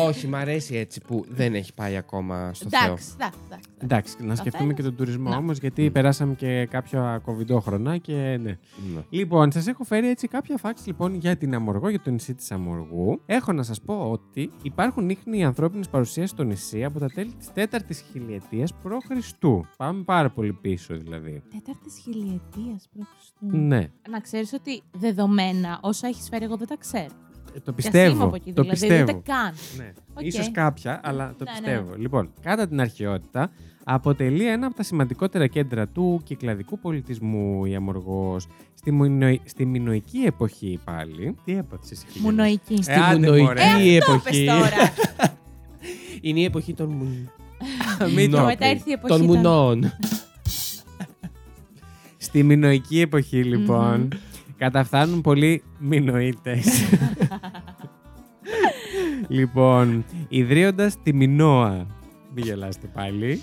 Όχι, 0.07 0.27
μ' 0.27 0.35
αρέσει 0.35 0.77
έτσι 0.77 1.01
που 1.07 1.25
δεν 1.29 1.55
έχει 1.55 1.75
πάει 1.75 1.97
ακόμα 1.97 2.51
στο 2.55 2.69
Θεό. 2.69 2.85
Εντάξει, 2.85 3.07
εντάξει, 3.15 3.39
εντάξει. 3.47 3.69
Εντάξει, 3.79 4.15
να 4.21 4.35
σκεφτούμε 4.35 4.73
και 4.75 4.83
τον 4.83 4.97
τουρισμό 4.97 5.31
Να. 5.31 5.37
όμως, 5.37 5.59
γιατί 5.59 5.91
περάσαμε 5.91 6.35
και 6.35 6.67
κάποια 6.71 7.21
κοβιντόχρονα 7.25 7.97
και 7.97 8.12
ναι. 8.12 8.39
Ναι. 8.95 9.01
Λοιπόν, 9.11 9.53
σας 9.53 9.67
έχω 9.67 9.85
φέρει 9.85 10.09
έτσι 10.09 10.29
κάποια 10.29 10.59
facts 10.62 10.83
λοιπόν 10.85 11.15
για 11.15 11.37
την 11.37 11.55
Αμοργό, 11.55 11.89
για 11.89 12.01
το 12.01 12.11
νησί 12.11 12.35
της 12.35 12.51
Αμοργού. 12.51 13.21
Έχω 13.27 13.53
να 13.53 13.62
σας 13.66 13.81
πω 13.81 14.11
ότι 14.11 14.50
υπάρχουν 14.62 15.09
ίχνη 15.11 15.44
ανθρώπινης 15.44 15.88
παρουσίας 15.88 16.31
στο 16.31 16.42
νησί 16.42 16.85
από 16.85 16.98
τα 16.98 17.07
τέλη 17.09 17.33
της 17.33 17.48
4ης 17.55 17.92
χιλιετίας 18.12 18.72
π.Χ. 18.72 19.33
Πάμε 19.76 20.02
πάρα 20.02 20.31
πολύ 20.31 20.52
πίσω 20.52 20.96
δηλαδή. 20.98 21.42
Τέταρτης 21.50 21.98
χιλιετίας 22.02 22.88
π.Χ. 22.98 23.07
Ναι, 23.40 23.90
Να 24.11 24.20
ξέρεις 24.20 24.52
ότι 24.52 24.83
δεδομένα 24.92 25.79
όσα 25.83 26.07
έχεις 26.09 26.29
φέρει, 26.29 26.44
εγώ 26.44 26.57
δεν 26.57 26.66
τα 26.68 26.76
ξέρω. 26.76 27.05
ε, 27.55 27.61
το 27.61 27.72
Κι 27.72 27.87
ας 27.87 27.94
είμαι 27.94 28.02
πιστεύω. 28.02 28.24
από 28.24 28.35
εκεί, 28.35 28.52
το 28.52 28.62
δηλαδή, 28.62 28.81
πιστεύω. 28.81 29.02
Ούτε 29.02 29.12
καν. 29.33 29.52
Ναι. 29.76 29.92
Οκ. 30.14 30.22
Ίσως 30.22 30.50
κάποια, 30.50 31.00
αλλά 31.05 31.35
το 31.38 31.44
Ναι, 31.44 31.50
ναι. 31.50 31.57
πιστεύω. 31.59 31.94
Λοιπόν, 31.96 32.33
κατά 32.40 32.68
την 32.68 32.81
αρχαιότητα, 32.81 33.50
αποτελεί 33.88 34.49
ένα 34.49 34.66
από 34.66 34.77
τα 34.77 34.83
σημαντικότερα 34.83 35.46
κέντρα 35.46 35.87
του 35.88 36.20
κυκλαδικού 36.25 36.79
πολιτισμού 36.79 37.64
η 37.64 37.75
Αμοργός. 37.75 38.46
Στη, 38.75 38.92
μοινοι... 38.92 39.40
στη 39.44 39.66
μινοική 39.66 40.18
εποχή 40.18 40.81
πάλι. 40.85 41.35
Τι 41.44 41.57
έπαθες 41.57 41.90
εσύ. 41.90 42.03
Χριστίνα; 42.03 42.31
Μουνοϊκή. 42.31 42.83
Ε, 42.87 42.94
άντε, 42.94 43.14
μουνοϊκή 43.18 43.42
μωρέ. 43.44 43.61
Ε, 43.61 43.96
αυτό 43.99 44.12
εποχή. 44.12 44.44
πες 44.44 44.55
τώρα. 44.55 44.92
Είναι 46.20 46.40
η 46.40 46.44
εποχή 46.44 46.75
των 46.75 46.88
μουν... 46.90 47.31
Μην 48.14 48.31
το 48.31 48.37
Και 48.37 48.42
μετά 48.42 48.57
πεις. 48.64 48.70
ήρθε 48.70 48.90
η 48.90 48.92
εποχή 48.92 49.12
των 49.18 49.27
των- 49.27 49.37
μουνών. 49.37 49.85
Στη 52.16 52.42
μινοική 52.42 53.01
εποχή, 53.01 53.44
λοιπόν, 53.44 54.01
Μμμ. 54.01 54.09
καταφθάνουν 54.57 55.20
πολλοί 55.20 55.62
μινοίτες. 55.79 56.66
λοιπόν, 59.29 60.05
ιδρύοντας 60.29 61.03
τη 61.03 61.12
Μινόα, 61.14 61.87
μην 62.35 62.44
γελάστε 62.44 62.87
πάλι, 62.87 63.40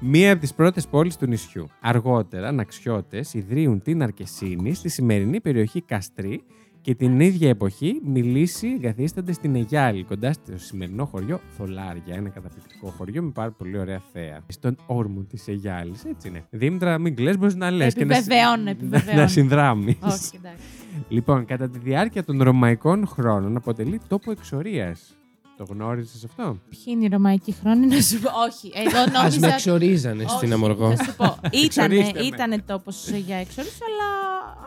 μία 0.00 0.32
από 0.32 0.40
τις 0.40 0.54
πρώτες 0.54 0.86
πόλεις 0.86 1.16
του 1.16 1.26
νησιού. 1.26 1.66
Αργότερα, 1.80 2.52
ναξιώτες 2.52 3.34
ιδρύουν 3.34 3.82
την 3.82 4.02
Αρκεσίνη 4.02 4.74
στη 4.74 4.88
σημερινή 4.88 5.40
περιοχή 5.40 5.80
Καστρί 5.80 6.42
και 6.80 6.94
την 6.94 7.20
ίδια 7.20 7.48
εποχή 7.48 8.00
μιλήσει 8.04 8.68
εγκαθίστανται 8.68 9.32
στην 9.32 9.54
Αιγιάλη, 9.54 10.02
κοντά 10.04 10.32
στο 10.32 10.52
σημερινό 10.58 11.04
χωριό 11.04 11.40
Θολάρια. 11.56 12.14
Ένα 12.14 12.28
καταπληκτικό 12.28 12.88
χωριό 12.88 13.22
με 13.22 13.30
πάρα 13.30 13.50
πολύ 13.50 13.78
ωραία 13.78 14.00
θέα. 14.12 14.40
Στον 14.46 14.76
όρμο 14.86 15.22
της 15.22 15.48
Αιγιάλης, 15.48 16.04
έτσι 16.04 16.28
είναι. 16.28 16.44
Δήμητρα, 16.50 16.98
μην 16.98 17.14
κλαις, 17.16 17.38
μπορείς 17.38 17.54
να 17.54 17.70
λες 17.70 17.94
και 17.94 18.04
να, 18.04 18.14
συ- 18.14 18.22
Επιβεβαιώνω, 18.22 18.62
να, 18.62 18.70
επιβεβαιώνω. 18.70 19.20
να 19.20 19.26
συνδράμεις. 19.28 19.96
Όχι, 20.02 20.36
εντάξει. 20.36 20.62
Λοιπόν, 21.08 21.44
κατά 21.44 21.68
τη 21.70 21.78
διάρκεια 21.78 22.24
των 22.24 22.42
ρωμαϊκών 22.42 23.06
χρόνων 23.06 23.56
αποτελεί 23.56 24.00
τόπο 24.08 24.30
εξορίας. 24.30 25.15
Το 25.56 25.64
γνώριζες 25.68 26.24
αυτό; 26.24 26.58
Ποιοι 26.70 26.80
είναι 26.86 27.04
οι 27.04 27.08
ρωμαϊκοί 27.08 27.52
χρόνοι 27.52 27.86
να 27.86 28.00
σου 28.00 28.20
πω; 28.20 28.30
Όχι, 28.46 28.72
εγώ 28.74 28.98
Α 28.98 29.04
με 29.06 29.18
νόμιζα. 29.18 29.46
εξορίζανε 29.54 30.24
Όχι, 30.24 30.36
στην 30.36 30.52
Αμοργό. 30.52 30.96
Θα 30.96 31.04
σου 31.04 31.14
πω. 31.16 31.24
Ήτανε, 31.64 31.94
Εξορίστε 31.94 32.20
με. 32.20 32.26
ήτανε 32.26 32.58
τόπος 32.60 33.08
για 33.10 33.36
εξόριση, 33.36 33.78
αλλά 33.88 34.08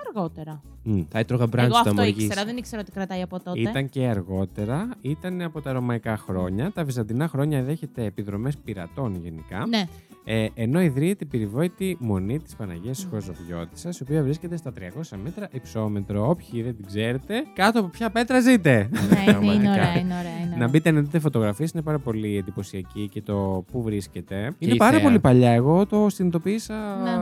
αργότερα. 0.07 0.61
Μμ. 0.83 1.01
Θα 1.09 1.19
έτρωγα 1.19 1.43
Εγώ 1.43 1.51
μπραντ 1.51 1.69
στα 1.69 1.79
αυτό 1.79 1.89
Αμοργής. 2.01 2.23
ήξερα, 2.23 2.45
δεν 2.45 2.57
ήξερα 2.57 2.81
ότι 2.81 2.91
κρατάει 2.91 3.21
από 3.21 3.39
τότε. 3.43 3.59
Ήταν 3.59 3.89
και 3.89 4.05
αργότερα, 4.07 4.89
ήταν 5.01 5.41
από 5.41 5.61
τα 5.61 5.71
ρωμαϊκά 5.71 6.17
χρόνια. 6.17 6.71
Τα 6.71 6.83
βυζαντινά 6.83 7.27
χρόνια 7.27 7.63
δέχεται 7.63 8.03
επιδρομές 8.05 8.57
πειρατών 8.57 9.19
γενικά. 9.23 9.65
Ναι. 9.67 9.83
Ε, 10.23 10.47
ενώ 10.53 10.81
ιδρύεται 10.81 11.23
η 11.23 11.27
περιβόητη 11.27 11.97
μονή 11.99 12.39
της 12.39 12.55
Παναγίας 12.55 13.07
Χοζοβιώτησα, 13.09 13.89
η 13.89 13.97
οποία 14.01 14.23
βρίσκεται 14.23 14.57
στα 14.57 14.71
300 14.71 15.17
μέτρα 15.23 15.47
υψόμετρο. 15.51 16.29
Όποιοι 16.29 16.61
δεν 16.61 16.75
την 16.75 16.85
ξέρετε, 16.85 17.43
κάτω 17.53 17.79
από 17.79 17.87
ποια 17.87 18.09
πέτρα 18.09 18.39
ζείτε. 18.39 18.89
Ναι, 18.91 18.99
είναι, 18.99 19.21
είναι 19.21 19.31
Πραγματικά. 19.31 19.71
ωραία, 19.71 19.99
είναι 19.99 20.13
ωραία. 20.19 20.37
Είναι 20.39 20.49
Να 20.49 20.55
ωραία. 20.55 20.67
μπείτε 20.67 20.91
να 20.91 21.01
δείτε 21.01 21.19
φωτογραφίες, 21.19 21.71
είναι 21.71 21.81
πάρα 21.83 21.99
πολύ 21.99 22.37
εντυπωσιακή 22.37 23.07
και 23.09 23.21
το 23.21 23.63
πού 23.71 23.81
βρίσκεται. 23.81 24.51
είναι 24.59 24.73
η 24.73 24.77
πάρα 24.77 24.91
θέα. 24.91 25.01
πολύ 25.01 25.19
παλιά. 25.19 25.51
Εγώ 25.51 25.85
το 25.85 26.09
συνειδητοποίησα. 26.09 26.73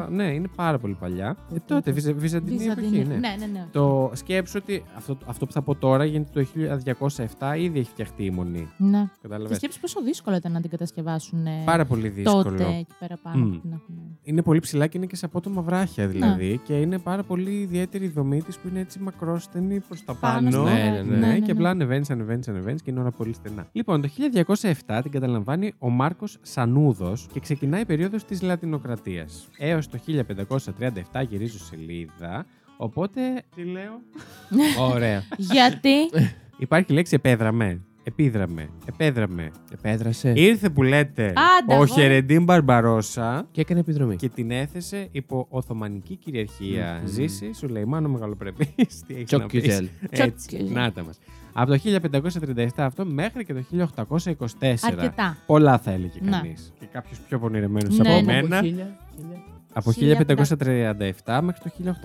Ναι. 0.10 0.24
Ναι, 0.24 0.32
είναι 0.34 0.48
πάρα 0.56 0.78
πολύ 0.80 0.94
παλιά. 1.00 1.38
Ε, 1.56 1.58
τότε, 1.66 1.92
Βυζα- 1.92 2.14
Βυζαντινή 2.14 2.58
Βυζαντινή. 2.58 2.88
εποχή, 2.88 3.08
ναι. 3.10 3.16
Ναι, 3.16 3.36
ναι, 3.40 3.46
ναι. 3.58 3.64
Ναι. 3.64 3.70
Το 3.72 4.12
σκέψω 4.14 4.60
ότι 4.60 4.84
αυτό, 4.98 5.18
αυτό 5.26 5.46
που 5.46 5.52
θα 5.52 5.62
πω 5.62 5.76
τώρα 5.76 6.06
γίνεται 6.06 6.44
το 6.44 6.48
1207 7.40 7.58
ήδη 7.60 7.80
έχει 7.80 7.90
φτιαχτεί 7.90 8.26
η 8.26 8.30
μονή. 8.32 8.68
Ναι. 8.78 9.02
Και 9.14 9.18
Κατάλαβες. 9.22 9.58
σκέψει 9.58 9.80
πόσο 9.80 10.02
δύσκολο 10.02 10.36
ήταν 10.36 10.52
να 10.52 10.62
την 10.62 10.70
κατασκευάσουν 10.70 11.46
ε, 11.46 11.62
Πάρα 11.66 11.86
πολύ 11.86 12.10
δύσκολο. 12.10 12.44
τότε 12.44 12.64
εκεί 12.66 12.94
πέρα 13.00 13.18
πάνω. 13.24 13.46
Μμ. 13.46 13.52
που 13.52 13.60
την 13.60 13.72
έχουν. 13.72 14.18
Είναι 14.24 14.42
πολύ 14.42 14.60
ψηλά 14.60 14.88
και 14.88 14.98
είναι 14.98 15.06
και 15.06 15.16
σε 15.16 15.26
απότομα 15.26 15.62
βράχια 15.62 16.08
δηλαδή. 16.08 16.50
Ναι. 16.50 16.56
Και 16.56 16.74
είναι 16.80 17.00
πάρα 17.00 17.24
πολύ 17.24 17.52
ιδιαίτερη 17.52 18.06
η 18.06 18.10
δομή 18.10 18.42
της 18.42 18.58
που 18.58 18.68
είναι 18.68 18.80
έτσι 18.80 19.00
μακρόστενη 19.00 19.80
προς 19.80 20.04
τα 20.06 20.14
Πάνω 20.16 20.34
πάνω. 20.36 20.52
στο 20.52 20.64
Ναι, 20.64 20.92
βράχι. 20.92 21.10
ναι, 21.10 21.28
ναι. 21.28 21.40
και 21.40 21.52
απλά 21.52 21.70
ανεβαίνεις, 21.70 22.10
ανεβαίνεις, 22.10 22.48
ανεβαίνεις 22.48 22.82
και 22.82 22.92
είναι 22.92 23.00
όλα 23.00 23.12
πολύ 23.12 23.34
στενά. 23.34 23.68
Λοιπόν, 23.72 24.02
το 24.02 24.10
1207 24.88 25.00
την 25.02 25.12
καταλαμβάνει 25.12 25.74
ο 25.80 25.90
Μάρκος 25.90 26.38
Σανούδος 26.42 27.28
και 27.34 27.40
ξεκινάει 27.40 27.82
η 27.82 27.86
περίοδος 27.86 28.26
της 28.26 28.42
Λατινοκρατίας. 28.42 29.48
Έως 29.58 29.88
το 29.88 29.98
1537 29.98 31.22
γυρίζω 31.30 31.58
σελίδα. 31.58 32.46
Οπότε, 32.78 33.22
τι 33.56 33.64
λέω; 33.64 34.02
Ωραία. 34.92 35.24
Γιατί; 35.38 35.96
Υπάρχει 36.58 36.94
λέξη 36.94 37.16
επέδραμε. 37.16 37.82
Επίδραμε. 38.04 38.70
Επέδραμε. 38.86 39.52
Επέδρασε 39.74 40.34
Ήρθε 40.36 40.70
που 40.70 40.84
λέτε 40.84 41.26
Άντε, 41.28 41.74
ο 41.74 41.74
αγόρι. 41.74 41.90
Χερεντίν 41.90 42.44
Μπαρμπαρόσα 42.44 43.48
και 43.52 43.62
έκανε 43.62 43.80
επιδρομή. 43.80 44.16
και 44.16 44.30
την 44.30 44.52
έθεσε 44.52 45.08
υπό 45.12 45.46
Οθωμανική 45.50 46.16
κυριαρχία. 46.16 46.98
Μμμ. 47.02 47.08
Ζήσει, 47.08 47.54
σου 47.54 47.68
λέει 47.68 47.86
Μάνο 47.86 48.10
Μεγαλοπρεπή. 48.10 48.66
Τι 48.76 48.84
έχεις 48.84 49.04
να 49.08 49.24
Τσοκ 49.24 49.42
πεις. 49.50 49.62
κιουζέλ. 49.62 49.88
Έτσι, 50.10 50.48
Τσοκ. 50.58 50.70
να 50.70 50.92
τα 50.92 51.04
μας. 51.04 51.20
Από 51.54 51.72
το 51.72 51.80
1537 52.56 52.68
αυτό 52.76 53.06
μέχρι 53.06 53.46
και 53.46 53.54
το 53.54 53.64
1824. 53.72 54.76
Αρκετά. 54.82 55.38
Πολλά 55.46 55.78
θα 55.80 55.92
έλεγε 55.92 56.20
Να. 56.22 56.32
κανείς. 56.32 56.74
Και 56.80 56.86
κάποιος 56.92 57.20
πιο 57.20 57.40
πονηρεμένος 57.40 57.98
Ναι, 57.98 58.10
από 58.16 58.26
ναι. 58.26 58.42
μένα. 58.42 58.62
Χίλια, 59.82 60.18
χίλια. 60.18 60.44
Από 60.44 60.44
1537 61.24 61.40
μέχρι 61.42 61.62
το 61.62 61.96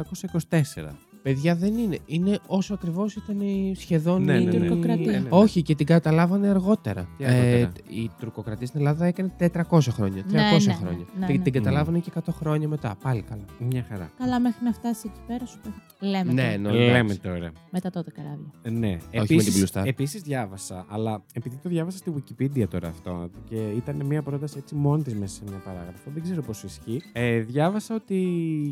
1824. 0.50 1.12
Παιδιά 1.22 1.54
δεν 1.56 1.76
είναι. 1.78 1.98
Είναι 2.06 2.38
όσο 2.46 2.74
ακριβώς 2.74 3.14
ήταν 3.16 3.40
η- 3.40 3.74
σχεδόν 3.76 4.22
Ναι, 4.24 4.32
η 4.40 4.44
ναι, 4.44 4.50
ναι. 4.50 4.58
Τουρκοκρατία. 4.58 5.04
Ναι, 5.06 5.12
ναι, 5.12 5.18
ναι. 5.18 5.28
Όχι, 5.30 5.62
και 5.62 5.74
την 5.74 5.87
καταλάβανε 5.87 6.48
αργότερα. 6.48 7.08
Τι 7.18 7.24
αργότερα; 7.24 7.48
Ε, 7.56 7.70
η 7.88 8.11
τουρκοκρατία 8.20 8.66
στην 8.66 8.80
Ελλάδα 8.80 9.06
έκανε 9.06 9.32
400 9.38 9.90
χρόνια, 9.90 10.22
300 10.22 10.32
Ναι, 10.32 10.40
ναι, 10.66 10.72
χρόνια. 10.74 11.06
ναι, 11.18 11.26
Και 11.26 11.32
ναι. 11.32 11.38
την 11.38 11.52
καταλάβανε 11.52 11.98
και 11.98 12.11
100 12.14 12.20
χρόνια 12.32 12.68
μετά. 12.68 12.96
Πάλι 13.02 13.22
καλά. 13.22 13.44
Μια 13.58 13.87
χαρά. 13.88 14.11
Καλά, 14.18 14.40
μέχρι 14.40 14.64
να 14.64 14.72
φτάσει 14.72 15.11
εκεί 15.11 15.20
πέρα 15.26 15.46
σου 15.46 15.58
πει. 15.62 15.68
Λέμε. 16.06 16.32
Ναι, 16.32 16.58
τώρα. 16.62 16.74
ναι. 16.76 16.85
Λέμε 16.85 16.98
εντάξει. 16.98 17.20
τώρα. 17.20 17.52
Μετά 17.70 17.90
τότε 17.90 18.11
καράβια. 18.11 18.50
Ε, 18.62 18.70
Ναι. 18.70 18.98
με 19.14 19.24
την 19.26 19.38
Blue 19.40 19.66
Star. 19.80 19.87
επίσης 19.87 20.22
διάβασα, 20.22 20.85
αλλά 20.88 21.22
επειδή 21.32 21.56
το 21.62 21.68
διάβασα 21.68 21.96
στη 21.98 22.12
Wikipedia 22.16 22.68
τώρα 22.68 22.88
αυτό 22.88 23.30
και 23.48 23.56
ήταν 23.76 24.06
μια 24.06 24.22
πρόταση 24.22 24.58
έτσι 24.58 24.74
μόνη 24.74 25.02
της 25.02 25.14
μέσα 25.14 25.35
σε 25.35 25.42
μια 25.48 25.58
παράγραφο, 25.64 26.11
δεν 26.14 26.22
ξέρω 26.22 26.42
πόσο 26.42 26.66
ισχύει. 26.66 27.02
Ε, 27.12 27.38
διάβασα 27.40 27.94
ότι 27.94 28.16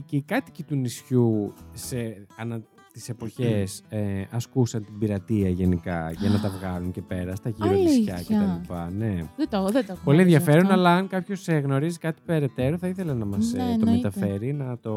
και 0.06 0.16
οι 0.16 0.22
κάτοικοι 0.22 0.62
του 0.62 0.74
νησιού 0.74 1.52
σε 1.72 2.26
and 2.40 2.64
τις 2.92 3.09
εποχές 3.09 3.83
ε, 3.88 4.22
ασκούσαν 4.31 4.85
την 4.85 4.98
πειρατεία 4.98 5.48
γενικά 5.48 6.11
για 6.18 6.29
να 6.29 6.40
τα 6.40 6.48
βγάλουν 6.50 6.90
και 6.90 7.03
πέρα 7.03 7.35
στα 7.35 7.48
γύρω 7.48 7.70
νησιά 7.70 8.14
Αλήθεια. 8.14 8.61
κτλ. 8.66 8.74
Ναι. 8.98 9.14
Δεν 9.37 9.48
το, 9.48 9.64
δεν 9.64 9.87
το 9.87 9.92
έχω 9.92 10.00
Πολύ 10.05 10.16
γνωρίσει 10.16 10.35
ενδιαφέρον, 10.37 10.62
αυτό. 10.62 10.72
αλλά 10.72 10.94
αν 10.94 11.07
κάποιος 11.09 11.46
γνωρίζει 11.48 11.98
κάτι 11.98 12.20
περαιτέρω, 12.26 12.79
θα 12.79 12.87
ήθελα 12.88 13.14
να 13.14 13.24
μας 13.24 13.53
Ναι, 13.53 13.59
το 13.59 13.64
εννοείται. 13.64 13.90
μεταφέρει, 13.90 14.53
να 14.53 14.79
το 14.79 14.92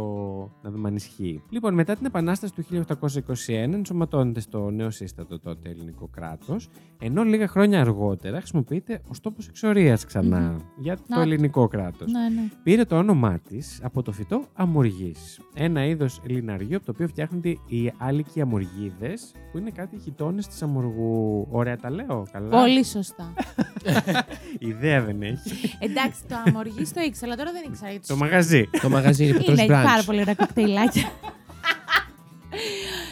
να 0.61 0.69
δούμε 0.71 0.87
αν 0.87 0.95
ισχύει. 0.95 1.41
Λοιπόν, 1.49 1.73
μετά 1.73 1.95
την 1.95 2.05
Επανάσταση 2.05 2.53
του 2.53 2.63
1821, 2.63 3.73
ενσωματώνεται 3.73 4.39
στο 4.39 4.69
νέο 4.69 4.89
σύστατο 4.89 5.39
τότε 5.39 5.69
ελληνικό 5.69 6.07
κράτος, 6.07 6.69
ενώ 6.99 7.23
λίγα 7.23 7.47
χρόνια 7.47 7.81
αργότερα 7.81 8.37
χρησιμοποιείται 8.37 9.01
ως 9.07 9.19
τόπος 9.19 9.47
εξορίας 9.47 10.05
ξανά 10.05 10.39
Μμμ. 10.39 10.57
για 10.77 10.95
το 10.95 11.03
Να 11.07 11.15
το. 11.15 11.21
ελληνικό 11.21 11.67
κράτος. 11.67 12.11
Ναι, 12.11 12.19
ναι. 12.41 12.49
Πήρε 12.63 12.83
το 12.85 12.97
όνομά 12.97 13.39
της 13.39 13.79
από 13.83 14.01
το 14.01 14.11
φυτό 14.11 14.45
αμοργής. 14.53 15.39
Ένα 15.53 15.85
είδος 15.85 16.21
λιναριού 16.25 16.75
από 16.75 16.85
το 16.85 16.91
οποίο 16.91 17.07
φτιάχνονται 17.07 17.49
οι 17.67 17.82
άλικοι 17.97 18.41
αμοργίδες, 18.41 19.31
που 19.51 19.57
είναι 19.57 19.69
κάτι 19.69 19.95
γειτόνε 19.95 20.41
της 20.41 20.61
αμοργού. 20.61 21.47
Ωραία, 21.51 21.77
τα 21.77 21.89
λέω 21.91 22.27
καλά. 22.31 22.49
Πολύ 22.61 22.83
σωστά. 22.85 23.33
Ιδέα 24.59 25.01
δεν 25.01 25.21
έχει. 25.21 25.75
Εντάξει, 25.79 26.19
το 26.27 26.35
αμοργή 26.45 26.83
το 26.93 27.01
ήξερα, 27.01 27.25
αλλά 27.31 27.35
τώρα 27.35 27.51
δεν 27.51 27.63
ήξερα. 27.71 27.89
γιατί 27.91 28.07
το 28.07 28.13
σου- 28.13 28.21
μαγαζί. 28.21 28.69
Το 28.81 28.89
μαγαζί 28.89 29.23
είναι 29.27 29.37
που 29.37 29.43
τρως 29.43 29.57
Είναι 29.59 29.67
πάρα 29.73 30.01
brunch. 30.01 30.05
πολύ 30.05 30.19
ωραία 30.21 30.33
κοκτέιλάκια. 30.35 31.09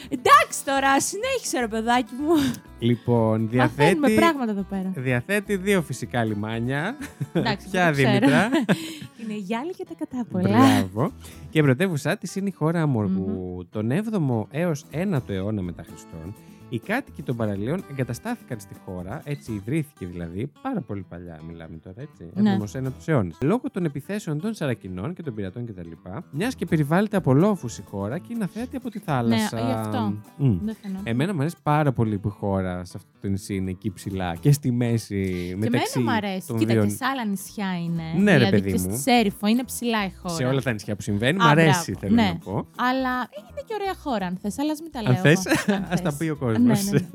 Εντάξει 0.10 0.66
τώρα, 0.66 1.02
συνέχισε 1.02 1.60
ρε 1.60 1.68
παιδάκι 1.68 2.14
μου. 2.20 2.34
Λοιπόν, 2.80 3.50
Μαθαίνουμε 3.54 4.08
διαθέτει, 4.08 4.16
πράγματα 4.16 4.52
εδώ 4.52 4.66
πέρα. 4.70 4.92
διαθέτει 4.96 5.56
δύο 5.56 5.82
φυσικά 5.82 6.24
λιμάνια. 6.24 6.98
Εντάξει, 7.34 7.68
Ποια 7.70 7.86
το 7.86 7.92
ξέρω. 7.92 8.10
Δήμητρα. 8.10 8.50
Είναι 9.24 9.34
η 9.34 9.38
γυάλη 9.38 9.72
και 9.74 9.86
τα 9.90 9.94
κατάπολα. 10.06 10.50
Μπράβο. 10.50 11.12
Και 11.50 11.60
η 11.60 11.62
πρωτεύουσά 11.62 12.18
της 12.18 12.36
είναι 12.36 12.48
η 12.48 12.52
χώρα 12.52 12.82
Αμοργού. 12.82 13.68
Τον 13.72 13.92
7ο 13.92 14.46
έως 14.52 14.86
9ο 14.94 15.30
αιώνα 15.30 15.62
μετά 15.62 15.84
Χριστόν, 15.88 16.36
οι 16.74 16.80
κάτοικοι 16.80 17.22
των 17.24 17.36
παραλίων 17.36 17.84
εγκαταστάθηκαν 17.92 18.60
στη 18.60 18.74
χώρα, 18.86 19.22
έτσι 19.24 19.52
ιδρύθηκε 19.52 20.06
δηλαδή, 20.06 20.52
πάρα 20.62 20.82
πολύ 20.82 21.06
παλιά 21.10 21.40
μιλάμε 21.48 21.78
τώρα, 21.84 22.02
έτσι. 22.02 22.30
Ναι. 22.34 22.58
7ο 22.62 22.76
αιώνα 22.76 22.92
αιώνες. 23.06 23.38
Λόγω 23.42 23.62
των 23.72 23.86
επιθέσεων 23.86 24.40
των 24.42 24.54
Σαρακινών 24.54 25.14
και 25.14 25.24
των 25.24 25.34
πειρατών 25.36 25.66
κτλ., 25.66 25.90
μιας 26.32 26.56
και 26.56 26.66
περιβάλλεται 26.66 27.18
από 27.18 27.34
λόφους 27.34 27.78
η 27.78 27.84
χώρα 27.90 28.18
και 28.18 28.28
είναι 28.34 28.44
αφέτη 28.44 28.76
από 28.76 28.90
τη 28.90 29.00
θάλασσα. 29.00 29.56
Ναι, 29.62 29.66
γι' 29.68 29.72
αυτό. 29.74 30.14
Μμ. 30.38 30.58
Δεν 30.64 30.76
φαινό. 30.82 31.00
Εμένα 31.04 31.34
μου 31.34 31.40
αρέσει 31.40 31.56
πάρα 31.64 31.92
πολύ 31.92 32.18
που 32.18 32.28
η 32.28 32.32
χώρα 32.32 32.84
σε 32.86 32.94
αυτό 32.96 33.10
το 33.22 33.28
νησί 33.28 33.56
είναι 33.56 33.70
εκεί 33.70 33.92
ψηλά 33.92 34.36
και 34.36 34.52
στη 34.52 34.72
μέση 34.72 35.46
Και 35.50 35.56
μεταξύ 35.56 35.94
εμένα 36.00 36.12
μου 36.12 36.18
αρέσει. 36.28 36.48
των 36.48 36.58
Κοίτα, 36.58 36.74
δύο. 36.74 36.84
και 36.84 36.90
σε 36.90 37.06
άλλα 37.06 37.26
νησιά 37.26 37.78
είναι. 37.84 38.04
Ναι, 38.18 38.32
ρε, 38.32 38.38
δηλαδή 38.38 38.52
παιδί 38.62 38.72
και 38.72 38.88
μου. 38.90 38.94
στη 38.96 39.02
Σέριφο 39.02 39.48
είναι 39.48 39.64
ψηλά 39.64 40.06
η 40.06 40.12
χώρα. 40.22 40.34
Σε 40.36 40.44
όλα 40.46 40.62
τα 40.62 40.72
νησιά 40.72 40.96
που 40.96 41.02
συμβαίνει, 41.02 41.38
Α, 41.42 41.44
μου 41.44 41.50
αρέσει, 41.50 41.92
μπράβο, 41.92 42.00
θέλω 42.00 42.16
ναι. 42.16 42.28
να 42.28 42.38
πω. 42.52 42.68
Αλλά 42.76 43.10
είναι 43.20 43.62
και 43.68 43.74
ωραία 43.80 43.96
χώρα 44.04 44.26
αν 44.26 44.38
θες, 44.42 44.60
αλλά 44.60 44.72
ας 44.72 44.82
μην 44.82 44.92
τα 44.92 45.02
λέω 45.02 45.12
Αν 45.12 45.18
θες, 45.18 45.46
εγώ. 45.46 45.76
Αν 45.78 45.86
ας 45.90 46.02
τα 46.02 46.10
θες. 46.12 46.18
πει 46.18 46.24
ο 46.30 46.34
Ναι, 46.34 46.40
κόσμος. 46.40 46.61
Ναι, 46.62 46.74
ναι. 46.92 47.08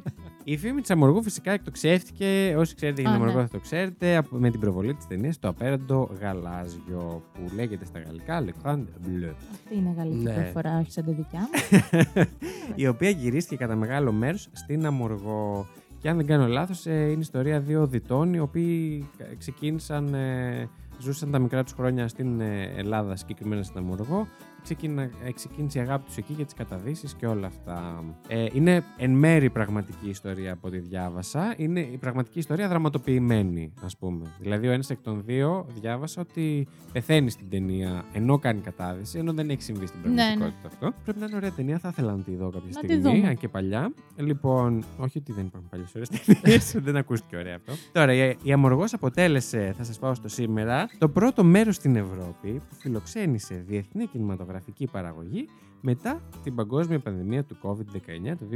Η 0.48 0.56
φήμη 0.56 0.80
της 0.80 0.90
Αμοργού 0.90 1.22
φυσικά 1.22 1.50
εκτοξεύτηκε. 1.52 2.54
Όσοι 2.58 2.74
ξέρετε 2.74 3.00
για 3.00 3.10
την 3.10 3.20
Α, 3.20 3.22
Αμοργού 3.22 3.38
ναι. 3.40 3.46
θα 3.46 3.48
το 3.48 3.58
ξέρετε 3.60 4.16
από- 4.16 4.36
με 4.36 4.50
την 4.50 4.60
προβολή 4.60 4.94
της 4.94 5.06
ταινίας 5.06 5.38
Το 5.38 5.48
Απέραντο 5.48 6.10
Γαλάζιο 6.20 7.22
που 7.32 7.40
λέγεται 7.54 7.84
στα 7.84 7.98
γαλλικά 8.00 8.44
Le 8.44 8.66
Grand 8.66 8.78
Bleu. 8.78 9.34
Αυτή 9.52 9.76
είναι 9.76 9.94
γαλλική 9.96 10.22
Ναι. 10.22 10.32
προφορά, 10.32 10.78
όχι 10.78 10.90
σαν 10.92 11.04
τη 11.04 11.12
δικιά 11.12 11.40
μου. 11.40 11.82
η 12.74 12.86
οποία 12.86 13.10
γυρίστηκε 13.10 13.56
κατά 13.56 13.74
μεγάλο 13.76 14.12
μέρος 14.12 14.48
στην 14.52 14.86
Αμοργό. 14.86 15.66
Και 15.98 16.08
αν 16.08 16.16
δεν 16.16 16.26
κάνω 16.26 16.46
λάθος, 16.46 16.84
είναι 16.84 16.94
η 16.94 17.18
ιστορία 17.18 17.60
δύο 17.60 17.82
οδητών 17.82 18.34
οι 18.34 18.38
οποίοι 18.38 19.06
ε, 19.18 19.34
ξεκίνησαν, 19.38 20.14
ε, 20.14 20.68
ζούσαν 20.98 21.30
τα 21.30 21.38
μικρά 21.38 21.62
τους 21.62 21.72
χρόνια 21.72 22.08
στην 22.08 22.40
ε, 22.40 22.72
Ελλάδα, 22.76 23.16
συγκεκριμένα 23.16 23.62
στην 23.62 23.78
Αμοργό. 23.78 24.28
Ξεκίνα, 24.66 25.02
ε, 25.02 25.32
ξεκίνησε 25.34 25.78
η 25.78 25.80
αγάπη 25.80 26.04
τους 26.06 26.16
εκεί 26.16 26.32
για 26.32 26.44
τις 26.44 26.54
καταδύσεις 26.54 27.14
και 27.14 27.26
όλα 27.26 27.46
αυτά. 27.46 28.04
Ε, 28.28 28.46
είναι 28.52 28.84
εν 28.96 29.10
μέρη 29.10 29.50
πραγματική 29.50 30.08
ιστορία 30.08 30.52
από 30.52 30.68
ό,τι 30.68 30.78
διάβασα. 30.78 31.54
Είναι 31.56 31.80
η 31.80 31.96
πραγματική 31.96 32.38
ιστορία 32.38 32.68
δραματοποιημένη, 32.68 33.72
ας 33.84 33.96
πούμε. 33.96 34.26
Δηλαδή, 34.40 34.68
ο 34.68 34.70
ένας 34.70 34.90
εκ 34.90 34.98
των 35.02 35.22
δύο 35.24 35.66
διάβασα 35.80 36.20
ότι 36.20 36.66
πεθαίνει 36.92 37.30
στην 37.30 37.48
ταινία 37.50 38.04
ενώ 38.12 38.38
κάνει 38.38 38.60
κατάδυση, 38.60 39.18
ενώ 39.18 39.32
δεν 39.32 39.50
έχει 39.50 39.62
συμβεί 39.62 39.86
στην 39.86 40.00
Ναι, 40.02 40.08
ναι. 40.08 40.14
πραγματικότητα 40.16 40.68
αυτό. 40.68 40.92
Πρέπει 41.04 41.18
να 41.18 41.26
είναι 41.26 41.36
ωραία 41.36 41.52
ταινία, 41.52 41.78
θα 41.78 41.88
ήθελα 41.88 42.12
να 42.16 42.22
τη 42.22 42.34
δω 42.36 42.44
κάποια 42.50 42.60
Να 42.74 42.80
τη 42.80 42.86
στιγμή, 42.86 43.16
δούμε. 43.16 43.28
αν 43.28 43.36
και 43.36 43.48
παλιά. 43.48 43.92
Λοιπόν, 44.16 44.84
όχι 44.98 45.18
ότι 45.18 45.32
δεν 45.32 45.44
υπάρχουν 45.46 45.68
παλιές 45.70 45.94
ωραίες 45.94 46.08
ταινίες, 46.08 46.76
δεν 46.86 46.96
ακούστηκε 46.96 47.36
ωραία 47.36 47.54
αυτό. 47.56 47.72
Τώρα, 47.92 48.12
η, 48.12 48.36
η 48.42 48.52
Αμοργός 48.52 48.92
αποτέλεσε, 48.94 49.74
θα 49.76 49.84
σας 49.84 49.98
πάω 49.98 50.14
στο 50.14 50.28
σήμερα, 50.28 50.88
το 50.98 51.08
πρώτο 51.08 51.44
μέρος 51.44 51.74
στην 51.74 51.96
Ευρώπη 51.96 52.50
που 52.68 52.74
φιλοξένησε 52.78 53.64
διεθνή 53.66 54.06
κινηματογραφική 54.56 54.86
παραγωγή 54.86 55.48
μετά 55.80 56.20
την 56.42 56.54
παγκόσμια 56.54 56.98
πανδημία 56.98 57.44
του 57.44 57.56
COVID-19 57.62 58.34
το 58.38 58.46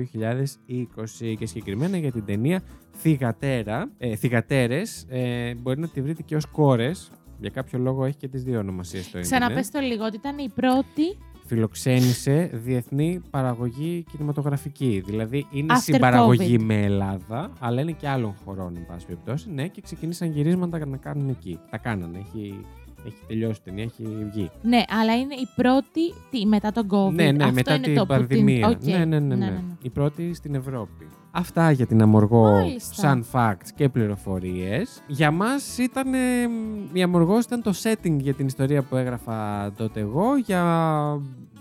2020 1.26 1.34
και 1.38 1.46
συγκεκριμένα 1.46 1.96
για 1.96 2.12
την 2.12 2.24
ταινία 2.24 2.62
Θυγατέρα, 2.96 3.90
ε, 3.98 4.16
Θυγατέρες, 4.16 5.06
ε, 5.08 5.54
μπορεί 5.54 5.80
να 5.80 5.88
τη 5.88 6.02
βρείτε 6.02 6.22
και 6.22 6.36
ως 6.36 6.46
κόρες, 6.46 7.10
για 7.38 7.50
κάποιο 7.50 7.78
λόγο 7.78 8.04
έχει 8.04 8.16
και 8.16 8.28
τις 8.28 8.42
δύο 8.42 8.58
ονομασίες 8.58 9.04
στο 9.04 9.18
ίντερνετ 9.18 9.40
Ξαναπες 9.40 9.70
το 9.70 9.80
λίγο 9.80 10.04
ότι 10.04 10.16
ήταν 10.16 10.38
η 10.38 10.48
πρώτη. 10.54 11.18
φιλοξένησε 11.46 12.50
διεθνή 12.52 13.20
παραγωγή 13.30 14.04
κινηματογραφική. 14.10 15.02
Δηλαδή 15.06 15.46
είναι 15.50 15.74
After 15.74 15.82
συμπαραγωγή 15.82 16.56
COVID. 16.60 16.64
με 16.64 16.82
Ελλάδα, 16.82 17.52
αλλά 17.58 17.80
είναι 17.80 17.92
και 17.92 18.08
άλλων 18.08 18.34
χωρών, 18.44 18.76
εν 18.76 18.86
πάση 18.86 19.06
περιπτώσει. 19.06 19.50
Ναι, 19.50 19.68
και 19.68 19.80
ξεκίνησαν 19.80 20.30
γυρίσματα 20.30 20.86
να 20.86 20.96
κάνουν 20.96 21.28
εκεί. 21.28 21.58
Τα 21.70 21.78
κάνανε. 21.78 22.18
Έχει, 22.18 22.64
έχει 23.06 23.16
τελειώσει 23.26 23.60
η 23.60 23.64
ταινία, 23.64 23.84
έχει 23.84 24.04
βγει. 24.32 24.50
Ναι, 24.62 24.82
αλλά 25.00 25.14
είναι 25.18 25.34
η 25.34 25.48
πρώτη 25.56 26.00
τι, 26.30 26.46
μετά 26.46 26.72
τον 26.72 26.86
COVID. 26.90 27.12
ναι, 27.12 27.32
ναι, 27.32 27.44
Αυτό 27.44 27.54
μετά 27.54 27.74
είναι 27.74 27.86
την 27.86 27.94
το 27.94 28.00
που 28.00 28.06
πανδημία. 28.06 28.68
Οκ. 28.68 28.82
Ναι, 28.84 29.04
ναι, 29.04 29.18
ναι, 29.18 29.34
ναι, 29.34 29.62
Η 29.82 29.88
πρώτη 29.90 30.34
στην 30.34 30.54
Ευρώπη. 30.54 31.06
Αυτά 31.30 31.70
για 31.70 31.86
την 31.86 32.02
Αμοργό 32.02 32.50
Μάλιστα. 32.50 32.94
σαν 32.94 33.24
facts 33.32 33.68
και 33.74 33.88
πληροφορίες. 33.88 35.02
Για 35.06 35.30
μας 35.30 35.78
ήταν, 35.78 36.14
ε, 36.14 36.18
η 36.92 37.02
Αμοργός 37.02 37.44
ήταν 37.44 37.62
το 37.62 37.72
setting 37.82 38.16
για 38.20 38.34
την 38.34 38.46
ιστορία 38.46 38.82
που 38.82 38.96
έγραφα 38.96 39.72
τότε 39.76 40.00
εγώ, 40.00 40.36
για 40.36 40.62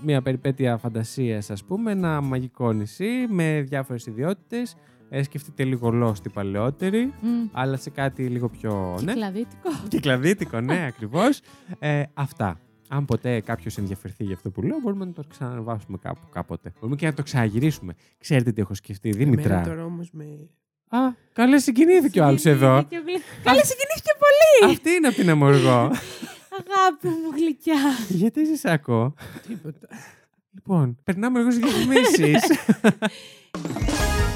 μια 0.03 0.21
περιπέτεια 0.21 0.77
φαντασίας 0.77 1.49
ας 1.49 1.63
πούμε, 1.63 1.91
ένα 1.91 2.21
μαγικό 2.21 2.71
νησί 2.71 3.27
με 3.29 3.61
διάφορες 3.67 4.05
ιδιότητες. 4.05 4.75
Ε, 5.09 5.23
σκεφτείτε 5.23 5.63
λίγο 5.63 5.91
Lost 6.03 6.25
η 6.25 6.29
παλαιότερη, 6.29 7.13
Μμ. 7.21 7.47
αλλά 7.51 7.77
σε 7.77 7.89
κάτι 7.89 8.27
λίγο 8.27 8.49
πιο... 8.49 8.99
Ναι, 9.03 9.13
Κυκλαδίτικο. 9.13 9.69
κυκλαδίτικο, 9.87 10.61
ναι, 10.61 10.85
ακριβώς. 10.93 11.41
Ε, 11.79 12.03
αυτά. 12.13 12.59
Αν 12.91 13.05
ποτέ 13.05 13.39
κάποιος 13.39 13.77
ενδιαφερθεί 13.77 14.23
για 14.23 14.35
αυτό 14.35 14.49
που 14.49 14.61
λέω, 14.61 14.79
μπορούμε 14.79 15.05
να 15.05 15.11
το 15.13 15.23
ξαναβάσουμε 15.29 15.97
κάπου, 15.97 16.21
κάποτε. 16.31 16.71
Μπορούμε 16.79 16.95
και 16.95 17.05
να 17.05 17.13
το 17.13 17.23
ξαναγυρίσουμε. 17.23 17.93
Ξέρετε 18.17 18.51
τι 18.51 18.61
έχω 18.61 18.73
σκεφτεί, 18.73 19.09
Δήμητρα. 19.09 19.53
Εμένα 19.53 19.67
τώρα 19.67 19.85
όμως 19.85 20.09
με... 20.11 20.23
Α, 20.87 20.97
καλά 21.33 21.59
συγκινήθηκε 21.59 22.19
ο 22.21 22.25
άλλος 22.25 22.45
εδώ. 22.45 22.77
Συγκινήθηκε 22.77 22.97
ο 22.97 23.01
γλυ- 23.11 23.23
Καλά, 23.43 23.63
συγκινήθηκε 23.63 24.11
πολύ. 24.19 24.71
Αυτή 24.73 24.89
είναι 24.91 25.07
από 25.07 25.15
την 25.15 25.29
αμοργό. 25.29 25.79
Αγάπη 26.59 27.07
μου 27.07 27.29
γλυκιά. 27.35 27.79
Γιατί 28.09 28.45
σε 28.45 28.55
σάκο. 28.55 29.13
Τίποτα. 29.47 29.87
Λοιπόν, 30.53 30.97
περνάμε 31.03 31.39
λίγο 31.39 31.51
στις 31.51 31.63
διαφημίσεις. 31.63 32.41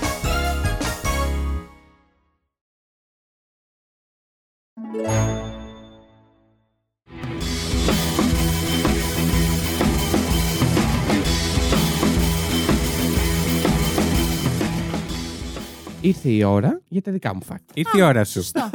Ήρθε 16.01 16.29
η 16.29 16.43
ώρα 16.43 16.81
για 16.87 17.01
τα 17.01 17.11
δικά 17.11 17.35
μου 17.35 17.41
fact. 17.49 17.55
Ήρθε 17.73 17.97
η 17.97 18.01
ώρα 18.01 18.23
σου. 18.23 18.31
Σωστό. 18.31 18.69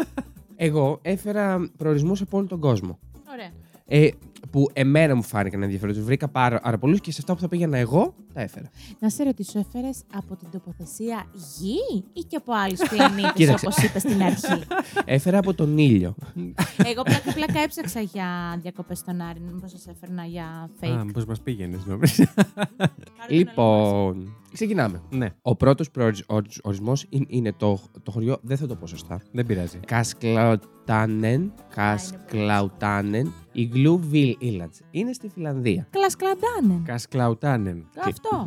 Εγώ 0.57 0.99
έφερα 1.03 1.71
προορισμούς 1.77 2.21
από 2.21 2.37
όλο 2.37 2.47
τον 2.47 2.61
κόσμο. 2.61 2.99
Ωραία. 3.33 3.51
Ε, 3.87 4.09
που 4.51 4.67
εμένα 4.73 5.15
μου 5.15 5.23
φάνηκαν 5.23 5.63
ενδιαφέροντε. 5.63 6.01
Βρήκα 6.01 6.29
πάρα, 6.29 6.59
πάρα 6.61 6.79
πολλούς 6.79 7.01
και 7.01 7.11
σε 7.13 7.17
αυτά 7.21 7.35
που 7.35 7.41
θα 7.41 7.49
πήγαινα 7.49 7.79
εγώ, 7.79 8.15
τα 8.33 8.41
έφερα. 8.41 8.71
Να 8.99 9.09
σε 9.11 9.23
ρωτήσω, 9.23 9.59
έφερες 9.59 10.03
από 10.15 10.37
την 10.37 10.49
τοποθεσία 10.51 11.27
γη 11.33 12.05
ή 12.13 12.21
και 12.21 12.37
από 12.37 12.53
άλλους 12.53 12.79
πλανήτες, 12.91 13.33
Κοίταξε. 13.35 13.67
όπως 13.67 13.83
είπες 13.83 14.03
στην 14.03 14.23
αρχή; 14.23 14.63
Έφερα 15.05 15.39
από 15.39 15.55
τον 15.55 15.79
ήλιο. 15.79 16.15
Εγώ 16.85 17.03
πλάκα 17.03 17.33
πλάκα 17.35 17.61
έψαξα 17.61 18.01
για 18.01 18.59
διακοπές 18.63 18.99
στον 18.99 19.21
Άρη. 19.21 19.41
Μήπως 19.41 19.71
σας 19.71 19.87
έφερνα 19.87 20.25
για 20.25 20.71
fake. 20.81 20.89
Α, 20.99 21.05
πώ 21.13 21.23
μας 21.29 21.41
πήγαινες, 21.41 21.81
νομίζω. 21.87 22.25
λοιπόν, 23.29 24.37
ξεκινάμε. 24.53 25.03
ναι, 25.11 25.29
Ο 25.43 25.57
πρώτος 25.57 25.91
ορισμός 26.63 27.07
είναι 27.29 27.53
το, 27.53 27.79
το 28.03 28.11
χωριό, 28.11 28.39
δεν 28.43 28.57
θα 28.57 28.67
το 28.67 28.77
πω 28.77 28.87
σωστά. 28.87 29.23
δεν 29.33 29.47
πειράζει. 29.47 29.79
Κασκλαουτάνεν, 29.87 31.53
Κασκλαουτάνεν, 31.75 33.33
Ιγκλούβιλ 33.53 34.37
Village. 34.41 34.79
Είναι 34.91 35.13
στη 35.13 35.29
Φιλανδία. 35.29 35.87
Κλασκλαντάνε. 35.91 36.81
Κασκλαουτάνεν. 36.85 37.87
Αυτό. 38.05 38.47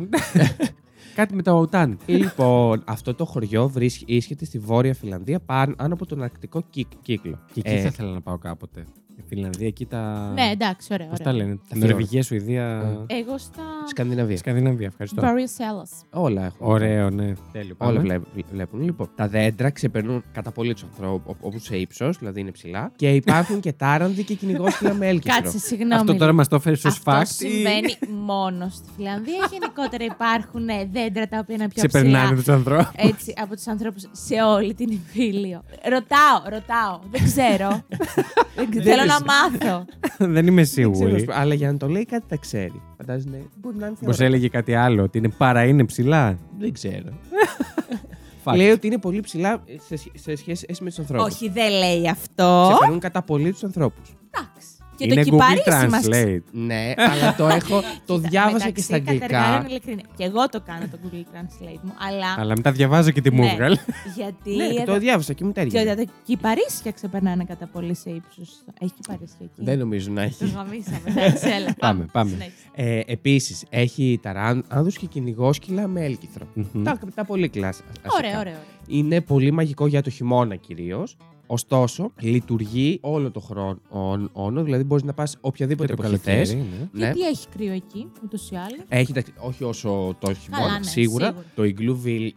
Κάτι 1.14 1.34
με 1.34 1.42
το 1.42 1.50
αουτάν. 1.50 1.98
λοιπόν, 2.06 2.82
αυτό 2.86 3.14
το 3.14 3.24
χωριό 3.24 3.68
βρίσκεται 3.68 4.44
στη 4.44 4.58
βόρεια 4.58 4.94
Φιλανδία 4.94 5.40
πάνω 5.40 5.74
από 5.78 6.06
τον 6.06 6.22
Αρκτικό 6.22 6.62
κύκ- 6.70 7.00
κύκλο. 7.02 7.38
Και 7.52 7.60
εκεί 7.60 7.74
Ε, 7.74 7.80
θα 7.80 7.86
ήθελα 7.86 8.12
να 8.12 8.20
πάω 8.20 8.38
κάποτε. 8.38 8.84
Η 9.16 9.22
Φιλανδία, 9.28 9.66
εκεί 9.66 9.86
τα. 9.86 10.30
ναι, 10.34 10.50
εντάξει, 10.52 10.88
ωραία. 10.92 11.06
Πώς 11.06 11.18
ωραία. 11.20 11.32
τα 11.32 11.38
λένε. 11.38 11.58
Τα 11.68 11.76
Νορβηγία, 11.76 12.22
Σουηδία. 12.22 12.82
Εγώ 13.06 13.38
στα 13.38 13.62
Σκανδιναβία. 13.88 14.36
Σκανδιναβία, 14.36 14.86
ευχαριστώ. 14.86 15.22
Various 15.22 15.60
Hellas. 15.62 16.20
Όλα 16.22 16.44
έχουν. 16.44 16.56
Ωραίο, 16.60 17.10
ναι. 17.10 17.32
Τέλειο. 17.52 17.74
Όλα 17.78 17.92
Πάμε. 17.92 17.98
βλέπ- 18.00 18.46
βλέπουν. 18.52 18.80
Λοιπόν, 18.82 19.10
τα 19.14 19.28
δέντρα 19.28 19.70
ξεπερνούν 19.70 20.24
κατά 20.32 20.50
πολύ 20.50 20.72
τους 20.72 20.82
ανθρώπους, 20.82 21.34
όπως 21.40 21.62
σε 21.62 21.76
ύψος, 21.76 22.18
δηλαδή 22.18 22.40
είναι 22.40 22.50
ψηλά. 22.50 22.92
Και 22.96 23.10
υπάρχουν 23.10 23.60
και 23.60 23.72
τάρανδοι 23.72 24.22
και 24.24 24.34
κυνηγόσκυλα 24.34 24.94
με 24.94 25.06
έλκυστρο. 25.08 25.42
Κάτσε, 25.42 25.58
συγγνώμη. 25.58 25.94
Αυτό 25.94 26.14
τώρα 26.16 26.32
μας 26.32 26.48
το 26.48 26.56
έφερε 26.56 26.76
ω 26.76 26.88
Αυτό 26.88 27.12
fact. 27.12 27.22
ή 27.22 27.26
συμβαίνει 27.26 27.96
μόνο 28.24 28.68
στη 28.68 28.88
Φιλανδία 28.96 29.34
ή 29.34 29.48
γενικότερα 29.52 30.04
υπάρχουν 30.04 30.68
ε, 30.68 30.88
δέντρα 30.92 31.28
τα 31.28 31.38
οποία 31.38 31.54
είναι 31.54 31.68
πιο 31.68 31.88
Ξεπερνάνε 31.88 32.24
ψηλά. 32.24 32.36
τους 32.38 32.48
ανθρώπους. 32.48 32.86
Έτσι, 32.96 33.34
από 33.42 33.54
τους 33.54 33.66
ανθρώπους 33.66 34.02
σε 34.12 34.34
όλη 34.42 34.74
την 34.74 34.90
Ιφίλιο. 34.90 35.62
Ρωτάω, 35.84 36.38
ρωτάω. 36.50 36.98
Δεν 37.10 37.24
ξέρω. 37.24 37.68
Δεν 38.56 38.70
ξέρω. 38.70 39.01
Θέλω 39.06 39.18
να 39.18 39.24
μάθω. 39.24 39.84
Δεν 40.34 40.46
είμαι 40.46 40.62
Δεν 40.62 40.70
ξέρω, 40.92 40.94
σίγουρη. 40.94 41.26
αλλά 41.30 41.54
για 41.54 41.72
να 41.72 41.78
το 41.78 41.86
λέει 41.88 42.04
κάτι 42.04 42.24
τα 42.28 42.36
ξέρει. 42.36 42.82
Φαντάζομαι. 42.96 43.38
Μπορεί 43.60 43.76
να 43.76 43.86
είναι 43.86 43.96
Πώ 44.04 44.12
θεωρώ. 44.12 44.24
έλεγε 44.34 44.48
κάτι 44.48 44.74
άλλο, 44.74 45.02
ότι 45.02 45.18
είναι 45.18 45.28
παρά 45.28 45.64
είναι 45.64 45.84
ψηλά. 45.84 46.38
Δεν 46.58 46.72
ξέρω. 46.72 47.08
Fact. 48.44 48.56
Λέει 48.56 48.70
ότι 48.70 48.86
είναι 48.86 48.98
πολύ 48.98 49.20
ψηλά 49.20 49.64
σε, 49.88 49.96
σχ- 49.96 50.18
σε 50.18 50.36
σχέση 50.36 50.66
με 50.80 50.88
τους 50.88 50.98
ανθρώπους. 50.98 51.26
Όχι, 51.34 51.48
δεν 51.48 51.70
λέει 51.70 52.08
αυτό. 52.08 52.66
Ξεπερνούν 52.70 52.98
κατά 53.00 53.22
πολύ 53.22 53.52
τους 53.52 53.64
ανθρώπους. 53.64 54.08
Εντάξει. 54.30 54.68
Και 55.06 55.12
είναι 55.12 55.24
το 55.24 55.36
Google 55.36 55.54
κυπαρίσι 55.54 55.88
μας 55.88 56.06
Translate. 56.06 56.42
Ναι, 56.52 56.92
αλλά 56.96 57.34
το 57.36 57.46
έχω. 57.46 57.80
Το 58.06 58.14
Κοίτα, 58.16 58.28
διάβασα 58.28 58.52
μεταξύ 58.52 58.72
και 58.72 58.80
στα 58.80 58.98
κατεργάρων 58.98 59.46
αγγλικά. 59.54 59.66
ειλικρινή. 59.70 60.02
Και 60.16 60.24
εγώ 60.24 60.48
το 60.48 60.60
κάνω 60.60 60.84
το 60.90 60.98
Google 61.04 61.16
Translate 61.36 61.78
μου, 61.82 61.92
αλλά. 62.08 62.34
Αλλά 62.38 62.52
μετά 62.56 62.72
διαβάζω 62.72 63.10
και 63.10 63.20
τι 63.20 63.30
μου 63.32 63.42
Ναι. 63.42 63.50
έβγαλε. 63.50 63.76
Γιατί. 64.16 64.56
Ναι, 64.56 64.68
και 64.68 64.74
το 64.74 64.80
εδώ- 64.90 64.98
διάβασα 64.98 65.32
και 65.32 65.44
μου 65.44 65.52
Και 65.52 65.60
τέριαξε. 65.62 65.90
ότι 65.92 66.04
τα 66.06 66.12
κυπαρίσια 66.24 66.90
ξεπερνάνε 66.92 67.44
κατά 67.44 67.66
πολύ 67.72 67.94
σε 67.94 68.10
ύψος. 68.10 68.48
Έχει 68.80 68.92
κυπαρίσια 69.00 69.36
εκεί. 69.40 69.50
Δεν 69.64 69.78
νομίζω 69.78 70.10
να 70.10 70.20
Το 70.20 70.20
έχει. 70.20 70.52
γαμίσαμε. 70.54 71.00
Εντάξει, 71.06 71.48
έλα. 71.48 71.74
Πάμε, 71.84 72.06
πάμε. 72.12 72.30
Συνέχισε. 72.30 72.54
Ε, 72.74 73.00
Επίσης, 73.06 73.64
έχει 73.70 74.18
ταράνδου 74.22 74.88
και 75.00 75.06
κυνηγόσκυλα 75.06 75.86
με 75.86 76.04
έλκυθρο. 76.04 76.46
Μμμ. 76.54 76.82
Τα, 76.84 76.98
τα 77.14 77.24
πολύ 77.24 77.48
κλάσσα. 77.48 77.82
Ωραία, 78.18 78.30
ωραία. 78.30 78.40
ωραία. 78.40 78.60
Είναι 78.86 79.20
πολύ 79.20 79.50
μαγικό 79.50 79.86
για 79.86 80.02
το 80.02 80.10
χειμώνα 80.10 80.56
κυρίως. 80.56 81.16
Ωστόσο, 81.46 82.12
λειτουργεί 82.20 82.98
όλο 83.02 83.30
το 83.30 83.40
χρόνο, 83.40 84.62
δηλαδή 84.62 84.84
μπορείς 84.84 85.04
να 85.04 85.12
πας 85.12 85.32
Και 85.32 85.38
οποιαδήποτε 85.40 85.94
το 85.94 86.02
εποχή 86.02 86.08
καλοκαίρι. 86.24 86.46
θες. 86.46 86.54
ναι. 86.54 86.60
Ναι. 86.92 87.04
Γιατί 87.04 87.20
έχει 87.20 87.46
κρύο 87.48 87.72
εκεί, 87.72 88.06
ούτως 88.24 88.50
ή 88.50 88.56
άλλως; 88.56 88.80
Έχει, 88.88 89.10
εντάξει, 89.10 89.32
όχι 89.40 89.64
όσο 89.64 90.16
το 90.18 90.34
χειμώνα, 90.34 90.78
ναι, 90.78 90.84
σίγουρα. 90.84 91.26
σίγουρα. 91.26 91.44
Το 91.54 91.62
Igloo 91.62 92.06
Vill- 92.06 92.30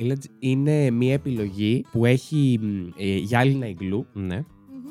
Village 0.00 0.24
είναι 0.38 0.90
μια 0.90 1.12
επιλογή 1.12 1.84
που 1.92 2.04
έχει 2.04 2.58
μ, 2.62 2.88
ε, 2.96 3.16
γυάλινα 3.16 3.66
ιγκλού. 3.68 4.06
Ναι. 4.12 4.34
Είναι 4.34 4.44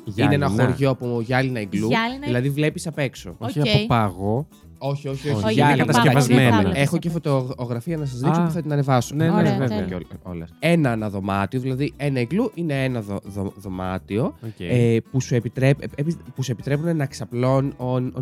Γυάλινα. 0.04 0.46
ένα 0.46 0.64
χωριό 0.66 0.90
από 0.90 1.20
γυάλινα 1.20 1.60
ιγκλού. 1.60 1.86
Γυάλινα- 1.86 2.26
Δηλαδή 2.26 2.50
βλέπεις 2.50 2.86
απ' 2.86 2.98
έξω. 2.98 3.34
Όχι 3.38 3.60
Οκ. 3.60 3.66
από 3.68 3.86
πάγο. 3.86 4.46
Όχι, 4.84 5.08
όχι, 5.08 5.28
Όχι, 5.28 5.36
όχι. 5.36 5.44
Όχι, 5.44 5.54
γυάλινα. 5.54 5.76
είναι 5.76 5.84
κατασκευασμένα. 5.86 6.50
πάγο, 6.50 6.62
δεν 6.62 6.72
θα 6.72 6.78
Έχω 6.80 6.96
έβλεπες 6.96 7.22
και 7.22 7.30
φωτογραφία 7.30 7.96
να 7.96 8.04
σας 8.06 8.18
δείξω 8.20 8.40
Α. 8.40 8.44
που 8.46 8.50
θα 8.50 8.62
την 8.62 8.72
ανεβάσω. 8.72 9.14
Ναι, 9.14 9.24
ναι, 9.24 9.30
Ωραία, 9.36 9.56
βέβαια. 9.56 9.78
τέλεια. 9.78 9.98
Και 9.98 10.14
όλα. 10.22 10.48
Ένα 10.58 10.90
αναδωμάτιο, 10.90 11.60
δηλαδή 11.60 11.92
ένα 11.96 12.20
ιγκλού 12.20 12.50
είναι 12.54 12.84
ένα 12.84 13.00
δω- 13.00 13.20
δω- 13.24 13.52
δωμάτιο 13.56 14.24
Οκ. 14.24 14.60
ε, 14.60 14.98
που, 15.10 15.20
σου 15.20 15.34
επιτρέπ, 15.34 15.82
ε, 15.82 15.86
επι- 15.96 16.16
που 16.34 16.42
σου 16.42 16.50
επιτρέπουν 16.52 16.96
να 16.96 17.06
ξαπλώνει 17.06 17.72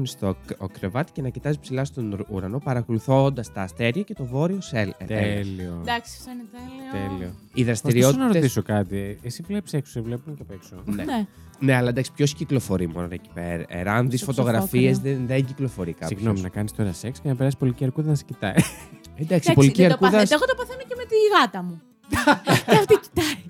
στο 0.02 0.36
κ- 0.46 0.62
ο 0.62 0.66
κρεβάτι 0.78 1.12
και 1.12 1.22
να 1.22 1.28
κοιτάζει 1.28 1.58
ψηλά 1.58 1.84
στον 1.84 2.12
ουρ- 2.12 2.30
ουρανό 2.30 2.58
παρακολουθώντας 2.58 3.52
τα 3.52 3.62
αστέρια 3.62 4.02
και 4.02 4.14
το 4.14 4.24
βόρειο 4.24 4.60
σέλ- 4.60 4.88
ε, 4.98 5.04
σέλας. 5.14 5.46
Τέλειο. 5.46 5.78
Εντάξει, 5.80 6.16
αυτό 6.18 6.30
είναι 6.30 6.44
τέλειο. 6.92 7.30
Τέλειο. 7.54 7.68
Οι 7.68 7.70
Ωστόσο 7.70 7.90
να 7.92 7.92
δραστηριότητε. 8.02 8.32
ρωτήσω 8.38 8.62
κάτι. 8.62 9.18
Εσύ 9.22 9.42
βλέπεις 9.46 9.72
έξω, 9.72 9.92
σε 9.92 10.00
βλέπουν 10.00 10.34
και 10.36 10.42
απ' 10.42 10.50
έξω. 10.50 10.82
Ναι. 10.84 11.04
Ναι. 11.04 11.26
ναι, 11.58 11.74
αλλά 11.74 11.88
εντάξει, 11.88 12.12
ποιος 12.12 12.34
κυκλοφορεί 12.34 12.86
μόνο 12.88 13.08
εκεί 13.10 13.28
πέρα; 13.34 13.94
Αν 13.94 14.10
δεις 14.10 14.20
Στο 14.20 14.32
φωτογραφίες, 14.32 14.90
ψοφόκρεο. 14.92 15.16
δεν, 15.16 15.26
δεν 15.26 15.44
κυκλοφορεί 15.44 15.92
κάποιος. 15.92 16.08
Συγγνώμη, 16.08 16.40
να 16.40 16.48
κάνεις 16.48 16.72
τώρα 16.72 16.92
σεξ 16.92 17.20
και 17.20 17.28
να 17.28 17.34
περάσει 17.34 17.56
πολική 17.56 17.84
αρκούδα 17.84 18.08
να 18.08 18.14
σε 18.14 18.24
κοιτάει. 18.26 18.52
Εντάξει, 18.62 19.18
η 19.18 19.22
Εντάξει, 19.24 19.52
πολική 19.52 19.80
δεν 19.80 19.88
το 19.88 19.92
αρκούδα. 19.92 20.10
παθαίνω. 20.10 20.40
Εγώ 20.42 20.46
το 20.46 20.54
παθαίνω 20.56 20.80
και 20.88 20.94
με 20.96 21.04
τη 21.04 21.14
γάτα 21.40 21.62
μου. 21.62 21.80
και 22.70 22.76
αυτή 22.76 22.98
κοιτάει. 23.02 23.42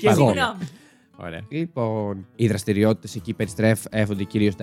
Και 0.00 0.08
εγώ. 0.08 0.26
Συγγνώμη. 0.28 0.68
Ωραία. 1.16 1.40
Λοιπόν, 1.48 2.26
οι 2.36 2.46
δραστηριότητες 2.46 3.14
εκεί 3.14 3.34
περιστρέφονται 3.34 4.24
κυρίως 4.24 4.54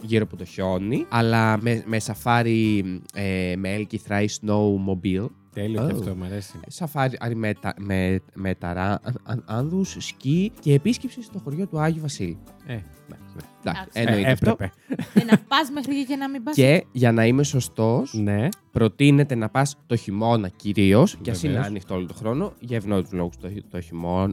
γύρω 0.00 0.24
από 0.24 0.36
το 0.36 0.44
χιόνι, 0.44 1.06
αλλά 1.08 1.58
με, 1.62 1.82
με 1.86 1.98
σαφάρι 1.98 2.78
ε, 3.14 3.54
με 3.56 3.72
έλκυθρα 3.74 4.20
ή 4.22 4.26
snowmobile. 4.40 5.26
Τέλειο 5.56 5.86
και 5.86 5.92
Oh. 5.94 5.98
αυτό, 5.98 6.14
μου 6.14 6.24
αρέσει. 6.24 6.60
Σαφάρι 6.66 7.16
με, 7.34 7.54
τα, 7.54 7.74
με, 7.78 8.20
με 8.34 8.54
ταράνδους, 8.54 9.96
σκι 9.98 10.52
και 10.60 10.72
επίσκεψη 10.72 11.22
στο 11.22 11.38
χωριό 11.38 11.66
του 11.66 11.80
Άγιου 11.80 12.00
Βασίλη. 12.00 12.38
Ε, 12.66 12.78
εντάξει, 13.06 13.34
ναι. 13.36 13.42
Εντάξει, 13.70 13.82
Εντάξει. 13.92 14.00
εννοείται 14.00 14.28
Ε, 14.28 14.32
αυτό. 14.32 14.50
έπρεπε. 14.50 14.72
Και 15.14 15.24
να 15.30 15.36
πας 15.48 15.70
μέχρι 15.74 15.94
εκεί 15.96 16.04
και 16.06 16.16
να 16.16 16.28
μην 16.30 16.42
πας. 16.42 16.54
Και 16.54 16.84
για 16.92 17.12
να 17.12 17.26
είμαι 17.26 17.42
σωστός, 17.42 18.14
Ναι. 18.14 18.48
προτείνεται 18.72 19.34
να 19.34 19.48
πας 19.48 19.76
το 19.86 19.96
χειμώνα 19.96 20.48
κυρίως, 20.48 21.16
και 21.22 21.30
ας 21.30 21.38
είναι 21.42 21.48
Βεβαίως. 21.52 21.68
ανοιχτό 21.70 21.94
όλο 21.94 22.06
τον 22.06 22.16
χρόνο, 22.16 22.52
για 22.60 22.76
ευνόητους 22.76 23.12
λόγους 23.12 23.36
το, 23.36 23.48
το 23.70 23.80
χειμώνα. 23.80 24.32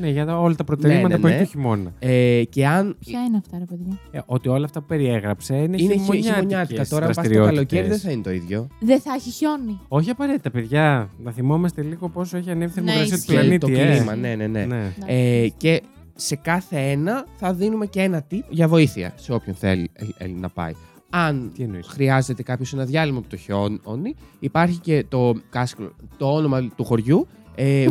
Ναι, 0.00 0.08
για 0.08 0.38
όλα 0.40 0.54
τα 0.54 0.64
προτερήματα 0.64 1.08
Ναι, 1.08 1.14
ναι, 1.14 1.20
που 1.20 1.26
έχει 1.26 1.36
ναι. 1.36 1.42
το 1.44 1.48
χειμώνα. 1.50 1.92
Ε, 1.98 2.42
και 2.48 2.66
αν 2.66 2.96
Ποια 2.98 3.20
είναι 3.24 3.36
αυτά, 3.36 3.58
ρε 3.58 3.64
παιδιά; 3.64 3.98
Ε, 4.10 4.20
ότι 4.26 4.48
όλα 4.48 4.64
αυτά 4.64 4.80
που 4.80 4.86
περιέγραψε 4.86 5.54
είναι, 5.54 5.62
είναι 5.64 5.76
χει- 5.78 5.90
χειμωνιάτικες 5.92 6.34
χειμωνιάτικα, 6.34 6.86
τώρα 6.86 7.06
αν 7.06 7.12
πας 7.14 7.16
το 7.16 7.22
δραστηριότητες. 7.22 7.54
καλοκαίρι 7.66 7.88
δεν 7.88 7.98
θα 7.98 8.10
είναι 8.10 8.22
το 8.22 8.30
ίδιο. 8.30 8.68
Δεν 8.80 9.00
θα 9.00 9.12
έχει 9.14 9.30
χιόνι. 9.30 9.80
Όχι 9.88 10.10
απαραίτητα, 10.10 10.50
παιδιά. 10.50 11.10
Να 11.22 11.30
θυμόμαστε 11.30 11.82
λίγο 11.82 12.08
πόσο 12.08 12.36
έχει 12.36 12.50
ανέβει 12.50 12.78
η 12.80 12.82
Ναι, 12.82 12.90
θερμοκρασία 12.92 13.16
του 13.16 13.22
ισχύει. 13.22 13.32
πλανήτη. 13.32 13.58
το 13.58 13.80
ε. 13.80 13.94
κλίμα, 13.96 14.14
ναι, 14.14 14.34
ναι, 14.34 14.46
ναι. 14.46 14.64
Ναι. 14.64 14.92
Ε, 15.06 15.48
και 15.56 15.82
σε 16.14 16.36
κάθε 16.36 16.90
ένα 16.90 17.26
θα 17.36 17.54
δίνουμε 17.54 17.86
και 17.86 18.00
ένα 18.00 18.26
tip 18.30 18.40
για 18.48 18.68
βοήθεια 18.68 19.12
σε 19.16 19.32
όποιον 19.32 19.56
θέλει 19.56 19.90
ε, 19.92 20.24
ε, 20.24 20.28
να 20.28 20.48
πάει. 20.48 20.72
Αν 21.10 21.52
Τι 21.54 21.62
εννοείς; 21.62 21.86
χρειάζεται 21.86 22.42
κάποιος 22.42 22.72
ένα 22.72 22.84
διάλειμμα 22.84 23.18
από 23.18 23.28
το 23.28 23.36
χιόνι, 23.36 24.14
υπάρχει 24.38 24.78
και 24.78 25.04
το, 25.08 25.34
κάσκο- 25.50 25.94
το 26.16 26.32
όνομα 26.34 26.72
του 26.76 26.84
χωριού, 26.84 27.26
ε, 27.30 27.43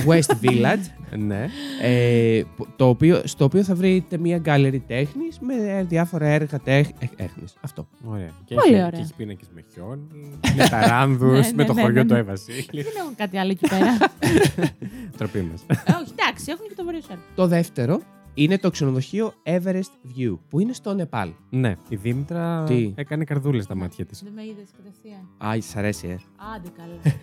West 0.06 0.32
Village, 0.42 0.86
ναι. 1.28 1.48
ε, 1.82 2.42
που- 2.56 2.68
το 2.76 2.88
οποίο, 2.90 3.22
στο 3.26 3.46
οποίο 3.46 3.64
θα 3.64 3.76
βρείτε 3.76 4.18
μια 4.18 4.38
γκάλερι 4.38 4.80
τέχνης 4.80 5.40
με 5.40 5.54
ε, 5.78 5.84
διάφορα 5.84 6.26
έργα 6.26 6.60
τέχ, 6.60 6.88
ε, 7.00 7.06
έχνης. 7.16 7.54
Αυτό. 7.62 7.88
Ωραία. 8.04 8.30
Και 8.46 8.56
Πολύ 8.56 8.74
έχει, 8.74 8.84
ωραία. 8.84 8.90
Και 8.90 9.02
έχει 9.04 9.14
πίνακες 9.18 9.48
με 9.54 9.64
χιόνι, 9.74 10.08
με 10.58 10.68
ταράνδους, 10.70 11.32
Ναι, 11.32 11.48
με 11.48 11.52
ναι, 11.62 11.66
το 11.66 11.74
ναι, 11.74 11.82
χωριό 11.82 12.02
ναι, 12.02 12.08
του 12.08 12.14
ναι. 12.14 12.20
Εβασίλη. 12.20 12.66
Δεν 12.72 12.94
έχουν 13.00 13.16
κάτι 13.16 13.38
άλλο 13.38 13.52
εκεί 13.52 13.68
πέρα. 13.70 13.98
Τροπή 15.18 15.42
μας. 15.42 15.62
Ε, 15.68 15.74
Όχι, 16.02 16.12
εντάξει, 16.20 16.46
έχουν 16.48 16.68
και 16.68 16.74
το 16.76 16.84
βορειοσέρ. 16.84 17.18
Το 17.36 17.48
δεύτερο 17.48 18.00
είναι 18.34 18.58
το 18.58 18.70
ξενοδοχείο 18.70 19.34
Everest 19.44 20.18
View, 20.18 20.38
που 20.50 20.60
είναι 20.60 20.74
στο 20.74 20.94
Νεπάλ. 20.94 21.30
Ναι, 21.50 21.76
η 21.90 21.96
Δήμητρα 21.96 22.64
Τι; 22.64 22.94
έκανε 22.96 23.24
καρδούλες 23.24 23.64
στα 23.64 23.76
μάτια 23.76 24.06
της. 24.06 24.24
Δεν 24.24 24.34
με 24.36 24.42
είδες 24.44 24.70
κατευθείαν. 24.78 25.54
Α, 25.58 25.62
σ' 25.62 25.76
αρέσει, 25.76 26.08
ε. 26.08 26.18
Άντε 26.56 26.70
καλά. 26.78 27.16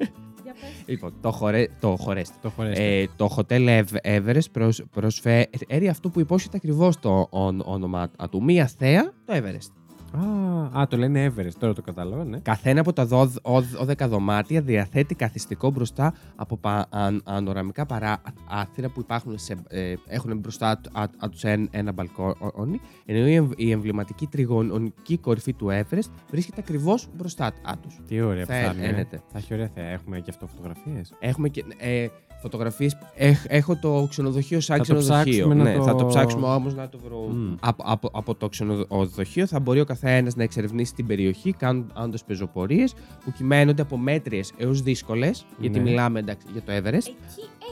Για 0.52 0.60
πες. 0.60 0.82
Λοιπόν, 0.86 1.14
το, 1.20 1.30
χωρέ, 1.32 1.66
το 1.80 1.96
χωρέστε. 1.96 2.34
Το 2.42 2.50
χωρέστε. 2.50 2.98
Ε, 3.00 3.06
το 3.16 3.34
Hotel 3.36 3.82
Ev- 3.82 4.16
Everest 4.16 4.50
προσ, 4.52 4.82
προσφέρει 4.90 5.88
αυτό 5.90 6.08
που 6.08 6.20
υπόσχεται 6.20 6.56
ακριβώς 6.56 6.98
το 7.00 7.26
όν- 7.30 7.62
όνομα 7.64 8.10
του. 8.30 8.42
Μία 8.42 8.70
θέα, 8.78 9.12
το 9.24 9.34
Everest. 9.36 9.72
Α, 10.12 10.80
α, 10.80 10.86
το 10.86 10.96
λένε 10.96 11.32
Everest, 11.36 11.54
τώρα 11.58 11.74
το 11.74 11.82
κατάλαβα, 11.82 12.24
ναι. 12.24 12.38
Καθένα 12.38 12.80
από 12.80 12.92
τα 12.92 13.08
12 13.10 14.08
δωμάτια 14.08 14.60
διαθέτει 14.60 15.14
καθιστικό 15.14 15.70
μπροστά 15.70 16.14
από 16.36 16.56
πα, 16.56 16.86
αν, 16.90 17.22
ανοραμικά 17.24 17.86
παράθυρα 17.86 18.88
που 18.88 19.00
υπάρχουν 19.00 19.38
σε, 19.38 19.56
ε, 19.68 19.94
έχουν 20.06 20.38
μπροστά 20.38 20.80
του 21.20 21.38
ένα, 21.42 21.68
ένα 21.70 21.92
μπαλκόνι, 21.92 22.80
ενώ 23.06 23.26
η, 23.26 23.34
εμ- 23.34 23.52
η 23.56 23.70
εμβληματική 23.70 24.26
τριγωνική 24.26 25.18
κορυφή 25.18 25.52
του 25.52 25.66
Everest 25.70 26.10
βρίσκεται 26.30 26.60
ακριβώς 26.60 27.08
μπροστά 27.16 27.52
τους. 27.82 28.00
Τι 28.08 28.20
ωραία 28.20 28.44
που 28.44 28.52
θα 28.52 28.58
είναι. 28.60 28.72
Φαίνεται. 28.86 29.22
Θα 29.32 29.38
έχει 29.38 29.54
ωραία 29.54 29.68
θέα. 29.74 29.86
Έχουμε 29.88 30.20
και 30.20 30.30
αυτό 30.30 30.46
φωτογραφίε. 30.46 31.00
Έχουμε 31.18 31.48
και 31.48 31.64
ε, 31.78 32.06
φωτογραφίες. 32.40 32.96
Έχ, 33.14 33.44
έχω 33.48 33.76
το 33.76 34.06
ξενοδοχείο 34.08 34.60
σαν 34.60 34.76
Θα 34.76 34.84
το 34.84 34.94
ξενοδοχείο. 34.94 35.32
ψάξουμε 35.32 35.54
να 35.54 35.62
ναι, 35.62 35.76
το- 35.76 35.82
Θα 35.82 35.94
το 35.94 36.06
ψάξουμε 36.06 36.46
όμως 36.46 36.74
να 36.74 36.88
το 36.88 36.98
βρούμε. 37.04 37.34
Μμ. 37.34 37.54
Από, 37.60 37.82
από, 37.86 38.10
από 38.12 38.34
το 38.34 38.48
ξενοδοχείο 38.48 39.46
θα 39.46 39.60
μπορεί 39.60 39.80
ο 39.80 39.84
καθένας 39.84 40.34
να 40.36 40.42
εξερευνήσει 40.42 40.94
την 40.94 41.06
περιοχή 41.06 41.52
κάνοντας 41.52 42.24
πεζοπορίες 42.24 42.94
που 43.24 43.32
κυμαίνονται 43.32 43.82
από 43.82 43.96
μέτριες 43.96 44.52
έως 44.56 44.82
δύσκολες. 44.82 45.44
Γιατί 45.58 45.78
Ναι. 45.78 45.84
μιλάμε 45.84 46.18
εντάξει, 46.18 46.46
για 46.52 46.62
το 46.62 46.72
Everest. 46.72 46.94
Εκεί 46.94 47.14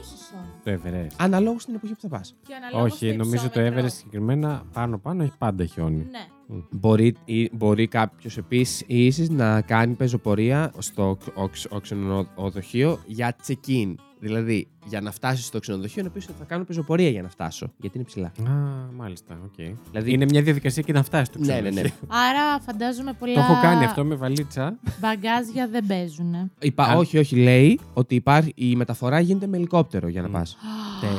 έχει 0.01 0.17
όν. 0.37 0.45
Το 0.65 0.81
Everest. 0.89 1.15
Αναλόγως 1.17 1.63
στην 1.63 1.75
εποχή 1.75 1.93
που 1.93 2.01
θα 2.01 2.09
πας. 2.09 2.35
Και 2.47 2.55
αναλόγως 2.55 2.93
Όχι, 2.93 3.11
το 3.11 3.17
νομίζω 3.25 3.49
το 3.49 3.61
υψόμετρο. 3.61 3.87
Everest 3.87 3.93
συγκεκριμένα 3.93 4.63
πάνω-πάνω 4.73 5.23
έχει 5.23 5.37
πάντα 5.39 5.65
χιόνι. 5.65 5.97
Ναι. 6.11 6.27
Μπορεί, 6.71 7.15
ή- 7.25 7.51
μπορεί 7.53 7.87
κάποιος 7.87 8.37
επίσης 8.37 9.31
να 9.31 9.61
κάνει 9.61 9.95
πεζοπορία 9.95 10.73
στο 10.79 11.17
ξ- 11.21 11.37
ο 11.37 11.49
ξ- 11.49 11.73
ο 11.73 11.81
ξενοδοχείο 11.81 12.99
για 13.07 13.37
check-in. 13.47 13.95
Δηλαδή, 14.21 14.69
για 14.87 15.01
να 15.01 15.11
φτάσει 15.11 15.43
στο 15.43 15.59
ξενοδοχείο, 15.59 16.03
να 16.03 16.11
πει 16.11 16.19
ότι 16.19 16.33
θα 16.39 16.45
κάνω 16.45 16.65
πεζοπορία 16.65 17.09
για 17.09 17.23
να 17.23 17.29
φτάσω. 17.29 17.73
Γιατί 17.81 17.97
είναι 17.99 18.07
ψηλά. 18.07 18.27
Α, 18.27 18.53
μάλιστα, 18.97 19.39
οκ. 19.45 19.75
Δηλαδή, 19.91 20.13
Είναι 20.13 20.25
μια 20.25 20.43
διαδικασία 20.43 20.83
και 20.83 20.93
να 20.93 21.03
φτάσει 21.03 21.25
στο 21.25 21.39
Ναι, 21.39 21.47
ναι, 21.47 21.61
ναι. 21.61 21.69
ξενοδοχείο. 21.71 22.07
Άρα 22.09 22.61
φαντάζομαι 22.61 23.13
πολλά 23.13 23.35
Το 23.35 23.41
έχω 23.41 23.61
κάνει 23.63 23.85
αυτό 23.85 24.05
με 24.05 24.15
βαλίτσα. 24.15 24.79
μπαγκάζια 25.01 25.69
δεν 25.69 25.87
παίζουν. 25.87 26.51
Υπά... 26.61 26.85
Αν- 26.85 26.99
Όχι, 26.99 27.19
όχι, 27.19 27.37
λέει 27.37 27.81
ότι 27.95 28.15
υπάρχει... 28.15 28.53
η 28.55 28.77
μεταφορά 28.77 29.21
γίνεται 29.21 29.47
με 29.47 29.57
ελικόπτερο 29.57 30.09
για 30.09 30.23
να 30.23 30.29
Μμ. 30.29 30.33
πας. 30.33 30.57
Τέλειο, 31.01 31.19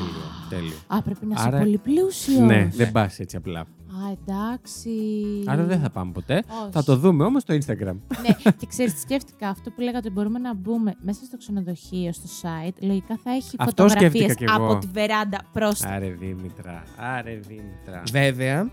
τέλειο. 0.50 0.78
Α, 0.88 1.02
πρέπει 1.02 1.26
να 1.26 1.34
είσαι 1.38 1.48
Άρα- 1.48 1.58
πολύ 1.60 1.78
πλούσιος. 1.78 2.40
Ναι, 2.40 2.70
δεν 2.76 2.92
πας 2.92 3.20
έτσι 3.20 3.36
απλά. 3.36 3.66
Α, 3.92 4.12
εντάξει. 4.12 4.90
Άρα 5.46 5.64
δεν 5.64 5.80
θα 5.80 5.90
πάμε 5.90 6.12
ποτέ. 6.12 6.34
Όχι. 6.64 6.72
Θα 6.72 6.84
το 6.84 6.96
δούμε 6.98 7.24
όμως 7.24 7.42
στο 7.42 7.54
Instagram. 7.54 7.96
ναι, 8.22 8.52
και 8.58 8.66
ξέρεις 8.68 8.94
τι 8.94 9.00
σκέφτηκα; 9.00 9.50
Αυτό 9.50 9.70
που 9.70 9.82
λέγατε 9.82 9.98
ότι 9.98 10.10
μπορούμε 10.10 10.40
να 10.40 10.54
μπούμε 10.54 10.96
μέσα 11.02 11.26
στο 11.26 11.38
ξενοδοχείο, 11.38 12.12
στο 12.14 12.28
site. 12.42 12.74
Λογικά 12.80 13.20
θα 13.24 13.32
έχει 13.32 13.56
Αυτό 13.58 13.84
φωτογραφίες 13.84 14.24
σκέφτηκα 14.24 14.34
κι 14.34 14.60
εγώ. 14.62 14.72
από 14.72 14.80
τη 14.80 14.88
βεράντα 14.94 15.40
προς. 15.54 15.84
Άρε 15.84 16.10
Δήμητρα, 16.10 16.84
άρε 16.98 17.36
Δήμητρα. 17.48 18.04
Βέβαια, 18.12 18.72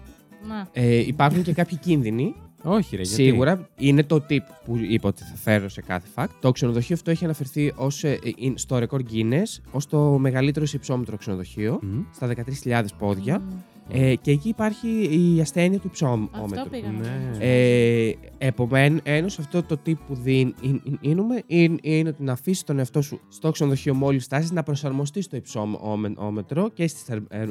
Να. 0.49 0.69
ε, 0.73 0.97
υπάρχουν 0.97 1.43
και 1.43 1.53
κάποιοι 1.53 1.79
κίνδυνοι. 1.79 2.35
Όχι, 2.63 2.97
ρε, 2.97 3.03
γιατί; 3.03 3.23
Σίγουρα 3.23 3.69
είναι 3.77 4.03
το 4.03 4.17
tip 4.31 4.39
που 4.65 4.77
είπα 4.77 5.09
ότι 5.09 5.23
θα 5.23 5.35
φέρω 5.37 5.69
σε 5.69 5.81
κάθε 5.83 6.09
fact. 6.15 6.27
Το 6.41 6.51
ξενοδοχείο 6.53 6.95
αυτό 6.95 7.11
έχει 7.11 7.25
αναφερθεί 7.25 7.73
ως, 7.77 8.05
ε, 8.05 8.11
ε, 8.11 8.53
στο 8.55 8.79
ρεκόρ 8.79 9.03
Guinness 9.13 9.61
ως 9.71 9.87
το 9.87 9.99
μεγαλύτερο 10.19 10.67
σε 10.67 10.77
υψόμετρο 10.77 11.17
ξενοδοχείο, 11.17 11.79
Μμ. 11.83 12.01
στα 12.15 12.27
13.000 12.27 12.85
πόδια. 12.99 13.39
Μμ. 13.39 13.53
Ε, 13.91 14.15
και 14.15 14.31
εκεί 14.31 14.49
υπάρχει 14.49 14.89
η 15.37 15.41
ασθένεια 15.41 15.79
του 15.79 15.87
υψόμετρου. 15.87 16.43
Αυτό 16.45 16.67
πήγα 16.71 16.91
να 16.91 16.99
Ναι. 16.99 17.31
πω. 17.33 17.39
Ε, 17.41 18.15
Επομένως, 18.39 19.01
αυτό 19.27 19.63
το 19.63 19.81
tip 19.87 19.95
που 20.07 20.15
δίνουμε 20.15 20.55
είναι, 21.01 21.41
είναι, 21.47 21.77
είναι 21.83 22.09
ότι 22.09 22.23
να 22.23 22.33
αφήσει 22.33 22.65
τον 22.65 22.79
εαυτό 22.79 23.03
σου 23.03 23.21
στο 23.29 23.51
ξενοδοχείο 23.51 23.95
μόλις 23.95 24.25
φτάσεις 24.25 24.51
να 24.51 24.63
προσαρμοστεί 24.63 25.23
στο 25.23 25.37
υψόμετρο 25.37 26.69
και 26.75 26.87
στις 26.89 27.03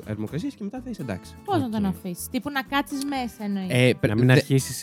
θερμοκρασίες 0.06 0.54
και 0.56 0.64
μετά 0.64 0.82
θα 0.84 0.90
είσαι 0.90 1.02
εντάξει. 1.02 1.34
Πώς 1.46 1.60
να 1.60 1.66
Οκ. 1.66 1.72
τον 1.72 1.86
αφήσεις; 1.86 2.28
Τύπου 2.30 2.50
να 2.50 2.62
κάτσεις 2.64 3.06
μέσα 3.06 3.44
εννοείς. 3.44 3.68
Ε, 3.70 3.94
πρέ- 4.00 4.14
Να 4.14 4.16
μην 4.20 4.26
δε- 4.28 4.32
αρχίσεις 4.34 4.80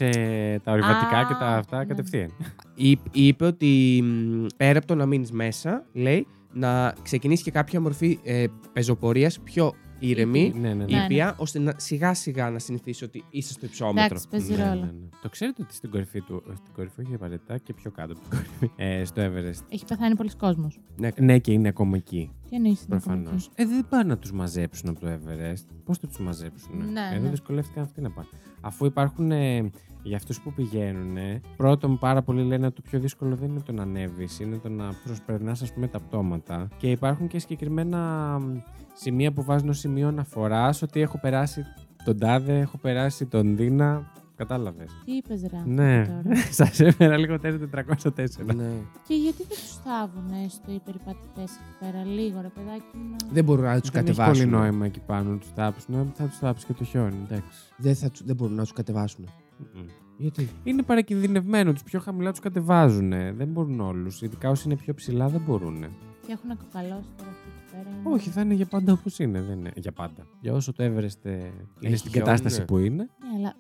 τα 0.63 0.73
ορειβατικά 0.73 1.19
Α, 1.19 1.27
και 1.29 1.35
τα 1.41 1.47
αυτά 1.47 1.79
ναι. 1.79 1.85
κατευθείαν. 1.85 2.31
Είπε, 2.75 3.09
είπε 3.13 3.45
ότι 3.45 4.01
μ, 4.05 4.47
πέρα 4.57 4.79
από 4.79 4.87
το 4.87 4.95
να 4.95 5.07
μείνεις 5.07 5.31
μέσα, 5.33 5.85
λέει 5.93 6.27
να 6.53 6.95
ξεκινήσεις 7.03 7.45
και 7.45 7.51
κάποια 7.51 7.81
μορφή 7.81 8.19
ε, 8.23 8.45
πεζοπορίας 8.73 9.41
πιο 9.41 9.73
ήρεμη, 10.09 10.53
Ναι, 10.55 10.61
ναι, 10.75 10.75
ναι. 10.75 10.85
Ναι. 10.99 11.05
ήπια, 11.05 11.35
ώστε 11.39 11.59
να, 11.59 11.75
σιγά 11.77 12.15
σιγά 12.15 12.51
να 12.51 12.59
συνηθίσει 12.59 13.05
ότι 13.05 13.25
είσαι 13.31 13.53
στο 13.53 13.67
υψόμετρο. 13.67 14.05
Εντάξει, 14.05 14.29
παίζει 14.29 14.53
Ναι, 14.55 14.65
ρόλο. 14.69 14.81
ναι, 14.81 14.87
ναι. 14.87 15.09
Το 15.23 15.29
ξέρετε 15.29 15.63
ότι 15.63 15.75
στην 15.75 15.91
κορυφή 15.91 16.21
του. 16.21 16.43
ε, 16.51 16.55
Στην 16.55 16.73
κορυφή, 16.75 17.01
όχι 17.01 17.15
απαραίτητα 17.15 17.59
και 17.59 17.73
πιο 17.75 17.91
κάτω 17.91 18.13
από 18.13 18.21
την 18.21 18.31
κορυφή. 18.31 18.71
Ε, 18.77 19.05
στο 19.05 19.23
Everest. 19.23 19.65
Έχει 19.69 19.85
πεθάνει 19.85 20.15
πολλοί 20.17 20.31
κόσμος. 20.37 20.79
Ναι, 20.97 21.09
Ναι, 21.19 21.39
και 21.39 21.53
είναι 21.53 21.69
ακόμα 21.69 21.97
εκεί. 21.97 22.31
Τι 22.53 22.59
εννοείς 22.59 22.79
την 22.79 22.89
Προφανώς. 22.89 23.51
Ε, 23.55 23.67
δεν 23.67 23.87
πάνε 23.89 24.05
να 24.05 24.19
τους 24.19 24.33
μαζέψουν 24.33 24.89
από 24.89 25.01
το 25.01 25.07
Everest. 25.07 25.67
Πώς 25.85 25.99
θα 25.99 26.07
τους 26.07 26.19
μαζέψουν. 26.19 26.77
Ναι, 26.93 27.11
Εδώ 27.13 27.23
ναι. 27.23 27.31
δυσκολεύτηκαν 27.31 27.83
αυτοί 27.83 28.01
να 28.01 28.11
πάνε. 28.11 28.29
Αφού 28.61 28.85
υπάρχουν 28.85 29.31
ε, 29.31 29.71
για 30.03 30.17
αυτούς 30.17 30.41
που 30.41 30.53
πηγαίνουν, 30.53 31.17
πρώτον 31.57 31.99
πάρα 31.99 32.23
πολλοί 32.23 32.43
λένε 32.43 32.67
ότι 32.67 32.75
το 32.75 32.83
πιο 32.83 33.01
δύσκολο 33.01 33.37
δεν 33.37 33.51
είναι 33.51 33.61
το 33.61 33.73
να 33.73 33.83
ανέβεις, 33.83 34.41
είναι 34.41 34.57
το 34.57 34.69
να 34.69 34.93
προσπερνάς, 35.05 35.63
ας 35.63 35.73
πούμε, 35.73 35.89
τα 35.89 36.01
πτώματα. 36.01 36.69
Και 36.77 36.91
υπάρχουν 36.91 37.29
και 37.29 37.39
συγκεκριμένα 37.39 37.99
μ, 38.39 38.59
σημεία 38.93 39.33
που 39.33 39.43
βάζουν 39.43 39.69
ως 39.69 39.79
σημείο 39.79 40.09
αναφοράς 40.09 40.83
ότι 40.83 41.01
έχω 41.01 41.19
περάσει 41.21 41.65
τον 42.05 42.19
Τάδε, 42.19 42.59
έχω 42.59 42.79
περάσει 42.79 43.27
τον 43.27 43.57
Δίνα. 43.57 44.13
Κατάλαβες. 44.47 44.91
Τι 45.05 45.13
είπες, 45.13 45.43
Ρα. 45.53 45.63
Ναι. 45.67 46.07
τώρα; 46.07 46.37
Σας 46.61 46.81
έφερα 46.81 47.17
λίγο 47.17 47.35
404. 47.43 48.55
ναι. 48.55 48.71
Και 49.07 49.15
γιατί 49.15 49.37
δεν 49.39 49.47
τους 49.49 49.77
θάβουν 49.85 50.51
στο 50.51 50.73
οι 50.73 50.81
περιπατητές 50.85 51.51
εκεί 51.53 51.75
πέρα, 51.81 52.05
λίγο 52.05 52.41
ρε 52.41 52.49
παιδάκι 52.49 52.97
μου. 52.97 53.11
να- 53.11 53.33
Δεν 53.33 53.45
μπορούν 53.45 53.65
να 53.65 53.81
τους 53.81 53.91
Δεν 53.91 54.07
έχει 54.07 54.17
πολύ 54.17 54.27
κατεβάσουν. 54.27 54.49
νόημα 54.51 54.87
εκεί 54.87 55.01
πάνω 55.07 55.31
να 55.31 55.39
τους 55.39 55.51
θάψουν. 55.55 56.13
Θα 56.15 56.25
τους 56.25 56.39
θάψει 56.39 56.67
και 56.67 56.73
το 56.73 56.85
χιόνι, 56.85 57.17
εντάξει. 57.25 57.59
Δεν, 57.77 57.95
θα, 57.95 58.11
τους- 58.11 58.23
δεν 58.25 58.37
μπορούν 58.37 58.55
να 58.55 58.63
τους 58.63 58.73
κατεβάσουν. 58.73 59.29
Μμμ. 59.75 59.85
Γιατί; 60.19 60.49
Είναι 60.65 60.83
παρακινδυνευμένο. 60.83 61.73
Τους 61.73 61.83
πιο 61.83 62.01
χαμηλά 62.01 62.31
τους 62.31 62.41
κατεβάζουν. 62.41 63.11
Δεν 63.11 63.49
μπορούν 63.49 63.81
όλους. 63.81 64.23
Ειδικά 64.23 64.51
όσοι 64.51 64.63
είναι 64.67 64.77
πιο 64.77 64.95
ψηλά 64.95 65.29
δεν 65.29 65.41
μπορούν. 65.47 65.85
Και 66.27 66.33
έχουν 66.33 66.57
κοκαλώσει 66.59 67.09
τώρα 67.17 67.31
αυτή 67.31 67.49
εκεί 67.57 67.73
πέρα. 67.73 67.97
είναι- 68.01 68.15
Όχι, 68.15 68.31
θα 68.31 68.41
είναι 68.41 68.55
για 68.55 68.67
πάντα 68.67 68.93
όπως 68.93 69.19
είναι. 69.19 69.41
Δεν 69.41 69.59
είναι 69.59 69.71
για 69.77 69.93
πάντα. 69.93 70.27
Για 70.41 70.53
όσο 70.53 70.73
το 70.73 70.85
Everest 70.85 71.23
ε, 71.23 71.31
είναι 71.31 71.51
Έχει 71.81 71.97
στην 71.97 72.11
χιόνι, 72.11 72.27
κατάσταση 72.27 72.59
ναι. 72.59 72.65
που 72.65 72.79
είναι. 72.79 73.03
Ναι, 73.03 73.29
αλλά 73.39 73.55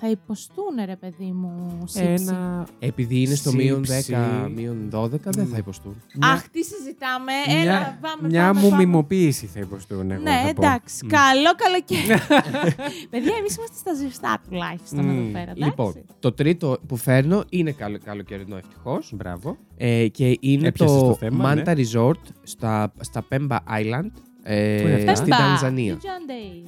θα 0.00 0.10
υποστούν 0.10 0.64
ρε 0.84 0.96
παιδί 0.96 1.24
μου 1.32 1.82
σύψη. 1.84 2.24
Ένα. 2.28 2.66
Επειδή 2.78 3.20
είναι 3.22 3.34
στο 3.34 3.52
μείον 3.52 3.80
10, 3.82 3.84
Σύψη. 3.86 4.14
μείον 4.54 4.90
12, 4.92 5.08
δεν 5.10 5.44
Μμ. 5.46 5.50
θα 5.50 5.56
υποστούν. 5.56 6.02
Αχ, 6.20 6.48
τι 6.48 6.64
συζητάμε. 6.64 7.32
Έλα, 7.48 7.62
μια, 7.78 7.98
πάμε. 8.00 8.28
μια 8.28 8.42
πάμε, 8.46 8.60
μου 8.60 8.68
πάμε. 8.68 8.84
μιμοποίηση 8.84 9.46
θα 9.46 9.60
υποστούν. 9.60 10.10
Εγώ, 10.10 10.22
Ναι, 10.22 10.42
θα 10.46 10.52
πω. 10.54 10.62
εντάξει. 10.66 11.04
Μμ. 11.04 11.08
Καλό 11.08 11.50
καλοκαίρι. 11.56 12.20
Παιδιά, 13.10 13.34
εμείς 13.38 13.56
είμαστε 13.56 13.76
στα 13.78 13.94
ζεστά 13.94 14.40
τουλάχιστον 14.48 15.04
Μμ. 15.04 15.10
εδώ 15.18 15.22
πέρα. 15.32 15.40
εντάξει. 15.50 15.62
Λοιπόν, 15.64 15.94
το 16.18 16.32
τρίτο 16.32 16.78
που 16.86 16.96
φέρνω 16.96 17.44
είναι 17.48 17.70
καλο, 17.72 17.98
καλοκαιρινό 18.04 18.56
ευτυχώς. 18.56 19.12
Μπράβο. 19.14 19.56
Ε, 19.76 20.08
και 20.08 20.36
είναι 20.40 20.66
Έπιασες 20.68 20.96
το, 21.00 21.06
το 21.06 21.14
θέμα, 21.14 21.54
ναι. 21.54 21.62
Manta 21.66 21.76
Resort 21.76 22.20
στα, 22.42 22.92
στα 23.00 23.24
Pemba 23.30 23.56
Island 23.56 24.10
Πού 24.42 24.54
είναι 24.54 24.90
ε, 24.90 24.94
αυτά; 24.94 25.14
στην 25.14 25.28
Πέμπα, 25.28 25.42
Τανζανία. 25.42 25.98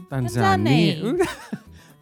Τανζανία. 0.09 0.95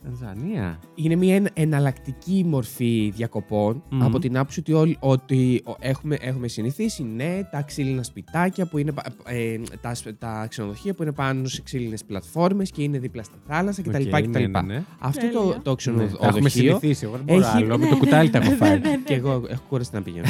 Τανζανία. 0.09 0.35
Τανζανία. 0.37 0.79
Είναι 0.95 1.17
μια 1.17 1.35
εν- 1.35 1.47
εναλλακτική 1.55 2.45
μορφή 2.47 3.13
διακοπών 3.17 3.83
Μμμ. 3.91 4.03
από 4.03 4.19
την 4.19 4.37
άποψη 4.37 4.61
ότι, 4.61 4.73
όλοι, 4.73 4.97
ότι 5.01 5.63
ο- 5.65 5.75
έχουμε, 5.79 6.17
έχουμε 6.21 6.49
συνηθίσει 6.49 7.03
ναι, 7.03 7.41
τα 7.51 7.63
ξύλινα 7.63 8.03
σπιτάκια, 8.03 8.67
που 8.67 8.79
είναι, 8.79 8.93
πα- 8.93 9.13
ε, 9.27 9.59
τα, 9.81 9.95
σπ- 9.95 10.19
τα 10.19 10.47
ξενοδοχεία 10.49 10.95
που 10.95 11.03
είναι 11.03 11.13
πάνω 11.13 11.49
σε 11.49 11.63
ξύλινες 11.63 12.05
πλατφόρμες 12.05 12.71
και 12.71 12.83
είναι 12.83 12.99
δίπλα 12.99 13.23
στη 13.23 13.35
θάλασσα 13.47 13.83
κτλ. 13.83 13.95
Οκ, 13.95 14.21
κτλ. 14.21 14.29
ναι, 14.31 14.47
ναι, 14.47 14.61
ναι. 14.61 14.83
Αυτό 14.99 15.21
Τέλεια. 15.21 15.61
το, 15.63 15.77
το 15.77 15.91
Ναι, 15.91 15.97
τα 15.97 16.03
έχουμε 16.03 16.49
ξενοδοχείο 16.49 16.63
συνηθίσει. 16.63 17.05
Εγώ 17.05 17.15
δεν 17.17 17.25
μπορώ 17.25 17.39
έχει- 17.47 17.57
άλλο. 17.57 17.79
Με 17.79 17.87
το 17.87 17.97
κουτάλι 17.97 18.31
τα 18.31 18.39
έχω 18.39 18.51
φάει. 18.51 18.81
και 19.05 19.15
εγώ 19.15 19.43
έχω 19.49 19.63
κουραστεί 19.69 19.95
να 19.95 20.03
πηγαίνω. 20.03 20.29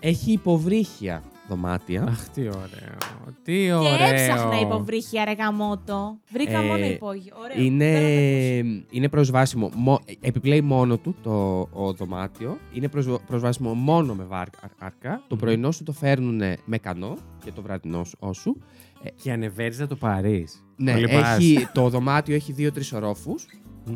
έχει 0.00 0.32
υποβρύχια 0.32 1.22
δωμάτια. 1.48 2.02
Αχ, 2.02 2.28
τι 2.28 2.40
ωραίο. 2.40 2.96
Τι 3.42 3.64
Και 3.64 3.72
ωραίο. 3.72 4.06
έψαχνα 4.14 4.60
υποβρύχια 4.60 5.24
ρε 5.24 5.32
γαμώτο. 5.32 6.18
Βρήκα 6.30 6.58
Ε, 6.58 6.66
μόνο 6.66 6.84
υπόγειο. 6.84 7.34
Ωραίο. 7.42 7.64
Είναι, 7.64 7.84
Θέλω 7.84 8.04
να 8.04 8.10
το 8.10 8.68
ακούσω. 8.68 8.86
είναι 8.90 9.08
προσβάσιμο. 9.08 9.70
μο- 9.74 10.00
επιπλέει 10.20 10.60
μόνο 10.60 10.96
του 10.96 11.14
το 11.22 11.32
ο 11.72 11.92
δωμάτιο. 11.92 12.58
Είναι 12.72 12.88
προσβ- 12.88 13.22
προσβάσιμο 13.26 13.74
μόνο 13.74 14.14
με 14.14 14.24
βάρκα. 14.24 14.70
Το 15.00 15.20
Μμμ. 15.34 15.38
πρωινό 15.38 15.70
σου 15.70 15.82
το 15.82 15.92
φέρνουν 15.92 16.40
με 16.64 16.78
κανό 16.78 17.16
και 17.44 17.52
το 17.52 17.62
βραδινό 17.62 18.04
σου- 18.04 18.16
όσου. 18.18 18.56
Και 19.22 19.32
ανεβαίνεις 19.32 19.78
να 19.78 19.86
το 19.86 19.96
πάρεις. 19.96 20.64
Ναι, 20.76 20.92
έχει, 20.92 21.68
το 21.74 21.88
δωμάτιο 21.88 22.34
έχει 22.34 22.52
δύο-τρεις 22.52 22.92
ορόφους 22.92 23.46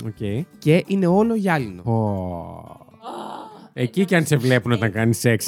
Οκ. 0.06 0.46
και 0.58 0.84
είναι 0.86 1.06
όλο 1.06 1.34
γυάλινο. 1.34 1.82
Ω. 1.82 2.88
Εκεί 3.72 4.04
και 4.04 4.16
αν 4.16 4.26
σε 4.26 4.36
βλέπουν 4.36 4.72
όταν 4.72 4.92
κάνεις 4.92 5.18
σεξ. 5.18 5.46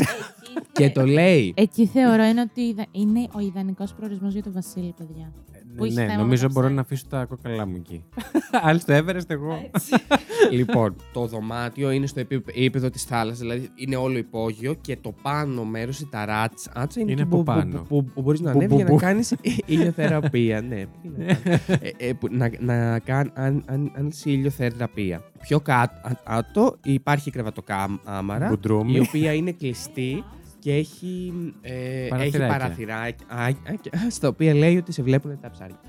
Εκεί 0.56 0.68
και 0.72 0.90
το 0.90 1.06
λέει. 1.06 1.52
Εκεί 1.56 1.86
θεωρώ 1.86 2.24
είναι 2.24 2.40
ότι 2.40 2.60
ιδα- 2.60 2.86
είναι 2.90 3.26
ο 3.32 3.40
ιδανικός 3.40 3.94
προορισμός 3.94 4.32
για 4.32 4.42
τον 4.42 4.52
Βασίλη, 4.52 4.94
παιδιά. 4.98 5.32
Που 5.76 5.84
είχε 5.84 5.94
ναι, 5.94 6.00
θέμα 6.06 6.16
με 6.16 6.22
νομίζω 6.22 6.42
τα 6.42 6.48
μπορώ 6.48 6.60
ψάρια. 6.60 6.74
να 6.74 6.80
αφήσω 6.80 7.04
τα 7.08 7.24
κόκαλά 7.24 7.66
μου 7.66 7.74
εκεί. 7.76 8.04
Άλλοι 8.68 8.80
το 8.80 8.96
Everest, 8.96 9.24
εγώ. 9.30 9.70
λοιπόν, 10.50 10.96
το 11.12 11.26
δωμάτιο 11.26 11.90
είναι 11.90 12.06
στο 12.06 12.20
επίπεδο, 12.20 12.58
επίπεδο 12.58 12.90
της 12.90 13.04
θάλασσας, 13.04 13.38
δηλαδή 13.38 13.68
είναι 13.74 13.96
όλο 13.96 14.18
υπόγειο 14.18 14.74
και 14.74 14.96
το 15.00 15.14
πάνω 15.22 15.64
μέρος, 15.64 16.00
η 16.00 16.08
ταράτσα, 16.10 16.70
άτσα, 16.74 17.00
είναι, 17.00 17.10
Είναι 17.12 17.20
εκεί 17.20 17.30
από 17.30 17.38
που, 17.38 17.44
πάνω. 17.44 17.78
που, 17.78 18.04
που, 18.04 18.04
που 18.14 18.22
μπορείς 18.22 18.40
να 18.40 18.52
Που, 18.52 18.58
ανέβεις 18.58 18.74
που, 18.76 18.76
για 18.82 18.86
που. 18.86 18.94
να 18.94 19.00
κάνει 19.00 19.22
ηλιοθεραπεία. 19.66 20.60
ναι, 20.60 20.84
τι 21.02 21.08
να 21.08 21.24
κάνεις. 21.24 21.68
ε, 21.68 21.90
ε, 22.08 22.12
που- 22.12 22.28
να, 22.30 22.50
να 22.60 22.98
κάνει 22.98 23.30
αν, 23.34 23.62
αν, 23.66 23.92
αν 23.96 24.06
είσαι 24.06 24.30
ηλιοθεραπεία. 24.30 25.22
Πιο 25.40 25.60
κάτω 25.60 26.76
υπάρχει 26.84 27.28
η 27.28 27.32
κρεβατοκάμαρα, 27.32 28.48
Μπουντρούμι. 28.48 28.92
η 28.94 28.98
οποία 29.00 29.32
είναι 29.32 29.52
κλειστή 29.52 30.24
και 30.62 30.74
έχει, 30.74 31.32
ε, 31.60 32.04
έχει 32.04 32.08
Παραθυράκια. 32.08 32.48
παραθυράκια, 32.48 34.10
στα 34.10 34.28
οποία 34.28 34.54
λέει 34.54 34.76
ότι 34.76 34.92
σε 34.92 35.02
βλέπουν 35.02 35.40
τα 35.40 35.50
ψάρια. 35.50 35.80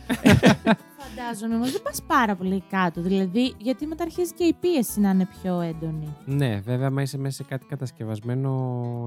Φαντάζομαι 1.04 1.56
όμως 1.56 1.72
δεν 1.72 1.82
πας 1.82 2.02
πάρα 2.08 2.36
πολύ 2.36 2.64
κάτω. 2.70 3.02
Δηλαδή, 3.02 3.54
γιατί 3.58 3.86
μετά 3.86 4.04
αρχίζει 4.04 4.34
και 4.34 4.44
η 4.44 4.54
πίεση 4.60 5.00
να 5.00 5.10
είναι 5.10 5.28
πιο 5.42 5.60
έντονη. 5.62 6.16
Ναι, 6.26 6.60
βέβαια, 6.66 6.88
άμα 6.88 7.02
είσαι 7.02 7.18
μέσα 7.18 7.36
σε 7.36 7.44
κάτι 7.44 7.66
κατασκευασμένο. 7.66 8.50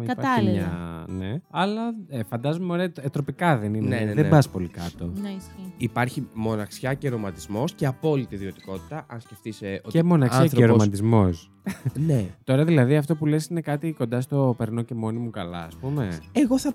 υπάρχει 0.02 0.14
Κατάλληλα. 0.22 0.52
Μια... 0.52 1.04
Ναι. 1.18 1.40
Αλλά 1.50 1.82
ε, 2.08 2.22
φαντάζομαι, 2.22 2.72
ωραία, 2.72 2.90
ε, 3.00 3.08
τροπικά 3.08 3.58
δεν 3.58 3.74
είναι. 3.74 3.88
Ναι, 3.88 4.04
ναι, 4.04 4.12
δεν 4.14 4.24
ναι. 4.24 4.30
πας 4.30 4.48
πολύ 4.48 4.68
κάτω. 4.68 5.04
Ναι, 5.22 5.28
ισχύει. 5.28 5.72
Υπάρχει 5.76 6.28
μοναξιά 6.34 6.94
και 6.94 7.08
ρομαντισμός 7.08 7.72
και 7.74 7.86
απόλυτη 7.86 8.34
ιδιωτικότητα. 8.34 9.06
Αν 9.08 9.20
σκεφτείς. 9.20 9.62
Ε, 9.62 9.80
ότι 9.84 9.90
Και 9.98 10.02
μοναξία 10.02 10.38
και 10.38 10.42
άνθρωπος- 10.44 10.70
ρομαντισμός. 10.70 11.50
Ναι. 12.06 12.24
Τώρα 12.44 12.64
δηλαδή 12.64 12.96
αυτό 12.96 13.14
που 13.16 13.26
λες 13.26 13.46
είναι 13.46 13.60
κάτι 13.60 13.92
κοντά 13.92 14.20
στο 14.20 14.54
περνώ 14.58 14.82
και 14.82 14.94
μόνη 14.94 15.18
μου 15.18 15.30
καλά, 15.30 15.58
ας 15.64 15.74
πούμε. 15.74 16.18
Εγώ 16.32 16.58
θα. 16.58 16.72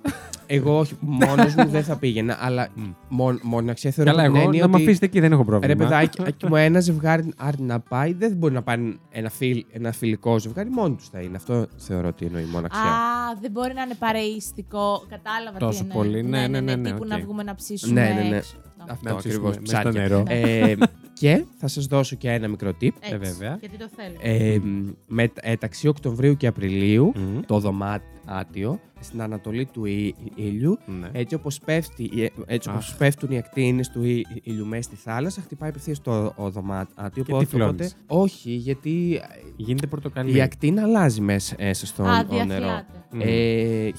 εγώ 0.48 0.78
όχι, 0.80 0.96
μόνος 1.00 1.56
μου 1.56 1.66
δεν 1.68 1.84
θα 1.84 1.96
πήγαινα, 1.98 2.38
αλλά 2.42 2.68
Μμ. 2.76 2.82
μον, 3.10 3.40
μοναξιά 3.44 3.92
θεωρώ 3.92 4.12
Καλά, 4.12 4.24
την 4.24 4.36
εγώ 4.36 4.44
έννοια 4.44 4.62
να 4.62 4.68
με 4.68 4.74
ότι- 4.74 4.84
αφήσετε 4.84 5.08
εκεί 5.12 5.20
δεν 5.20 5.32
έχω 5.32 5.46
πρόβλημα. 5.46 5.74
Ρε 5.74 5.80
παιδάκι, 5.84 6.22
άκι 6.22 6.46
μου 6.46 6.56
ένα 6.56 6.80
ζευγάρι 6.80 7.34
άρτη 7.38 7.62
να 7.62 7.80
πάει, 7.80 8.14
δεν 8.14 8.32
μπορεί 8.32 8.54
να 8.54 8.62
πάρει 8.62 9.00
ένα, 9.10 9.30
φιλ, 9.30 9.66
ένα 9.72 9.92
φιλικό 9.92 10.40
ζευγάρι, 10.40 10.70
μόνο 10.70 10.96
τους 10.96 11.10
θα 11.10 11.20
είναι. 11.20 11.36
Αυτό 11.36 11.68
θεωρώ 11.78 12.08
ότι 12.08 12.26
εννοεί 12.26 12.44
μοναξιά. 12.44 12.82
Α, 12.82 13.36
δεν 13.42 13.52
μπορεί 13.52 13.74
να 13.74 13.82
είναι 13.82 13.94
παρεϊστικό. 13.94 15.06
Κατάλαβα 15.10 15.58
Τόσο 15.58 15.84
τι 15.84 15.90
εννοεί. 15.90 15.98
πολύ. 15.98 16.24
Ναι, 16.24 16.48
ναι, 16.48 16.60
ναι, 16.60 16.76
ναι, 16.76 16.90
τύπου 16.90 17.02
οκ. 17.02 17.08
να 17.08 17.20
βγούμε 17.20 17.44
να 17.44 17.56
ψήσουμε. 17.56 18.02
Ναι, 18.02 18.14
ναι, 18.14 18.30
ναι. 18.30 18.36
έξω. 18.36 18.56
Αυτό. 18.58 18.60
Αυτό 18.60 18.70
Να 18.71 18.71
ψήσουμε 18.86 19.12
ακριβώς. 19.18 19.58
μέσα 19.60 19.80
στο 19.80 19.92
νερό. 19.92 20.24
Ε, 20.28 20.74
και 21.14 21.44
θα 21.58 21.68
σας 21.68 21.86
δώσω 21.86 22.16
και 22.16 22.30
ένα 22.30 22.48
μικρό 22.48 22.70
tip. 22.70 22.74
Έτσι, 22.82 23.14
Ε, 23.14 23.18
βέβαια. 23.18 23.58
Γιατί 23.60 23.78
το 23.78 23.90
θέλω. 23.96 24.16
Ε, 24.22 24.60
μεταξύ 25.08 25.88
Οκτωβρίου 25.88 26.38
και 26.38 26.48
Απριλίου, 26.48 27.12
Μμ. 27.16 27.40
το 27.46 27.60
δωμάτιο 27.60 28.80
στην 29.00 29.22
ανατολή 29.22 29.66
του 29.66 29.86
ήλ- 29.86 30.16
ήλιου 30.36 30.78
Ναι. 31.00 31.10
Έτσι 31.12 31.36
όπως, 31.36 31.60
πέφτει, 31.66 32.10
ε, 32.18 32.28
έτσι 32.54 32.70
όπως 32.70 32.90
Αχ. 32.92 32.98
πέφτουν 32.98 33.32
οι 33.32 33.38
ακτίνες 33.38 33.90
του 33.90 34.04
ήλ- 34.04 34.26
ήλιου 34.44 34.66
μέσα 34.66 34.82
στη 34.82 34.96
θάλασσα, 34.96 35.42
χτυπάει 35.42 35.70
απευθείας 35.70 36.02
το 36.02 36.34
ο 36.36 36.50
δωμάτιο. 36.50 37.10
Και 37.14 37.20
οπότε- 37.22 37.40
τυφλώνεις. 37.50 37.96
όχι, 38.08 38.52
γιατί 38.52 39.22
Γίνεται 39.56 39.88
πορτοκαλί. 39.88 40.36
η 40.38 40.42
ακτίνα 40.42 40.82
αλλάζει 40.84 41.22
μέσα, 41.22 41.56
μέσα 41.60 41.86
στο 41.86 42.04
Α, 42.04 42.20
ο 42.20 42.34
νερό. 42.34 42.46
διαφυλάται. 42.46 42.86
Μμ. 43.12 43.20
Ε, 43.24 43.92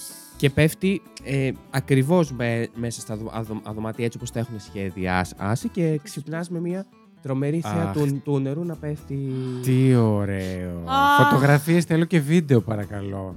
και 0.42 0.50
πέφτει 0.50 1.02
ε, 1.24 1.50
ακριβώς 1.70 2.32
με- 2.32 2.68
μέσα 2.74 3.00
στα 3.00 3.16
δω- 3.16 3.30
αδω- 3.32 3.60
δωμάτια 3.74 4.04
έτσι 4.04 4.16
όπως 4.18 4.30
τα 4.30 4.38
έχουν 4.38 4.60
σχεδιάσει 4.60 5.68
και 5.72 6.00
ξυπνάς 6.02 6.50
με 6.50 6.60
μια 6.60 6.86
τρομερή 7.22 7.60
θέα 7.60 7.82
Αχ. 7.82 7.92
του, 7.92 8.20
του 8.24 8.38
νερού 8.38 8.64
να 8.64 8.76
πέφτει. 8.76 9.32
Τι 9.62 9.94
ωραίο. 9.94 10.82
Αχ. 10.84 11.22
Φωτογραφίες 11.28 11.84
θέλω 11.84 12.04
και 12.04 12.20
βίντεο, 12.20 12.60
παρακαλώ. 12.60 13.34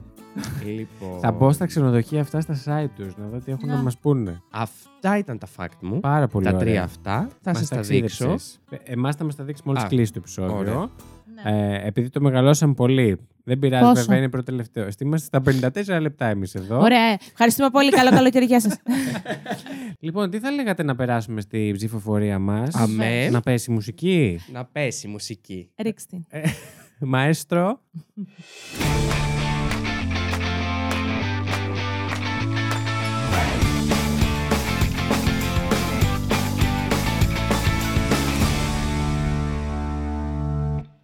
Λοιπόν, 0.66 1.20
Θα 1.20 1.32
μπω 1.32 1.52
στα 1.52 1.66
ξενοδοχεία 1.66 2.22
αυτά 2.22 2.42
στα 2.42 2.54
site 2.66 2.90
τους 2.96 3.18
να 3.18 3.28
δω 3.28 3.38
τι 3.38 3.52
έχουν 3.52 3.68
να 3.70 3.76
Να. 3.76 3.82
μας 3.82 3.98
πούνε. 3.98 4.42
Αυτά 4.52 5.18
ήταν 5.18 5.38
τα 5.38 5.48
fact 5.58 5.78
μου. 5.82 6.00
Πάρα 6.00 6.28
πολύ 6.28 6.46
τα 6.46 6.52
ωραία. 6.52 6.62
τρία 6.66 6.84
αυτά. 6.84 7.30
Θα 7.42 7.52
Μας 7.52 7.58
σας 7.60 7.68
τα 7.70 7.80
δείξω. 7.82 8.26
ταξίδεψες. 8.26 8.60
Ε, 8.70 8.76
εμάς 8.94 9.16
θα 9.16 9.24
μας 9.24 9.36
τα 9.36 9.44
δείξει 9.44 9.62
μόλις 9.66 9.84
Α, 9.84 9.88
κλείσει 9.88 10.12
το 10.12 10.20
επεισόδιο. 10.20 10.56
ωραία. 10.58 10.90
Ναι. 11.44 11.74
Ε, 11.74 11.88
επειδή 11.88 12.10
το 12.10 12.22
μεγαλώσαμε 12.22 12.74
πολύ. 12.74 13.18
Δεν 13.48 13.60
πειράζει, 13.60 13.84
Πόσο; 13.84 14.02
βέβαια 14.02 14.18
είναι 14.18 14.30
προτελευταίο. 14.30 14.88
Είμαστε 15.00 15.40
στα 15.40 15.72
54 15.98 16.02
λεπτά 16.02 16.26
εμείς 16.26 16.56
εδώ. 16.56 16.80
Ωραία. 16.80 17.18
Ευχαριστούμε 17.32 17.70
πολύ. 17.70 17.90
Καλό 17.90 18.10
καλοκαίρι. 18.10 18.46
Γεια 18.46 18.60
σας. 18.60 18.78
Λοιπόν, 20.00 20.30
τι 20.30 20.40
θα 20.40 20.52
λέγατε 20.52 20.84
να 20.84 20.96
περάσουμε 20.96 21.42
στη 21.42 21.72
ψηφοφορία 21.76 22.40
μας; 22.40 22.76
Αμέ. 22.76 23.30
Να 23.32 23.42
πέσει 23.42 23.72
η 23.72 23.74
μουσική; 23.74 24.40
Να 24.52 24.66
πέσει 24.66 25.08
η 25.08 25.10
μουσική. 25.10 25.70
Ρίξτε. 25.78 26.22
την. 26.30 26.52
Μαέστρο. 27.10 27.82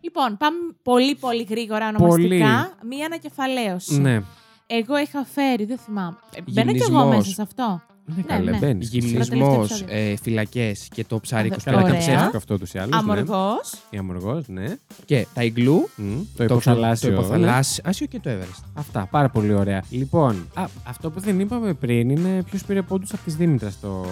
Λοιπόν, 0.02 0.38
πάμε 0.38 0.71
πολύ 0.84 1.16
πολύ 1.16 1.44
γρήγορα 1.50 1.92
Πολύ. 1.92 2.04
ονομαστικά. 2.26 2.74
Μία 2.88 3.06
ανακεφαλαίωση. 3.06 4.02
Ναι. 4.02 4.22
Εγώ 4.68 4.98
είχα 4.98 5.26
φέρει, 5.26 5.66
δεν 5.66 5.78
θυμάμαι. 5.78 6.18
Ε, 6.36 6.42
Μπαίνω 6.52 6.72
κι 6.72 6.78
εγώ 6.78 6.88
Γυμνισμός. 6.88 7.16
μέσα 7.16 7.32
σε 7.34 7.42
αυτό. 7.42 7.82
Ναι, 8.16 8.22
καλά, 8.22 8.52
ναι. 8.52 8.58
μπαίνεις 8.58 8.90
κι 8.90 8.98
εσύ. 8.98 9.08
Γυμνισμό, 9.08 9.56
τελευταίο 9.56 9.98
ε, 9.98 10.16
φυλακές 10.22 10.88
και 10.94 11.04
το 11.06 11.20
ψάρι 11.20 11.50
Α, 11.50 11.56
25 11.58 11.62
Καλά, 11.64 11.82
και 11.82 11.88
Ωραία. 11.88 12.00
ψεύτικο 12.00 12.38
αυτό 12.38 12.58
τους 12.58 12.74
ή 12.74 12.78
άλλου. 12.78 12.96
Αμοργός. 12.96 13.74
Η 13.90 13.98
αμοργός, 13.98 14.48
ναι. 14.48 14.76
Και 15.06 15.26
τα 15.34 15.44
ιγκλού, 15.44 15.90
Μμ, 15.96 16.06
Το 16.20 16.24
το, 16.38 16.44
υποθαλάσσιο. 16.44 17.10
το 17.10 17.16
ναι. 17.16 17.22
υποθαλάσσιο 17.22 18.06
και 18.06 18.20
το 18.20 18.30
Everest. 18.30 18.64
Αυτά, 18.74 19.08
πάρα 19.12 19.30
πολύ 19.30 19.54
ωραία. 19.54 19.84
Λοιπόν, 19.90 20.48
α, 20.54 20.66
αυτό 20.84 21.10
που 21.12 21.20
δεν 21.20 21.40
είπαμε 21.40 21.74
πριν 21.74 22.10
είναι 22.10 22.44
ποιος 22.44 22.64
πήρε 22.64 22.82
πόντους 22.82 23.14
από 23.14 23.22
τη 23.26 23.32
Δήμητρας 23.32 23.74
στο 23.74 24.06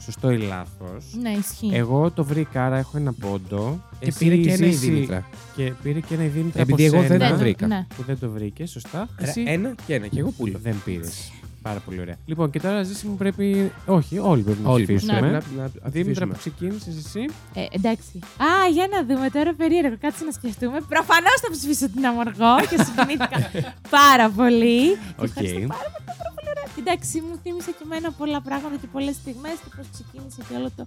σωστό 0.00 0.30
ή 0.30 0.38
λάθος. 0.38 1.04
Ναι, 1.20 1.30
ισχύει. 1.30 1.70
Εγώ 1.72 2.10
το 2.10 2.24
βρήκα, 2.24 2.66
άρα 2.66 2.76
έχω 2.76 2.96
ένα 2.96 3.12
πόντο. 3.12 3.80
Και 3.98 4.12
πήρε 4.18 4.36
και 4.36 4.52
ένα 4.52 4.66
η 4.66 4.70
Ζήση, 4.70 4.90
Δήμητρα. 4.90 5.24
Και 5.56 5.72
πήρε 5.82 6.00
και 6.00 6.14
ένα 6.14 6.24
η 6.24 6.28
Δήμητρα. 6.28 6.60
Επειδή 6.60 6.86
από 6.86 6.96
εγώ 6.96 7.06
δεν 7.06 7.18
σένα, 7.18 7.28
το 7.30 7.34
το- 7.36 7.40
βρήκα. 7.40 7.66
Ναι. 7.66 7.86
Που 7.96 8.02
δεν 8.06 8.18
το 8.18 8.30
βρήκες, 8.30 8.70
σωστά. 8.70 9.08
Εσύ 9.18 9.42
Ένα 9.46 9.74
και 9.86 9.94
ένα, 9.94 10.06
και 10.06 10.18
εγώ 10.20 10.30
πουλο. 10.30 10.58
δεν 10.62 10.74
πήρες. 10.84 11.32
Πάρα 11.68 11.80
πολύ 11.84 12.00
ωραία. 12.00 12.16
Λοιπόν, 12.26 12.50
και 12.50 12.60
τώρα 12.60 12.82
ψηφίσουμε 12.82 13.16
πρέπει. 13.16 13.72
Όχι, 13.86 14.18
όλοι 14.18 14.42
πρέπει 14.42 14.60
να 14.62 14.70
Όλοι 14.70 14.84
ψηφίσουμε. 14.84 15.18
πρέπει 15.18 15.32
να, 15.56 15.62
να 15.62 15.68
Δήμητρα 15.90 16.26
ψηφίσουμε. 16.26 16.32
που 16.32 16.38
ξεκίνησε 16.38 16.90
εσύ. 17.04 17.22
Ε, 17.54 17.64
εντάξει. 17.78 18.18
Α, 18.48 18.50
για 18.72 18.86
να 18.92 18.98
δούμε 19.14 19.30
τώρα 19.30 19.54
περίεργο. 19.54 19.96
Κάτσε 20.00 20.24
να 20.24 20.32
σκεφτούμε. 20.38 20.78
Προφανώς 20.94 21.36
θα 21.42 21.48
ψηφίσω 21.50 21.88
την 21.94 22.06
Αμοργό 22.06 22.54
και 22.70 22.76
συγκινήθηκα 22.86 23.38
πάρα 23.98 24.26
πολύ. 24.30 24.82
Οκ. 25.24 25.24
Ευχαριστώ 25.24 25.58
πάρα 25.76 25.88
πολύ, 25.94 26.06
πάρα 26.20 26.30
πολύ 26.36 26.48
ωραία. 26.54 26.68
Εντάξει, 26.82 27.14
μου 27.26 27.34
θύμισε 27.42 27.70
και 27.70 27.84
εμένα 27.88 28.08
πολλά 28.20 28.40
πράγματα 28.48 28.76
και 28.80 28.88
πολλές 28.92 29.14
στιγμές 29.14 29.56
και 29.64 29.70
πώς 29.76 29.86
ξεκίνησε 29.94 30.40
και 30.48 30.54
όλο 30.58 30.68
το 30.76 30.84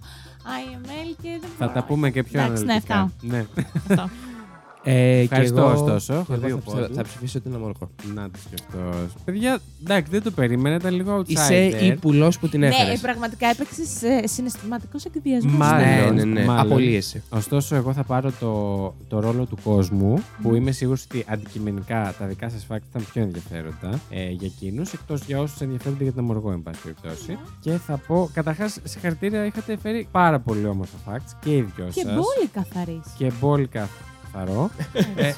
IML 0.60 1.08
και 1.22 1.30
δεν 1.42 1.50
Θα 1.58 1.64
μπορώ. 1.66 1.72
τα 1.78 1.82
πούμε 1.88 2.06
και 2.14 2.22
πιο 2.28 2.40
Εντάξει, 2.40 2.64
ναι, 2.64 2.72
αναλυτικά. 2.72 2.98
αυτά. 3.00 3.26
Ναι. 3.32 3.40
Αυτό. 3.88 4.04
Ε, 4.82 5.18
Ευχαριστώ, 5.18 5.54
και 5.54 5.60
εγώ, 5.60 5.70
ωστόσο. 5.70 6.12
Έχω 6.14 6.24
και 6.24 6.32
εγώ 6.32 6.40
δύο 6.46 6.54
θα, 6.56 6.60
ψηφίσω- 6.60 6.80
πόντους. 6.80 6.96
θα 6.96 7.02
ψηφίσω 7.02 7.40
την 7.40 7.54
Αμορκό. 7.54 7.90
Να 8.14 8.22
το 8.30 8.38
σκεφτώ. 8.46 8.78
Παιδιά, 9.24 9.58
εντάξει, 9.82 10.10
δεν 10.10 10.22
το 10.22 10.30
περίμενα, 10.30 10.74
ήταν 10.76 10.94
λίγο 10.94 11.18
outsider. 11.18 11.28
Είσαι 11.28 11.54
η 11.64 11.94
πουλός 11.94 12.38
που 12.38 12.48
την 12.48 12.60
ναι, 12.60 12.66
έφερες. 12.66 12.98
ε, 12.98 13.02
πραγματικά 13.02 13.46
έπαιξε 13.48 13.82
συναισθηματικός 14.24 15.04
εκδιασμό. 15.04 15.50
Μάλλον. 15.50 15.88
ναι, 15.88 16.10
ναι, 16.10 16.24
ναι. 16.24 16.44
μάλλον. 16.44 16.66
Απολύεσαι. 16.72 17.22
Ωστόσο, 17.28 17.74
εγώ 17.74 17.92
θα 17.92 18.02
πάρω 18.04 18.32
το, 18.40 18.94
το 19.08 19.20
ρόλο 19.20 19.44
του 19.46 19.58
κόσμου, 19.64 20.22
που 20.42 20.54
είμαι 20.54 20.70
σίγουρος 20.70 21.04
ότι 21.04 21.24
αντικειμενικά 21.28 22.14
τα 22.18 22.26
δικά 22.26 22.48
σας 22.48 22.66
facts 22.70 22.82
ήταν 22.90 23.06
πιο 23.12 23.22
ενδιαφέροντα 23.22 24.00
ε, 24.10 24.28
για 24.30 24.46
εκείνους, 24.56 24.92
εκτός 24.92 25.20
για 25.26 25.40
όσους 25.40 25.60
ενδιαφέρονται 25.60 26.02
για 26.02 26.12
την 26.12 26.20
αμοργό, 26.20 26.52
εν 26.52 26.62
πάση 26.62 26.78
περιπτώσει. 26.82 27.38
Και 27.60 27.70
θα 27.70 27.96
πω, 28.06 28.30
καταρχάς, 28.32 28.78
συγχαρητήρια, 28.84 29.44
είχατε 29.44 29.76
φέρει 29.82 30.08
πάρα 30.10 30.38
πολύ 30.40 30.66
όμορφα 30.66 30.96
facts 31.08 31.30
και 31.40 31.50
οι 31.56 31.60
δυο 31.76 31.84
Και 31.94 32.00
σας. 32.00 32.12
πολύ 32.12 32.48
καθαρή. 32.52 33.00
Και 33.18 33.32
μπόλικα 33.40 33.88
καθαρό. 34.32 34.70
ε, 35.16 35.32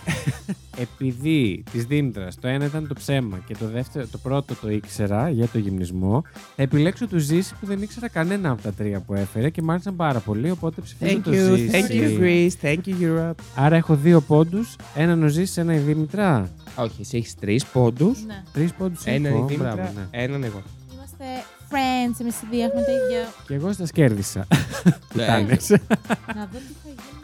επειδή 0.80 1.64
της 1.72 1.84
Δήμητρας 1.84 2.36
το 2.40 2.48
ένα 2.48 2.64
ήταν 2.64 2.88
το 2.88 2.94
ψέμα 2.94 3.38
και 3.46 3.54
το, 3.56 3.66
δεύτερο, 3.66 4.06
το 4.10 4.18
πρώτο 4.18 4.54
το 4.54 4.70
ήξερα 4.70 5.28
για 5.28 5.46
το 5.46 5.58
γυμνισμό, 5.58 6.22
θα 6.56 6.62
επιλέξω 6.62 7.06
τους 7.06 7.22
Ζήση 7.22 7.54
που 7.60 7.66
δεν 7.66 7.82
ήξερα 7.82 8.08
κανένα 8.08 8.50
από 8.50 8.62
τα 8.62 8.72
τρία 8.72 9.00
που 9.00 9.14
έφερε 9.14 9.50
και 9.50 9.62
μ' 9.62 9.70
άρεσαν 9.70 9.96
πάρα 9.96 10.18
πολύ. 10.18 10.50
Οπότε 10.50 10.80
ψηφίζω 10.80 11.16
Thank 11.16 11.22
το 11.22 11.30
you, 11.30 11.56
Ζήση. 11.56 11.70
thank 11.72 11.92
you 11.92 12.20
Greece, 12.20 12.66
thank 12.68 12.78
you 12.88 13.02
Europe. 13.02 13.34
Άρα 13.54 13.76
έχω 13.76 13.94
δύο 13.94 14.20
πόντους. 14.20 14.76
Έναν 14.94 15.22
ο 15.22 15.28
Ζήση, 15.28 15.60
ένα 15.60 15.74
η 15.74 15.78
Δήμητρα. 15.78 16.48
Όχι, 16.76 17.00
εσύ 17.00 17.16
έχεις 17.16 17.34
τρεις 17.34 17.64
πόντους. 17.66 18.24
Ναι. 18.26 18.42
Τρεις 18.52 18.72
πόντους 18.72 19.04
Έναν 19.04 19.32
η 19.32 19.36
έχω. 19.36 19.46
Δήμητρα, 19.46 19.74
Μπράβο, 19.74 19.92
ναι. 19.94 20.22
έναν 20.22 20.42
εγώ. 20.44 20.62
Είμαστε 20.94 21.24
friends, 21.70 22.20
εμείς 22.20 22.34
οι 22.42 22.46
δύο 22.50 22.62
έχουμε 22.64 22.80
το 22.82 22.90
ίδιο. 22.90 23.28
Και 23.46 23.54
εγώ 23.54 23.72
σας 23.72 23.90
κέρδισα. 23.90 24.46
Ναι. 24.84 24.92
Πουτάνες. 25.08 25.68
να 25.70 26.48
δω 26.52 26.58
τι 26.58 26.74
θα 26.82 26.88
γίνει. 26.88 27.19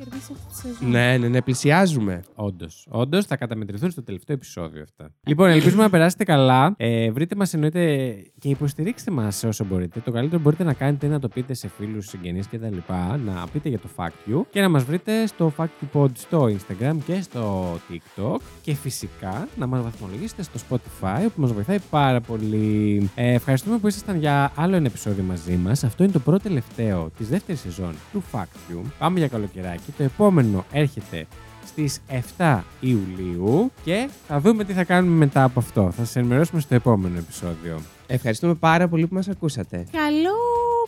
Πώς 0.00 0.16
έχει 0.16 0.28
κερδίσει 0.28 0.32
αυτή 0.32 0.46
τη 0.48 0.54
σεζόν. 0.54 0.90
Ναι, 0.90 1.18
ναι, 1.18 1.28
ναι, 1.28 1.42
πλησιάζουμε. 1.42 2.22
Όντως. 2.34 2.86
Όντως 2.90 3.26
θα 3.26 3.36
καταμετρηθούν 3.36 3.90
στο 3.90 4.02
τελευταίο 4.02 4.36
επεισόδιο 4.36 4.82
αυτά. 4.82 5.10
Λοιπόν, 5.26 5.48
ελπίζουμε 5.48 5.82
να 5.82 5.90
περάσετε 5.90 6.24
καλά. 6.24 6.74
Ε, 6.76 7.10
βρείτε 7.10 7.34
μας 7.34 7.54
εννοείται 7.54 8.12
και 8.38 8.48
υποστηρίξτε 8.48 9.10
μας 9.10 9.44
όσο 9.44 9.64
μπορείτε. 9.64 10.00
Το 10.00 10.10
καλύτερο 10.10 10.42
μπορείτε 10.42 10.64
να 10.64 10.72
κάνετε 10.72 11.06
είναι 11.06 11.14
να 11.14 11.20
το 11.20 11.28
πείτε 11.28 11.54
σε 11.54 11.68
φίλους, 11.68 12.06
συγγενείς 12.06 12.48
κτλ. 12.48 12.76
Να 13.24 13.46
πείτε 13.52 13.68
για 13.68 13.78
το 13.78 13.88
Fact 13.96 14.30
You 14.30 14.42
και 14.50 14.60
να 14.60 14.68
μας 14.68 14.84
βρείτε 14.84 15.26
στο 15.26 15.52
Fact 15.56 15.64
You 15.64 16.00
Pod 16.00 16.10
στο 16.14 16.44
Instagram 16.44 16.96
και 17.06 17.20
στο 17.22 17.74
TikTok. 17.74 18.36
Και 18.62 18.74
φυσικά 18.74 19.48
να 19.56 19.66
μας 19.66 19.82
βαθμολογήσετε 19.82 20.42
στο 20.42 20.58
Spotify 20.68 21.26
που 21.34 21.40
μας 21.40 21.52
βοηθάει 21.52 21.78
πάρα 21.90 22.20
πολύ. 22.20 23.10
Ε, 23.14 23.32
ευχαριστούμε 23.32 23.78
που 23.78 23.86
ήσασταν 23.86 24.18
για 24.18 24.52
άλλο 24.54 24.76
ένα 24.76 24.86
επεισόδιο 24.86 25.24
μαζί 25.24 25.56
μας. 25.56 25.84
Αυτό 25.84 26.02
είναι 26.02 26.12
το 26.12 26.18
πρώτο 26.18 26.42
τελευταίο 26.42 27.10
της 27.18 27.28
δεύτερης 27.28 27.60
σεζόν 27.60 27.94
του 28.12 28.22
Fact 28.32 28.72
You. 28.72 28.80
Πάμε 28.98 29.18
για 29.18 29.28
καλοκαιράκι. 29.28 29.89
Το 29.96 30.02
επόμενο 30.02 30.64
έρχεται 30.72 31.26
στις 31.66 32.00
7 32.38 32.58
Ιουλίου 32.80 33.72
και 33.84 34.08
θα 34.28 34.40
δούμε 34.40 34.64
τι 34.64 34.72
θα 34.72 34.84
κάνουμε 34.84 35.16
μετά 35.16 35.42
από 35.42 35.60
αυτό. 35.60 35.82
Θα 35.96 36.04
σας 36.04 36.16
ενημερώσουμε 36.16 36.60
στο 36.60 36.74
επόμενο 36.74 37.18
επεισόδιο. 37.18 37.80
Ευχαριστούμε 38.06 38.54
πάρα 38.54 38.88
πολύ 38.88 39.06
που 39.06 39.14
μας 39.14 39.28
ακούσατε. 39.28 39.86
Καλό 39.92 40.30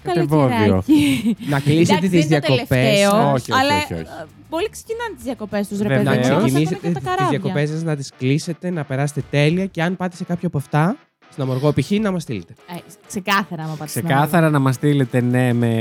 Κατεβόδιο. 0.02 0.48
καλοκαιράκι. 0.48 1.36
Να 1.48 1.60
κλείσετε 1.60 1.92
Εντάξει, 1.92 2.08
τις 2.08 2.10
δεν 2.10 2.20
είναι 2.30 2.40
το 2.40 2.46
διακοπές. 2.54 2.68
τελευταίο, 2.68 3.10
Όχι, 3.32 3.52
όχι, 3.52 3.52
αλλά 3.60 3.76
όχι, 3.76 3.92
όχι. 3.94 4.02
ε, 4.02 4.26
πολλοί 4.48 4.70
ξεκινάνε 4.70 5.14
τις 5.14 5.24
διακοπές 5.24 5.68
τους, 5.68 5.78
ρε 5.80 5.88
Βέβαια, 5.88 6.02
παιδί 6.02 6.08
μου. 6.08 6.14
Να 6.14 6.22
Βεβαίως. 6.22 6.38
Όμως 6.38 6.50
ξεκινήσετε 6.50 6.74
έχουν 6.86 6.88
και 6.88 7.00
τα 7.00 7.00
τις 7.00 7.08
καράβια. 7.16 7.38
διακοπές 7.38 7.68
σας, 7.70 7.82
να 7.82 7.96
τις 7.96 8.10
κλείσετε, 8.18 8.70
να 8.70 8.84
περάσετε 8.84 9.22
τέλεια 9.30 9.66
και 9.66 9.82
αν 9.82 9.96
πάτε 9.96 10.16
σε 10.16 10.24
κάποιο 10.24 10.48
από 10.48 10.58
αυτά, 10.58 10.96
στην 11.30 11.42
Αμοργό 11.42 11.72
π.χ. 11.72 11.90
να 11.90 12.10
μας 12.10 12.22
στείλετε. 12.22 12.54
Ε, 12.70 12.74
ξεκάθαρα, 13.06 13.62
άμα 13.62 13.74
πάτε 13.74 13.90
στην 13.90 14.04
Ξεκάθαρα 14.04 14.50
να 14.50 14.58
μας 14.58 14.74
στείλετε 14.74 15.20
ναι 15.20 15.52
με 15.52 15.72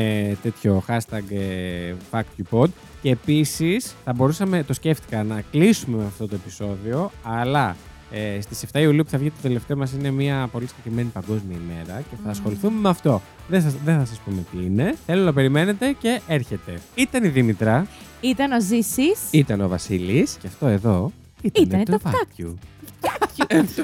τέτοιο 0.42 0.84
hashtag 0.88 1.22
ε, 1.32 1.94
FactUpod 2.12 2.68
και 3.02 3.10
επίσης 3.10 3.96
θα 4.04 4.14
μπορούσαμε, 4.14 4.64
το 4.64 4.74
σκέφτηκα, 4.74 5.24
να 5.24 5.44
κλείσουμε 5.52 5.98
με 5.98 6.06
αυτό 6.06 6.28
το 6.28 6.36
επεισόδιο 6.36 7.12
αλλά 7.24 7.76
ε, 8.12 8.42
στις 8.42 8.64
7 8.74 8.80
Ιουλίου 8.82 9.04
που 9.04 9.10
θα 9.10 9.18
βγει 9.18 9.30
το 9.30 9.36
τελευταίο 9.42 9.78
μας 9.78 9.92
είναι 9.94 10.12
μια 10.12 10.50
πολύ 10.52 10.68
συγκεκριμένη 10.68 11.10
παγκόσμια 11.14 11.58
ημέρα 11.66 12.00
και 12.00 12.16
θα 12.16 12.22
Μμμ. 12.24 12.30
ασχοληθούμε 12.30 12.80
με 12.80 12.90
αυτό. 12.90 13.22
Δεν, 13.48 13.62
σας, 13.62 13.74
δεν 13.86 13.98
θα 14.00 14.06
σας 14.06 14.20
πούμε 14.26 14.44
τι 14.52 14.66
είναι. 14.66 14.96
Θέλω 15.06 15.24
να 15.24 15.34
περιμένετε 15.34 15.96
και 16.00 16.22
έρχεται. 16.28 16.80
Ήταν 16.96 17.24
η 17.24 17.28
Δήμητρα 17.28 17.88
Ήταν 18.22 18.52
ο 18.52 18.62
Ζήσης. 18.62 19.20
Ήταν 19.32 19.62
ο 19.62 19.68
Βασίλης. 19.68 20.38
και 20.42 20.48
αυτό 20.48 20.68
εδώ 20.68 21.12
ήταν 21.42 21.64
Ήτανε 21.64 21.84
το, 21.84 21.98
το 21.98 22.00
Fact 22.10 22.42
You. 22.42 22.54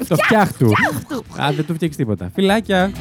το 0.08 0.16
φτιάχτου. 0.16 0.70
Αν 1.36 1.54
δεν 1.54 1.66
του 1.66 1.74
φτιάξεις 1.74 1.96
τίποτα. 1.96 2.30
Φιλάκια. 2.34 2.92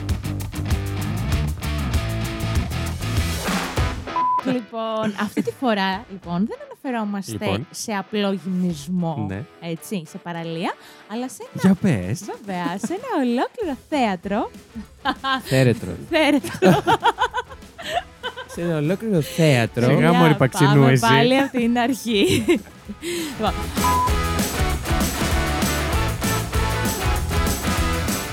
Λοιπόν, 4.96 5.14
αυτή 5.22 5.42
τη 5.42 5.52
φορά 5.60 6.06
λοιπόν, 6.12 6.48
δεν 6.48 6.58
αναφερόμαστε 6.66 7.32
Λοιπόν. 7.32 7.68
σε 7.72 7.92
απλό 7.92 8.32
γυμνισμό, 8.44 9.26
Ναι. 9.30 9.44
έτσι, 9.62 10.04
σε 10.10 10.18
παραλία, 10.18 10.74
αλλά 11.12 11.30
σε 11.30 11.38
ένα, 11.54 11.62
Για 11.64 11.74
πες. 11.82 12.22
βέβαια, 12.26 12.78
σε 12.78 12.94
ένα 12.94 13.08
ολόκληρο 13.30 13.78
θέατρο. 13.90 14.52
Θέρετρο. 15.44 15.92
Θέατρο. 16.10 16.84
σε 18.54 18.62
ένα 18.62 18.78
ολόκληρο 18.78 19.22
θέατρο. 19.22 19.84
Σιγά. 19.86 19.98
Για 20.00 20.14
μωρή 20.14 20.36
Παξινού, 20.36 20.70
πάμε 20.74 20.92
εσύ. 20.92 21.02
πάλι 21.02 21.38
από 21.38 21.58
την 21.58 21.78
αρχή. 21.78 22.46
Λοιπόν, 23.38 23.54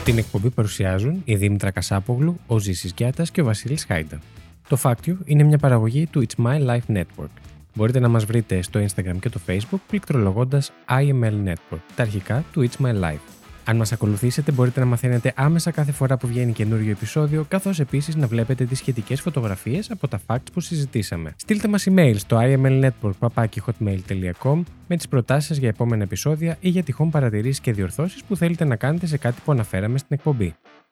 Την 0.05 0.19
εκπομπή 0.19 0.51
παρουσιάζουν 0.51 1.23
η 1.25 1.35
Δήμητρα 1.35 1.71
Κασάπογλου, 1.71 2.41
ο 2.47 2.59
Ζήσης 2.59 2.93
Γιάτας 2.97 3.31
και 3.31 3.41
ο 3.41 3.45
Βασίλης 3.45 3.85
Χάιντα. 3.85 4.21
Το 4.69 4.79
Fact 4.83 5.07
You 5.07 5.15
είναι 5.25 5.43
μια 5.43 5.59
παραγωγή 5.59 6.07
του 6.07 6.27
It's 6.27 6.45
My 6.45 6.67
Life 6.67 6.97
Network. 6.97 7.35
Μπορείτε 7.75 8.01
να 8.01 8.09
μας 8.09 8.25
βρείτε 8.25 8.63
στο 8.63 8.81
Instagram 8.81 9.17
και 9.21 9.29
το 9.29 9.41
Facebook 9.47 9.81
πληκτρολογώντας 9.87 10.73
IML 10.89 11.49
Network, 11.49 11.81
τα 11.97 12.03
αρχικά 12.03 12.45
του 12.53 12.69
It's 12.69 12.77
My 12.85 13.03
Life. 13.03 13.35
Αν 13.67 13.77
μας 13.77 13.93
ακολουθήσετε 13.93 14.53
μπορείτε 14.53 14.81
να 14.81 14.87
μαθαίνετε 14.87 15.33
άμεσα 15.37 15.71
κάθε 15.71 15.93
φορά 15.93 16.17
που 16.17 16.27
βγαίνει 16.27 16.53
καινούριο 16.53 16.91
επεισόδιο, 16.91 17.45
καθώς 17.49 17.81
επίσης 17.81 18.17
να 18.17 18.27
βλέπετε 18.27 18.65
τις 18.65 18.79
σχετικές 18.79 19.21
φωτογραφίες 19.21 19.91
από 19.91 20.09
τα 20.09 20.21
facts 20.27 20.53
που 20.53 20.61
συζητήσαμε. 20.61 21.35
Στείλτε 21.37 21.69
μας 21.69 21.87
email 21.91 22.15
στο 22.17 22.39
imlnetwork.hotmail.com 22.41 24.63
με 24.89 24.97
τις 24.97 25.09
προτάσεις 25.09 25.49
σας 25.49 25.57
για 25.57 25.69
επόμενα 25.69 26.03
επεισόδια 26.03 26.57
ή 26.61 26.69
για 26.69 26.83
τυχόν 26.83 27.11
παρατηρήσεις 27.11 27.61
και 27.61 27.73
διορθώσεις 27.73 28.25
που 28.25 28.37
θέλετε 28.37 28.65
να 28.65 28.77
κάνετε 28.77 29.07
σε 29.07 29.17
κάτι 29.17 29.41
που 29.45 29.53
αναφέραμε 29.53 29.99
στην 29.99 30.17
εκπομπή. 30.17 30.55